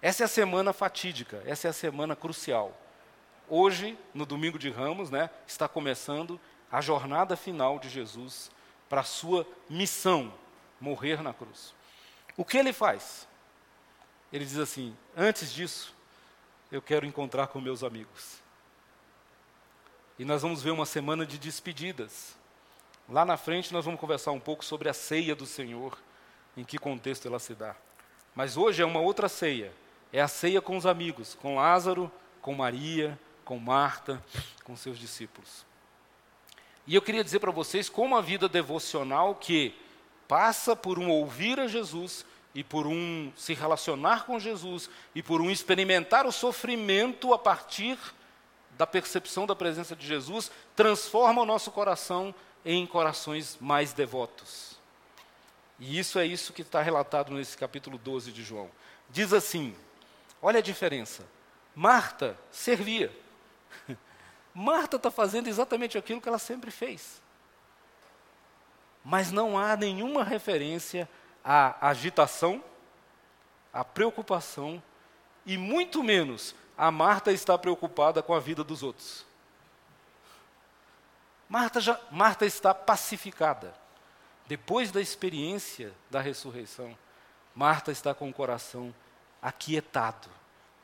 Essa 0.00 0.22
é 0.22 0.26
a 0.26 0.28
semana 0.28 0.72
fatídica, 0.72 1.42
essa 1.46 1.68
é 1.68 1.70
a 1.70 1.72
semana 1.72 2.14
crucial. 2.14 2.76
Hoje, 3.48 3.98
no 4.14 4.24
domingo 4.24 4.58
de 4.58 4.70
Ramos, 4.70 5.10
né, 5.10 5.30
está 5.46 5.68
começando 5.68 6.40
a 6.72 6.80
jornada 6.80 7.36
final 7.36 7.78
de 7.78 7.90
Jesus 7.90 8.50
para 8.88 9.02
a 9.02 9.04
sua 9.04 9.46
missão, 9.68 10.32
morrer 10.80 11.22
na 11.22 11.34
cruz. 11.34 11.74
O 12.34 12.44
que 12.46 12.56
ele 12.56 12.72
faz? 12.72 13.28
Ele 14.32 14.44
diz 14.44 14.56
assim: 14.56 14.96
Antes 15.14 15.52
disso, 15.52 15.94
eu 16.70 16.80
quero 16.80 17.04
encontrar 17.04 17.48
com 17.48 17.60
meus 17.60 17.84
amigos. 17.84 18.40
E 20.18 20.24
nós 20.24 20.40
vamos 20.40 20.62
ver 20.62 20.70
uma 20.70 20.86
semana 20.86 21.26
de 21.26 21.38
despedidas. 21.38 22.36
Lá 23.08 23.24
na 23.24 23.36
frente, 23.36 23.72
nós 23.72 23.84
vamos 23.84 24.00
conversar 24.00 24.32
um 24.32 24.40
pouco 24.40 24.64
sobre 24.64 24.88
a 24.88 24.94
ceia 24.94 25.34
do 25.34 25.44
Senhor, 25.44 25.98
em 26.56 26.64
que 26.64 26.78
contexto 26.78 27.28
ela 27.28 27.38
se 27.38 27.54
dá. 27.54 27.76
Mas 28.34 28.56
hoje 28.56 28.82
é 28.82 28.86
uma 28.86 29.00
outra 29.00 29.28
ceia. 29.28 29.72
É 30.12 30.20
a 30.20 30.28
ceia 30.28 30.62
com 30.62 30.76
os 30.76 30.86
amigos, 30.86 31.34
com 31.34 31.56
Lázaro, 31.56 32.10
com 32.40 32.54
Maria, 32.54 33.18
com 33.44 33.58
Marta, 33.58 34.22
com 34.64 34.76
seus 34.76 34.98
discípulos. 34.98 35.66
E 36.86 36.94
eu 36.94 37.02
queria 37.02 37.22
dizer 37.22 37.38
para 37.38 37.50
vocês 37.50 37.88
como 37.88 38.16
a 38.16 38.20
vida 38.20 38.48
devocional 38.48 39.34
que 39.34 39.74
passa 40.26 40.74
por 40.74 40.98
um 40.98 41.08
ouvir 41.08 41.60
a 41.60 41.66
Jesus 41.66 42.24
e 42.54 42.62
por 42.64 42.86
um 42.86 43.32
se 43.36 43.54
relacionar 43.54 44.24
com 44.24 44.38
Jesus 44.38 44.90
e 45.14 45.22
por 45.22 45.40
um 45.40 45.50
experimentar 45.50 46.26
o 46.26 46.32
sofrimento 46.32 47.32
a 47.32 47.38
partir 47.38 47.98
da 48.76 48.86
percepção 48.86 49.46
da 49.46 49.54
presença 49.54 49.94
de 49.94 50.06
Jesus, 50.06 50.50
transforma 50.74 51.42
o 51.42 51.46
nosso 51.46 51.70
coração 51.70 52.34
em 52.64 52.86
corações 52.86 53.56
mais 53.60 53.92
devotos. 53.92 54.76
E 55.78 55.98
isso 55.98 56.18
é 56.18 56.26
isso 56.26 56.52
que 56.52 56.62
está 56.62 56.80
relatado 56.80 57.32
nesse 57.32 57.56
capítulo 57.56 57.98
12 57.98 58.32
de 58.32 58.42
João. 58.42 58.70
Diz 59.10 59.32
assim: 59.32 59.74
olha 60.40 60.58
a 60.58 60.62
diferença. 60.62 61.26
Marta 61.74 62.38
servia. 62.50 63.10
Marta 64.54 64.96
está 64.96 65.10
fazendo 65.10 65.48
exatamente 65.48 65.96
aquilo 65.96 66.20
que 66.20 66.28
ela 66.28 66.38
sempre 66.38 66.70
fez 66.70 67.22
mas 69.04 69.32
não 69.32 69.58
há 69.58 69.76
nenhuma 69.76 70.22
referência 70.22 71.08
à 71.44 71.88
agitação, 71.88 72.62
à 73.72 73.84
preocupação 73.84 74.82
e 75.44 75.58
muito 75.58 76.02
menos 76.02 76.54
a 76.76 76.90
Marta 76.90 77.32
está 77.32 77.58
preocupada 77.58 78.22
com 78.22 78.34
a 78.34 78.40
vida 78.40 78.62
dos 78.62 78.82
outros. 78.82 79.26
Marta, 81.48 81.80
já, 81.80 82.00
Marta 82.10 82.46
está 82.46 82.72
pacificada. 82.72 83.74
Depois 84.46 84.90
da 84.90 85.00
experiência 85.00 85.92
da 86.10 86.20
ressurreição, 86.20 86.96
Marta 87.54 87.92
está 87.92 88.14
com 88.14 88.28
o 88.28 88.32
coração 88.32 88.94
aquietado 89.40 90.28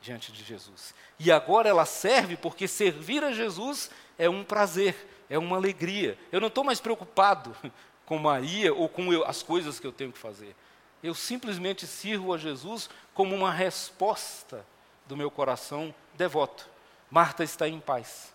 diante 0.01 0.31
de 0.31 0.43
Jesus. 0.43 0.93
E 1.17 1.31
agora 1.31 1.69
ela 1.69 1.85
serve 1.85 2.37
porque 2.37 2.67
servir 2.67 3.23
a 3.23 3.31
Jesus 3.31 3.89
é 4.17 4.29
um 4.29 4.43
prazer, 4.43 4.95
é 5.29 5.37
uma 5.37 5.57
alegria. 5.57 6.17
Eu 6.31 6.39
não 6.39 6.47
estou 6.47 6.63
mais 6.63 6.79
preocupado 6.79 7.55
com 8.05 8.17
Maria 8.17 8.73
ou 8.73 8.87
com 8.89 9.11
eu, 9.13 9.25
as 9.25 9.43
coisas 9.43 9.79
que 9.79 9.87
eu 9.87 9.91
tenho 9.91 10.11
que 10.11 10.17
fazer. 10.17 10.55
Eu 11.01 11.13
simplesmente 11.13 11.87
sirvo 11.87 12.33
a 12.33 12.37
Jesus 12.37 12.89
como 13.13 13.35
uma 13.35 13.51
resposta 13.51 14.65
do 15.05 15.15
meu 15.15 15.31
coração 15.31 15.93
devoto. 16.15 16.67
Marta 17.09 17.43
está 17.43 17.67
em 17.67 17.79
paz. 17.79 18.33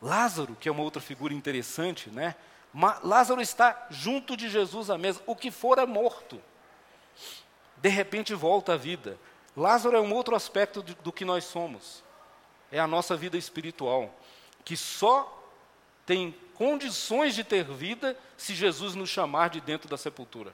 Lázaro, 0.00 0.56
que 0.56 0.68
é 0.68 0.72
uma 0.72 0.82
outra 0.82 1.00
figura 1.00 1.32
interessante, 1.32 2.10
né? 2.10 2.34
Lázaro 3.02 3.40
está 3.40 3.86
junto 3.90 4.36
de 4.36 4.48
Jesus 4.48 4.90
à 4.90 4.98
mesa. 4.98 5.20
O 5.26 5.34
que 5.34 5.50
fora 5.50 5.86
morto, 5.86 6.40
de 7.86 7.94
repente 7.94 8.34
volta 8.34 8.74
à 8.74 8.76
vida. 8.76 9.16
Lázaro 9.56 9.96
é 9.96 10.00
um 10.00 10.12
outro 10.12 10.34
aspecto 10.34 10.82
do, 10.82 10.92
do 10.96 11.12
que 11.12 11.24
nós 11.24 11.44
somos. 11.44 12.02
É 12.72 12.80
a 12.80 12.86
nossa 12.86 13.16
vida 13.16 13.38
espiritual, 13.38 14.12
que 14.64 14.76
só 14.76 15.32
tem 16.04 16.34
condições 16.54 17.32
de 17.32 17.44
ter 17.44 17.64
vida 17.64 18.18
se 18.36 18.56
Jesus 18.56 18.96
nos 18.96 19.08
chamar 19.08 19.50
de 19.50 19.60
dentro 19.60 19.88
da 19.88 19.96
sepultura. 19.96 20.52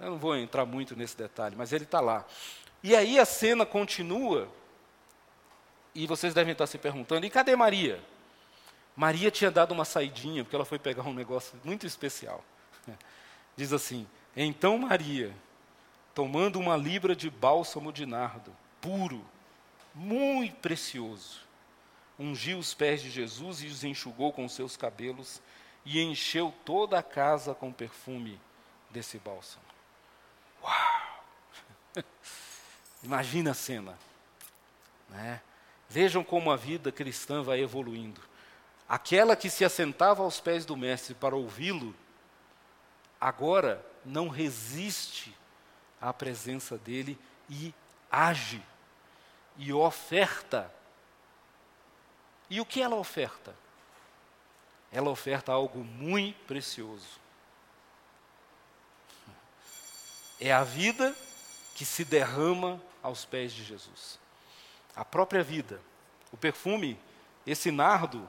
Eu 0.00 0.10
não 0.10 0.18
vou 0.18 0.36
entrar 0.36 0.66
muito 0.66 0.96
nesse 0.96 1.16
detalhe, 1.16 1.54
mas 1.54 1.72
ele 1.72 1.84
está 1.84 2.00
lá. 2.00 2.26
E 2.82 2.96
aí 2.96 3.16
a 3.16 3.24
cena 3.24 3.64
continua, 3.64 4.48
e 5.94 6.08
vocês 6.08 6.34
devem 6.34 6.52
estar 6.52 6.66
se 6.66 6.76
perguntando: 6.76 7.24
e 7.24 7.30
cadê 7.30 7.54
Maria? 7.54 8.02
Maria 8.96 9.30
tinha 9.30 9.50
dado 9.50 9.70
uma 9.70 9.84
saidinha, 9.84 10.42
porque 10.42 10.56
ela 10.56 10.64
foi 10.64 10.78
pegar 10.78 11.04
um 11.04 11.14
negócio 11.14 11.56
muito 11.62 11.86
especial. 11.86 12.44
Diz 13.56 13.72
assim: 13.72 14.08
Então 14.36 14.78
Maria, 14.78 15.34
tomando 16.14 16.58
uma 16.58 16.76
libra 16.76 17.16
de 17.16 17.28
bálsamo 17.28 17.92
de 17.92 18.06
nardo, 18.06 18.56
puro, 18.80 19.24
muito 19.94 20.56
precioso, 20.56 21.40
ungiu 22.18 22.58
os 22.58 22.74
pés 22.74 23.02
de 23.02 23.10
Jesus 23.10 23.62
e 23.62 23.66
os 23.66 23.82
enxugou 23.82 24.32
com 24.32 24.48
seus 24.48 24.76
cabelos 24.76 25.40
e 25.84 26.00
encheu 26.00 26.54
toda 26.64 26.98
a 26.98 27.02
casa 27.02 27.54
com 27.54 27.72
perfume 27.72 28.40
desse 28.90 29.18
bálsamo. 29.18 29.64
Uau! 30.62 31.24
Imagina 33.02 33.52
a 33.52 33.54
cena. 33.54 33.98
Né? 35.08 35.40
Vejam 35.88 36.22
como 36.22 36.50
a 36.50 36.56
vida 36.56 36.92
cristã 36.92 37.42
vai 37.42 37.60
evoluindo. 37.60 38.20
Aquela 38.88 39.34
que 39.34 39.48
se 39.48 39.64
assentava 39.64 40.22
aos 40.22 40.40
pés 40.40 40.64
do 40.64 40.76
Mestre 40.76 41.14
para 41.14 41.34
ouvi-lo, 41.34 41.94
agora 43.20 43.84
não 44.04 44.28
resiste 44.28 45.36
à 46.00 46.12
presença 46.12 46.78
dele 46.78 47.18
e 47.48 47.74
age 48.10 48.62
e 49.56 49.72
oferta 49.72 50.72
e 52.50 52.60
o 52.60 52.66
que 52.66 52.82
ela 52.82 52.96
oferta? 52.96 53.54
Ela 54.90 55.08
oferta 55.08 55.52
algo 55.52 55.84
muito 55.84 56.44
precioso. 56.46 57.20
É 60.40 60.52
a 60.52 60.64
vida 60.64 61.14
que 61.76 61.84
se 61.84 62.04
derrama 62.04 62.82
aos 63.00 63.24
pés 63.24 63.52
de 63.52 63.62
Jesus. 63.62 64.18
A 64.96 65.04
própria 65.04 65.44
vida. 65.44 65.80
O 66.32 66.36
perfume, 66.36 66.98
esse 67.46 67.70
nardo, 67.70 68.28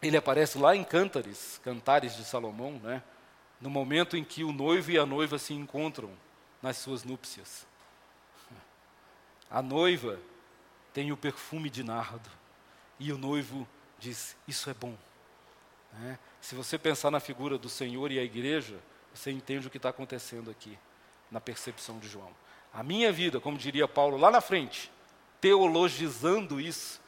ele 0.00 0.16
aparece 0.16 0.56
lá 0.56 0.74
em 0.74 0.82
Cântares, 0.82 1.60
Cantares 1.62 2.16
de 2.16 2.24
Salomão, 2.24 2.72
né? 2.82 3.02
No 3.64 3.70
momento 3.70 4.14
em 4.14 4.22
que 4.22 4.44
o 4.44 4.52
noivo 4.52 4.90
e 4.90 4.98
a 4.98 5.06
noiva 5.06 5.38
se 5.38 5.54
encontram 5.54 6.10
nas 6.60 6.76
suas 6.76 7.02
núpcias. 7.02 7.66
A 9.50 9.62
noiva 9.62 10.20
tem 10.92 11.10
o 11.10 11.16
perfume 11.16 11.70
de 11.70 11.82
nardo. 11.82 12.28
E 13.00 13.10
o 13.10 13.16
noivo 13.16 13.66
diz: 13.98 14.36
Isso 14.46 14.68
é 14.68 14.74
bom. 14.74 14.94
Né? 15.94 16.18
Se 16.42 16.54
você 16.54 16.76
pensar 16.76 17.10
na 17.10 17.20
figura 17.20 17.56
do 17.56 17.70
Senhor 17.70 18.12
e 18.12 18.18
a 18.18 18.22
igreja, 18.22 18.78
você 19.14 19.30
entende 19.30 19.66
o 19.66 19.70
que 19.70 19.78
está 19.78 19.88
acontecendo 19.88 20.50
aqui, 20.50 20.78
na 21.30 21.40
percepção 21.40 21.98
de 21.98 22.06
João. 22.06 22.36
A 22.70 22.82
minha 22.82 23.10
vida, 23.10 23.40
como 23.40 23.56
diria 23.56 23.88
Paulo 23.88 24.18
lá 24.18 24.30
na 24.30 24.42
frente, 24.42 24.92
teologizando 25.40 26.60
isso, 26.60 27.00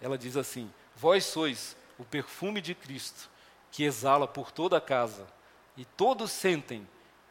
ela 0.00 0.16
diz 0.16 0.36
assim: 0.36 0.72
Vós 0.94 1.24
sois 1.24 1.76
o 1.98 2.04
perfume 2.04 2.60
de 2.60 2.72
Cristo 2.72 3.28
que 3.72 3.82
exala 3.82 4.28
por 4.28 4.52
toda 4.52 4.76
a 4.76 4.80
casa, 4.80 5.26
e 5.76 5.84
todos 5.84 6.30
sentem 6.30 6.88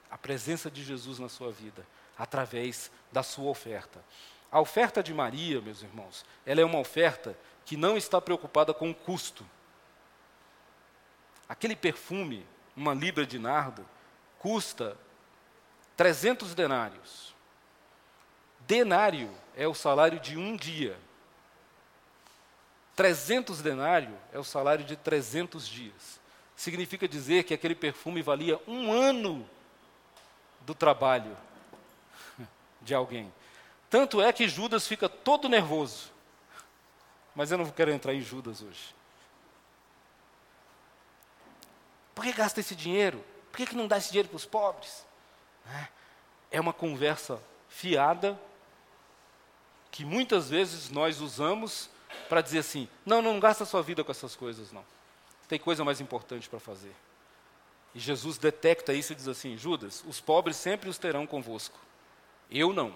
a 0.10 0.18
presença 0.18 0.70
de 0.70 0.84
Jesus 0.84 1.20
na 1.20 1.30
sua 1.30 1.52
vida, 1.52 1.86
através 2.18 2.92
da 3.12 3.24
sua 3.24 3.50
oferta. 3.50 4.04
A 4.52 4.60
oferta 4.60 5.02
de 5.02 5.14
Maria, 5.14 5.62
meus 5.62 5.82
irmãos, 5.82 6.24
ela 6.46 6.62
é 6.62 6.66
uma 6.66 6.78
oferta 6.78 7.36
que 7.66 7.76
não 7.76 7.98
está 7.98 8.22
preocupada 8.22 8.74
com 8.74 8.92
o 8.92 8.96
custo. 8.96 9.46
Aquele 11.50 11.76
perfume, 11.76 12.46
uma 12.76 12.94
libra 12.94 13.26
de 13.26 13.40
nardo, 13.40 13.88
custa 14.38 14.98
300 15.98 16.54
denários. 16.54 17.34
Denário 18.60 19.32
é 19.56 19.68
o 19.68 19.74
salário 19.74 20.20
de 20.20 20.38
um 20.38 20.56
dia. 20.56 20.98
300 22.96 23.62
denário 23.62 24.16
é 24.32 24.38
o 24.38 24.44
salário 24.44 24.86
de 24.86 24.96
300 24.96 25.68
dias. 25.68 26.20
Significa 26.64 27.10
dizer 27.10 27.44
que 27.44 27.54
aquele 27.54 27.76
perfume 27.76 28.22
valia 28.22 28.58
um 28.66 28.90
ano 28.90 29.46
do 30.62 30.74
trabalho 30.74 31.36
de 32.82 32.96
alguém. 32.96 33.34
Tanto 33.90 34.22
é 34.22 34.32
que 34.32 34.48
Judas 34.48 34.88
fica 34.88 35.10
todo 35.10 35.50
nervoso. 35.50 36.10
Mas 37.36 37.52
eu 37.52 37.58
não 37.58 37.70
quero 37.70 37.92
entrar 37.92 38.14
em 38.14 38.22
Judas 38.22 38.62
hoje. 38.62 38.96
Por 42.16 42.24
que 42.24 42.32
gasta 42.32 42.62
esse 42.62 42.78
dinheiro? 42.78 43.22
Por 43.52 43.58
que, 43.58 43.66
que 43.66 43.76
não 43.76 43.86
dá 43.86 43.98
esse 43.98 44.08
dinheiro 44.08 44.30
para 44.30 44.38
os 44.38 44.46
pobres? 44.46 45.06
É 46.50 46.62
uma 46.62 46.72
conversa 46.72 47.44
fiada 47.68 48.40
que 49.92 50.06
muitas 50.06 50.50
vezes 50.50 50.90
nós 50.90 51.20
usamos 51.20 51.90
para 52.30 52.40
dizer 52.40 52.60
assim: 52.60 52.88
não, 53.06 53.22
não 53.22 53.38
gasta 53.38 53.66
sua 53.66 53.84
vida 53.84 54.02
com 54.02 54.12
essas 54.12 54.34
coisas, 54.34 54.72
não. 54.72 54.86
Tem 55.54 55.60
coisa 55.60 55.86
mais 55.86 56.02
importante 56.02 56.50
para 56.50 56.60
fazer. 56.60 56.96
E 57.94 58.00
Jesus 58.00 58.40
detecta 58.40 58.92
isso 58.92 59.14
e 59.14 59.16
diz 59.16 59.28
assim: 59.28 59.56
Judas, 59.56 60.04
os 60.08 60.20
pobres 60.20 60.58
sempre 60.58 60.90
os 60.90 60.98
terão 60.98 61.28
convosco. 61.28 61.78
Eu 62.50 62.74
não. 62.74 62.92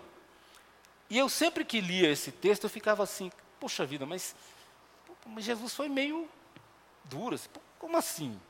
E 1.08 1.20
eu 1.20 1.30
sempre 1.30 1.64
que 1.64 1.80
lia 1.80 2.10
esse 2.10 2.32
texto, 2.32 2.64
eu 2.64 2.70
ficava 2.72 3.04
assim: 3.04 3.32
poxa 3.60 3.86
vida, 3.86 4.08
mas, 4.08 4.36
mas 5.28 5.46
Jesus 5.46 5.76
foi 5.76 5.88
meio 5.88 6.28
duro. 7.04 7.36
Assim, 7.36 7.48
como 7.78 7.96
assim? 7.96 8.42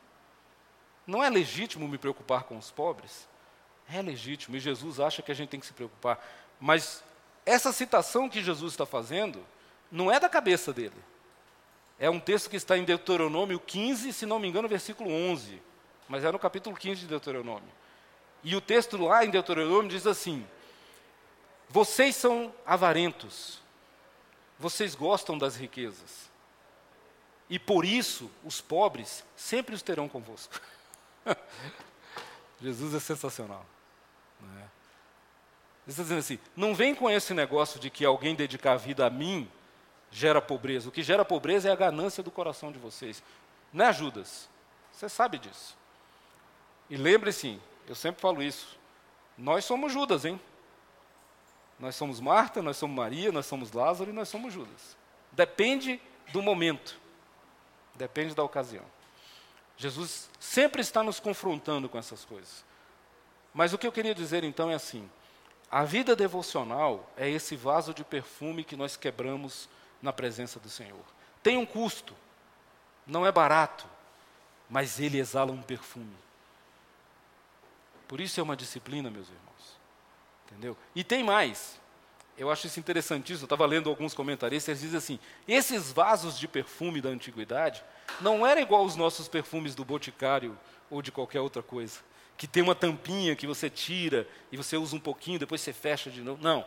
Não 1.05 1.21
é 1.21 1.29
legítimo 1.29 1.85
me 1.85 1.97
preocupar 1.97 2.43
com 2.43 2.57
os 2.57 2.71
pobres? 2.71 3.27
É 3.91 4.01
legítimo, 4.01 4.55
e 4.55 4.61
Jesus 4.61 5.01
acha 5.01 5.21
que 5.21 5.33
a 5.33 5.35
gente 5.35 5.49
tem 5.49 5.59
que 5.59 5.65
se 5.65 5.73
preocupar. 5.73 6.25
Mas 6.61 7.03
essa 7.45 7.73
citação 7.73 8.29
que 8.29 8.41
Jesus 8.41 8.71
está 8.71 8.85
fazendo 8.85 9.45
não 9.91 10.09
é 10.09 10.17
da 10.17 10.29
cabeça 10.29 10.71
dele. 10.71 10.95
É 11.99 12.09
um 12.09 12.19
texto 12.19 12.49
que 12.49 12.55
está 12.55 12.77
em 12.77 12.83
Deuteronômio 12.83 13.59
15, 13.59 14.13
se 14.13 14.25
não 14.25 14.39
me 14.39 14.47
engano, 14.47 14.67
versículo 14.67 15.11
11. 15.11 15.61
Mas 16.07 16.23
é 16.23 16.31
no 16.31 16.39
capítulo 16.39 16.75
15 16.75 17.01
de 17.01 17.07
Deuteronômio. 17.07 17.69
E 18.43 18.55
o 18.55 18.61
texto 18.61 18.97
lá 18.97 19.25
em 19.25 19.29
Deuteronômio 19.29 19.89
diz 19.89 20.05
assim: 20.05 20.47
Vocês 21.69 22.15
são 22.15 22.53
avarentos, 22.65 23.59
vocês 24.59 24.93
gostam 24.93 25.37
das 25.37 25.55
riquezas, 25.55 26.29
e 27.49 27.57
por 27.57 27.83
isso 27.83 28.29
os 28.43 28.61
pobres 28.61 29.23
sempre 29.35 29.73
os 29.73 29.81
terão 29.81 30.07
convosco. 30.07 30.61
Jesus 32.61 32.93
é 32.93 32.99
sensacional. 32.99 33.65
Não 34.39 34.59
é? 34.59 34.61
Ele 34.61 34.69
está 35.87 36.03
dizendo 36.03 36.19
assim: 36.19 36.39
não 36.55 36.75
vem 36.75 36.93
com 36.93 37.09
esse 37.09 37.33
negócio 37.33 37.79
de 37.79 37.89
que 37.89 38.05
alguém 38.05 38.35
dedicar 38.35 38.73
a 38.73 38.77
vida 38.77 39.05
a 39.05 39.09
mim 39.09 39.49
gera 40.17 40.41
pobreza. 40.41 40.89
O 40.89 40.91
que 40.91 41.03
gera 41.03 41.23
pobreza 41.23 41.69
é 41.69 41.71
a 41.71 41.75
ganância 41.75 42.23
do 42.23 42.31
coração 42.31 42.71
de 42.71 42.79
vocês. 42.79 43.21
Não 43.71 43.85
é 43.85 43.93
Judas. 43.93 44.49
Você 44.91 45.07
sabe 45.07 45.37
disso. 45.37 45.77
E 46.89 46.97
lembre-se, 46.97 47.59
eu 47.87 47.93
sempre 47.93 48.19
falo 48.19 48.41
isso. 48.41 48.79
Nós 49.37 49.63
somos 49.63 49.93
Judas, 49.93 50.25
hein? 50.25 50.41
Nós 51.79 51.95
somos 51.95 52.19
Marta, 52.19 52.63
nós 52.63 52.77
somos 52.77 52.95
Maria, 52.95 53.31
nós 53.31 53.45
somos 53.45 53.71
Lázaro 53.71 54.09
e 54.09 54.13
nós 54.13 54.27
somos 54.27 54.51
Judas. 54.51 54.97
Depende 55.31 56.01
do 56.33 56.41
momento. 56.41 56.99
Depende 57.93 58.33
da 58.33 58.43
ocasião. 58.43 58.85
Jesus 59.77 60.27
sempre 60.39 60.81
está 60.81 61.03
nos 61.03 61.19
confrontando 61.19 61.87
com 61.87 61.99
essas 61.99 62.25
coisas. 62.25 62.65
Mas 63.53 63.71
o 63.71 63.77
que 63.77 63.85
eu 63.85 63.91
queria 63.91 64.15
dizer 64.15 64.43
então 64.43 64.71
é 64.71 64.73
assim: 64.73 65.07
a 65.69 65.83
vida 65.83 66.15
devocional 66.15 67.07
é 67.15 67.29
esse 67.29 67.55
vaso 67.55 67.93
de 67.93 68.03
perfume 68.03 68.63
que 68.63 68.75
nós 68.75 68.97
quebramos 68.97 69.69
na 70.01 70.13
presença 70.13 70.59
do 70.59 70.69
Senhor. 70.69 71.05
Tem 71.41 71.57
um 71.57 71.65
custo, 71.65 72.13
não 73.05 73.25
é 73.25 73.31
barato, 73.31 73.87
mas 74.69 74.99
ele 74.99 75.17
exala 75.17 75.51
um 75.51 75.61
perfume. 75.61 76.15
Por 78.07 78.21
isso 78.21 78.39
é 78.39 78.43
uma 78.43 78.55
disciplina, 78.55 79.09
meus 79.09 79.27
irmãos. 79.27 79.77
Entendeu? 80.45 80.77
E 80.95 81.03
tem 81.03 81.23
mais. 81.23 81.79
Eu 82.37 82.51
acho 82.51 82.67
isso 82.67 82.79
interessantíssimo. 82.79 83.43
Eu 83.43 83.47
estava 83.47 83.65
lendo 83.65 83.89
alguns 83.89 84.13
comentaristas, 84.13 84.69
eles 84.69 84.81
dizem 84.81 84.97
assim: 84.97 85.19
esses 85.47 85.91
vasos 85.91 86.37
de 86.37 86.47
perfume 86.47 87.01
da 87.01 87.09
antiguidade 87.09 87.83
não 88.21 88.45
eram 88.45 88.61
igual 88.61 88.81
aos 88.81 88.95
nossos 88.95 89.27
perfumes 89.27 89.75
do 89.75 89.83
boticário 89.83 90.57
ou 90.89 91.01
de 91.01 91.11
qualquer 91.11 91.41
outra 91.41 91.61
coisa, 91.61 91.99
que 92.37 92.47
tem 92.47 92.63
uma 92.63 92.75
tampinha 92.75 93.35
que 93.35 93.47
você 93.47 93.69
tira 93.69 94.27
e 94.51 94.57
você 94.57 94.77
usa 94.77 94.95
um 94.95 94.99
pouquinho, 94.99 95.39
depois 95.39 95.59
você 95.59 95.73
fecha 95.73 96.09
de 96.09 96.21
novo. 96.21 96.41
Não. 96.41 96.65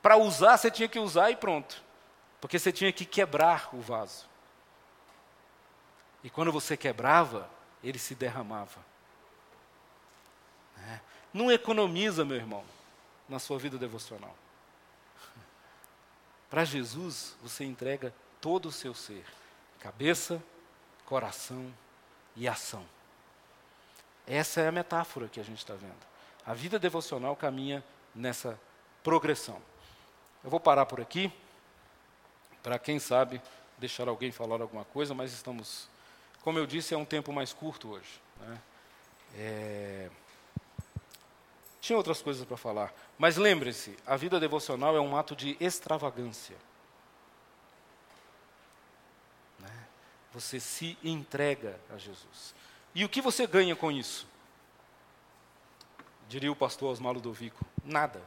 Para 0.00 0.16
usar, 0.16 0.56
você 0.56 0.70
tinha 0.70 0.88
que 0.88 0.98
usar 0.98 1.30
e 1.30 1.36
pronto. 1.36 1.80
Porque 2.42 2.58
você 2.58 2.72
tinha 2.72 2.92
que 2.92 3.04
quebrar 3.04 3.70
o 3.72 3.80
vaso. 3.80 4.28
E 6.24 6.28
quando 6.28 6.50
você 6.50 6.76
quebrava, 6.76 7.48
ele 7.84 8.00
se 8.00 8.16
derramava. 8.16 8.84
É. 10.76 10.98
Não 11.32 11.52
economiza, 11.52 12.24
meu 12.24 12.36
irmão, 12.36 12.64
na 13.28 13.38
sua 13.38 13.60
vida 13.60 13.78
devocional. 13.78 14.36
Para 16.50 16.64
Jesus, 16.64 17.36
você 17.40 17.64
entrega 17.64 18.12
todo 18.40 18.66
o 18.66 18.72
seu 18.72 18.92
ser: 18.92 19.24
cabeça, 19.78 20.42
coração 21.06 21.72
e 22.34 22.48
ação. 22.48 22.84
Essa 24.26 24.62
é 24.62 24.66
a 24.66 24.72
metáfora 24.72 25.28
que 25.28 25.38
a 25.38 25.44
gente 25.44 25.58
está 25.58 25.74
vendo. 25.74 25.94
A 26.44 26.54
vida 26.54 26.76
devocional 26.76 27.36
caminha 27.36 27.84
nessa 28.12 28.58
progressão. 29.04 29.62
Eu 30.42 30.50
vou 30.50 30.58
parar 30.58 30.86
por 30.86 31.00
aqui, 31.00 31.32
para 32.62 32.78
quem 32.78 32.98
sabe 32.98 33.42
deixar 33.78 34.08
alguém 34.08 34.30
falar 34.30 34.60
alguma 34.62 34.84
coisa, 34.84 35.12
mas 35.12 35.32
estamos, 35.32 35.88
como 36.42 36.58
eu 36.58 36.66
disse, 36.66 36.94
é 36.94 36.96
um 36.96 37.04
tempo 37.04 37.32
mais 37.32 37.52
curto 37.52 37.90
hoje. 37.90 38.22
Né? 38.40 38.60
É... 39.34 40.10
Tinha 41.80 41.96
outras 41.96 42.22
coisas 42.22 42.46
para 42.46 42.56
falar, 42.56 42.94
mas 43.18 43.36
lembre-se: 43.36 43.96
a 44.06 44.16
vida 44.16 44.38
devocional 44.38 44.96
é 44.96 45.00
um 45.00 45.16
ato 45.16 45.34
de 45.34 45.56
extravagância. 45.58 46.56
Você 50.32 50.58
se 50.58 50.96
entrega 51.04 51.78
a 51.94 51.98
Jesus. 51.98 52.54
E 52.94 53.04
o 53.04 53.08
que 53.08 53.20
você 53.20 53.46
ganha 53.46 53.76
com 53.76 53.92
isso? 53.92 54.26
Diria 56.26 56.50
o 56.50 56.56
pastor 56.56 56.90
Osmar 56.90 57.12
Ludovico: 57.12 57.66
nada. 57.84 58.22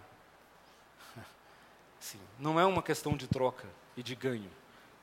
Sim, 2.00 2.20
não 2.38 2.60
é 2.60 2.66
uma 2.66 2.84
questão 2.84 3.16
de 3.16 3.28
troca 3.28 3.68
e 3.96 4.04
de 4.04 4.16
ganho. 4.16 4.50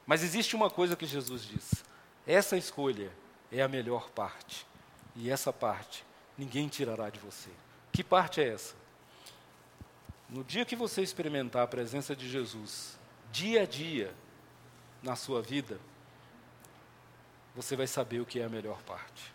Mas 0.06 0.22
existe 0.22 0.56
uma 0.56 0.70
coisa 0.70 0.96
que 0.96 1.06
Jesus 1.06 1.44
diz: 1.44 1.84
essa 2.26 2.56
escolha 2.56 3.12
é 3.50 3.62
a 3.62 3.68
melhor 3.68 4.10
parte. 4.10 4.66
E 5.14 5.30
essa 5.30 5.52
parte 5.52 6.04
ninguém 6.36 6.68
tirará 6.68 7.10
de 7.10 7.18
você. 7.18 7.50
Que 7.92 8.02
parte 8.02 8.40
é 8.40 8.48
essa? 8.48 8.74
No 10.28 10.42
dia 10.42 10.64
que 10.64 10.74
você 10.74 11.02
experimentar 11.02 11.62
a 11.62 11.66
presença 11.66 12.16
de 12.16 12.28
Jesus, 12.28 12.98
dia 13.30 13.62
a 13.62 13.66
dia, 13.66 14.14
na 15.02 15.14
sua 15.14 15.42
vida, 15.42 15.78
você 17.54 17.76
vai 17.76 17.86
saber 17.86 18.20
o 18.20 18.24
que 18.24 18.40
é 18.40 18.44
a 18.44 18.48
melhor 18.48 18.80
parte. 18.82 19.32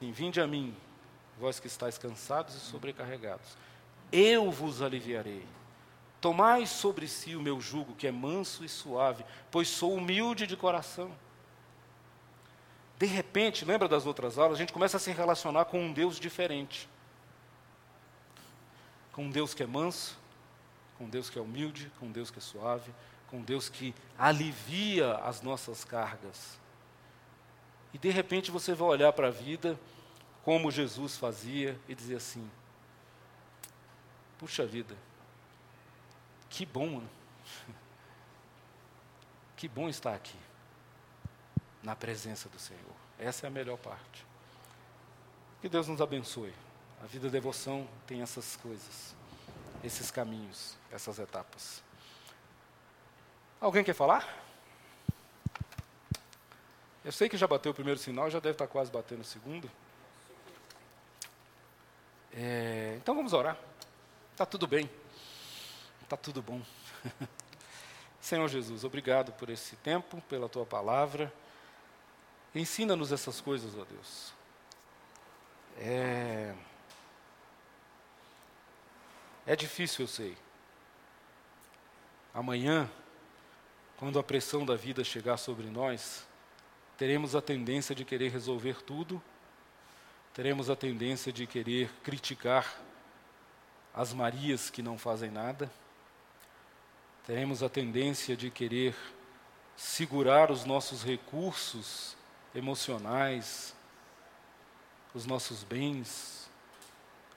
Vinde 0.00 0.40
a 0.40 0.46
mim, 0.46 0.74
vós 1.38 1.60
que 1.60 1.66
estáis 1.66 1.98
cansados 1.98 2.56
e 2.56 2.60
sobrecarregados, 2.60 3.56
eu 4.12 4.50
vos 4.50 4.82
aliviarei. 4.82 5.44
Tomai 6.20 6.66
sobre 6.66 7.08
si 7.08 7.34
o 7.34 7.42
meu 7.42 7.60
jugo, 7.60 7.96
que 7.96 8.06
é 8.06 8.12
manso 8.12 8.64
e 8.64 8.68
suave, 8.68 9.24
pois 9.50 9.66
sou 9.66 9.94
humilde 9.94 10.46
de 10.46 10.56
coração. 10.56 11.10
De 12.98 13.06
repente, 13.06 13.64
lembra 13.64 13.88
das 13.88 14.06
outras 14.06 14.38
aulas, 14.38 14.56
a 14.56 14.60
gente 14.60 14.72
começa 14.72 14.98
a 14.98 15.00
se 15.00 15.10
relacionar 15.10 15.64
com 15.64 15.80
um 15.80 15.92
Deus 15.92 16.20
diferente. 16.20 16.88
Com 19.10 19.24
um 19.24 19.30
Deus 19.30 19.52
que 19.52 19.64
é 19.64 19.66
manso, 19.66 20.16
com 20.96 21.04
um 21.04 21.08
Deus 21.08 21.28
que 21.28 21.36
é 21.36 21.42
humilde, 21.42 21.90
com 21.98 22.06
um 22.06 22.12
Deus 22.12 22.30
que 22.30 22.38
é 22.38 22.40
suave, 22.40 22.92
com 23.28 23.38
um 23.38 23.42
Deus 23.42 23.68
que 23.68 23.92
alivia 24.16 25.14
as 25.16 25.42
nossas 25.42 25.82
cargas. 25.84 26.56
E 27.92 27.98
de 27.98 28.10
repente 28.10 28.50
você 28.50 28.72
vai 28.72 28.88
olhar 28.88 29.12
para 29.12 29.28
a 29.28 29.32
vida 29.32 29.76
como 30.44 30.70
Jesus 30.70 31.16
fazia 31.16 31.76
e 31.88 31.94
dizer 31.94 32.16
assim: 32.16 32.48
puxa 34.42 34.66
vida, 34.66 34.96
que 36.50 36.66
bom, 36.66 37.00
que 39.56 39.68
bom 39.68 39.88
estar 39.88 40.12
aqui, 40.12 40.36
na 41.80 41.94
presença 41.94 42.48
do 42.48 42.58
Senhor. 42.58 42.92
Essa 43.20 43.46
é 43.46 43.48
a 43.48 43.50
melhor 43.52 43.78
parte. 43.78 44.26
Que 45.60 45.68
Deus 45.68 45.86
nos 45.86 46.00
abençoe. 46.00 46.52
A 47.04 47.06
vida 47.06 47.28
de 47.28 47.32
devoção 47.32 47.86
tem 48.04 48.20
essas 48.20 48.56
coisas, 48.56 49.14
esses 49.84 50.10
caminhos, 50.10 50.76
essas 50.90 51.20
etapas. 51.20 51.80
Alguém 53.60 53.84
quer 53.84 53.94
falar? 53.94 54.42
Eu 57.04 57.12
sei 57.12 57.28
que 57.28 57.36
já 57.36 57.46
bateu 57.46 57.70
o 57.70 57.74
primeiro 57.74 58.00
sinal, 58.00 58.28
já 58.28 58.40
deve 58.40 58.54
estar 58.54 58.66
quase 58.66 58.90
batendo 58.90 59.20
o 59.20 59.24
segundo. 59.24 59.70
É, 62.32 62.96
então 63.00 63.14
vamos 63.14 63.32
orar. 63.32 63.56
Está 64.32 64.46
tudo 64.46 64.66
bem. 64.66 64.90
Está 66.02 66.16
tudo 66.16 66.42
bom. 66.42 66.60
Senhor 68.20 68.48
Jesus, 68.48 68.82
obrigado 68.82 69.30
por 69.32 69.50
esse 69.50 69.76
tempo, 69.76 70.22
pela 70.22 70.48
tua 70.48 70.64
palavra. 70.64 71.32
Ensina-nos 72.54 73.12
essas 73.12 73.40
coisas, 73.42 73.76
ó 73.76 73.84
Deus. 73.84 74.32
É, 75.78 76.54
é 79.46 79.54
difícil, 79.54 80.04
eu 80.04 80.08
sei. 80.08 80.36
Amanhã, 82.32 82.90
quando 83.98 84.18
a 84.18 84.22
pressão 84.22 84.64
da 84.64 84.76
vida 84.76 85.04
chegar 85.04 85.36
sobre 85.36 85.66
nós, 85.66 86.26
teremos 86.96 87.36
a 87.36 87.42
tendência 87.42 87.94
de 87.94 88.04
querer 88.04 88.30
resolver 88.30 88.82
tudo, 88.82 89.22
teremos 90.32 90.70
a 90.70 90.76
tendência 90.76 91.30
de 91.30 91.46
querer 91.46 91.90
criticar 92.02 92.80
as 93.94 94.12
Marias 94.12 94.70
que 94.70 94.82
não 94.82 94.96
fazem 94.96 95.30
nada, 95.30 95.70
teremos 97.26 97.62
a 97.62 97.68
tendência 97.68 98.36
de 98.36 98.50
querer 98.50 98.96
segurar 99.76 100.50
os 100.50 100.64
nossos 100.64 101.02
recursos 101.02 102.16
emocionais, 102.54 103.74
os 105.14 105.26
nossos 105.26 105.62
bens, 105.62 106.50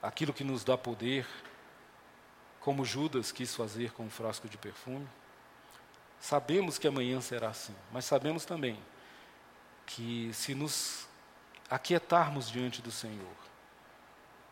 aquilo 0.01 0.33
que 0.33 0.43
nos 0.43 0.63
dá 0.63 0.77
poder, 0.77 1.27
como 2.59 2.85
Judas 2.85 3.31
quis 3.31 3.53
fazer 3.55 3.91
com 3.91 4.03
um 4.03 4.09
frasco 4.09 4.47
de 4.47 4.57
perfume. 4.57 5.07
Sabemos 6.19 6.77
que 6.77 6.87
amanhã 6.87 7.21
será 7.21 7.49
assim, 7.49 7.75
mas 7.91 8.05
sabemos 8.05 8.45
também 8.45 8.79
que 9.85 10.31
se 10.33 10.55
nos 10.55 11.07
aquietarmos 11.69 12.49
diante 12.49 12.81
do 12.81 12.91
Senhor, 12.91 13.35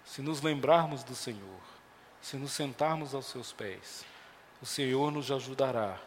se 0.06 0.22
nos 0.22 0.42
lembrarmos 0.42 1.04
do 1.04 1.16
Senhor, 1.16 1.73
se 2.24 2.38
nos 2.38 2.54
sentarmos 2.54 3.14
aos 3.14 3.26
seus 3.26 3.52
pés, 3.52 4.06
o 4.62 4.66
Senhor 4.66 5.12
nos 5.12 5.30
ajudará 5.30 6.00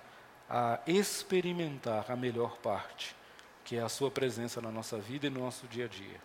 a 0.49 0.81
experimentar 0.87 2.11
a 2.11 2.17
melhor 2.17 2.57
parte, 2.57 3.15
que 3.63 3.77
é 3.77 3.83
a 3.83 3.89
Sua 3.91 4.11
presença 4.11 4.59
na 4.63 4.71
nossa 4.71 4.97
vida 4.97 5.27
e 5.27 5.31
no 5.31 5.41
nosso 5.41 5.67
dia 5.67 5.85
a 5.85 5.89
dia. 5.89 6.19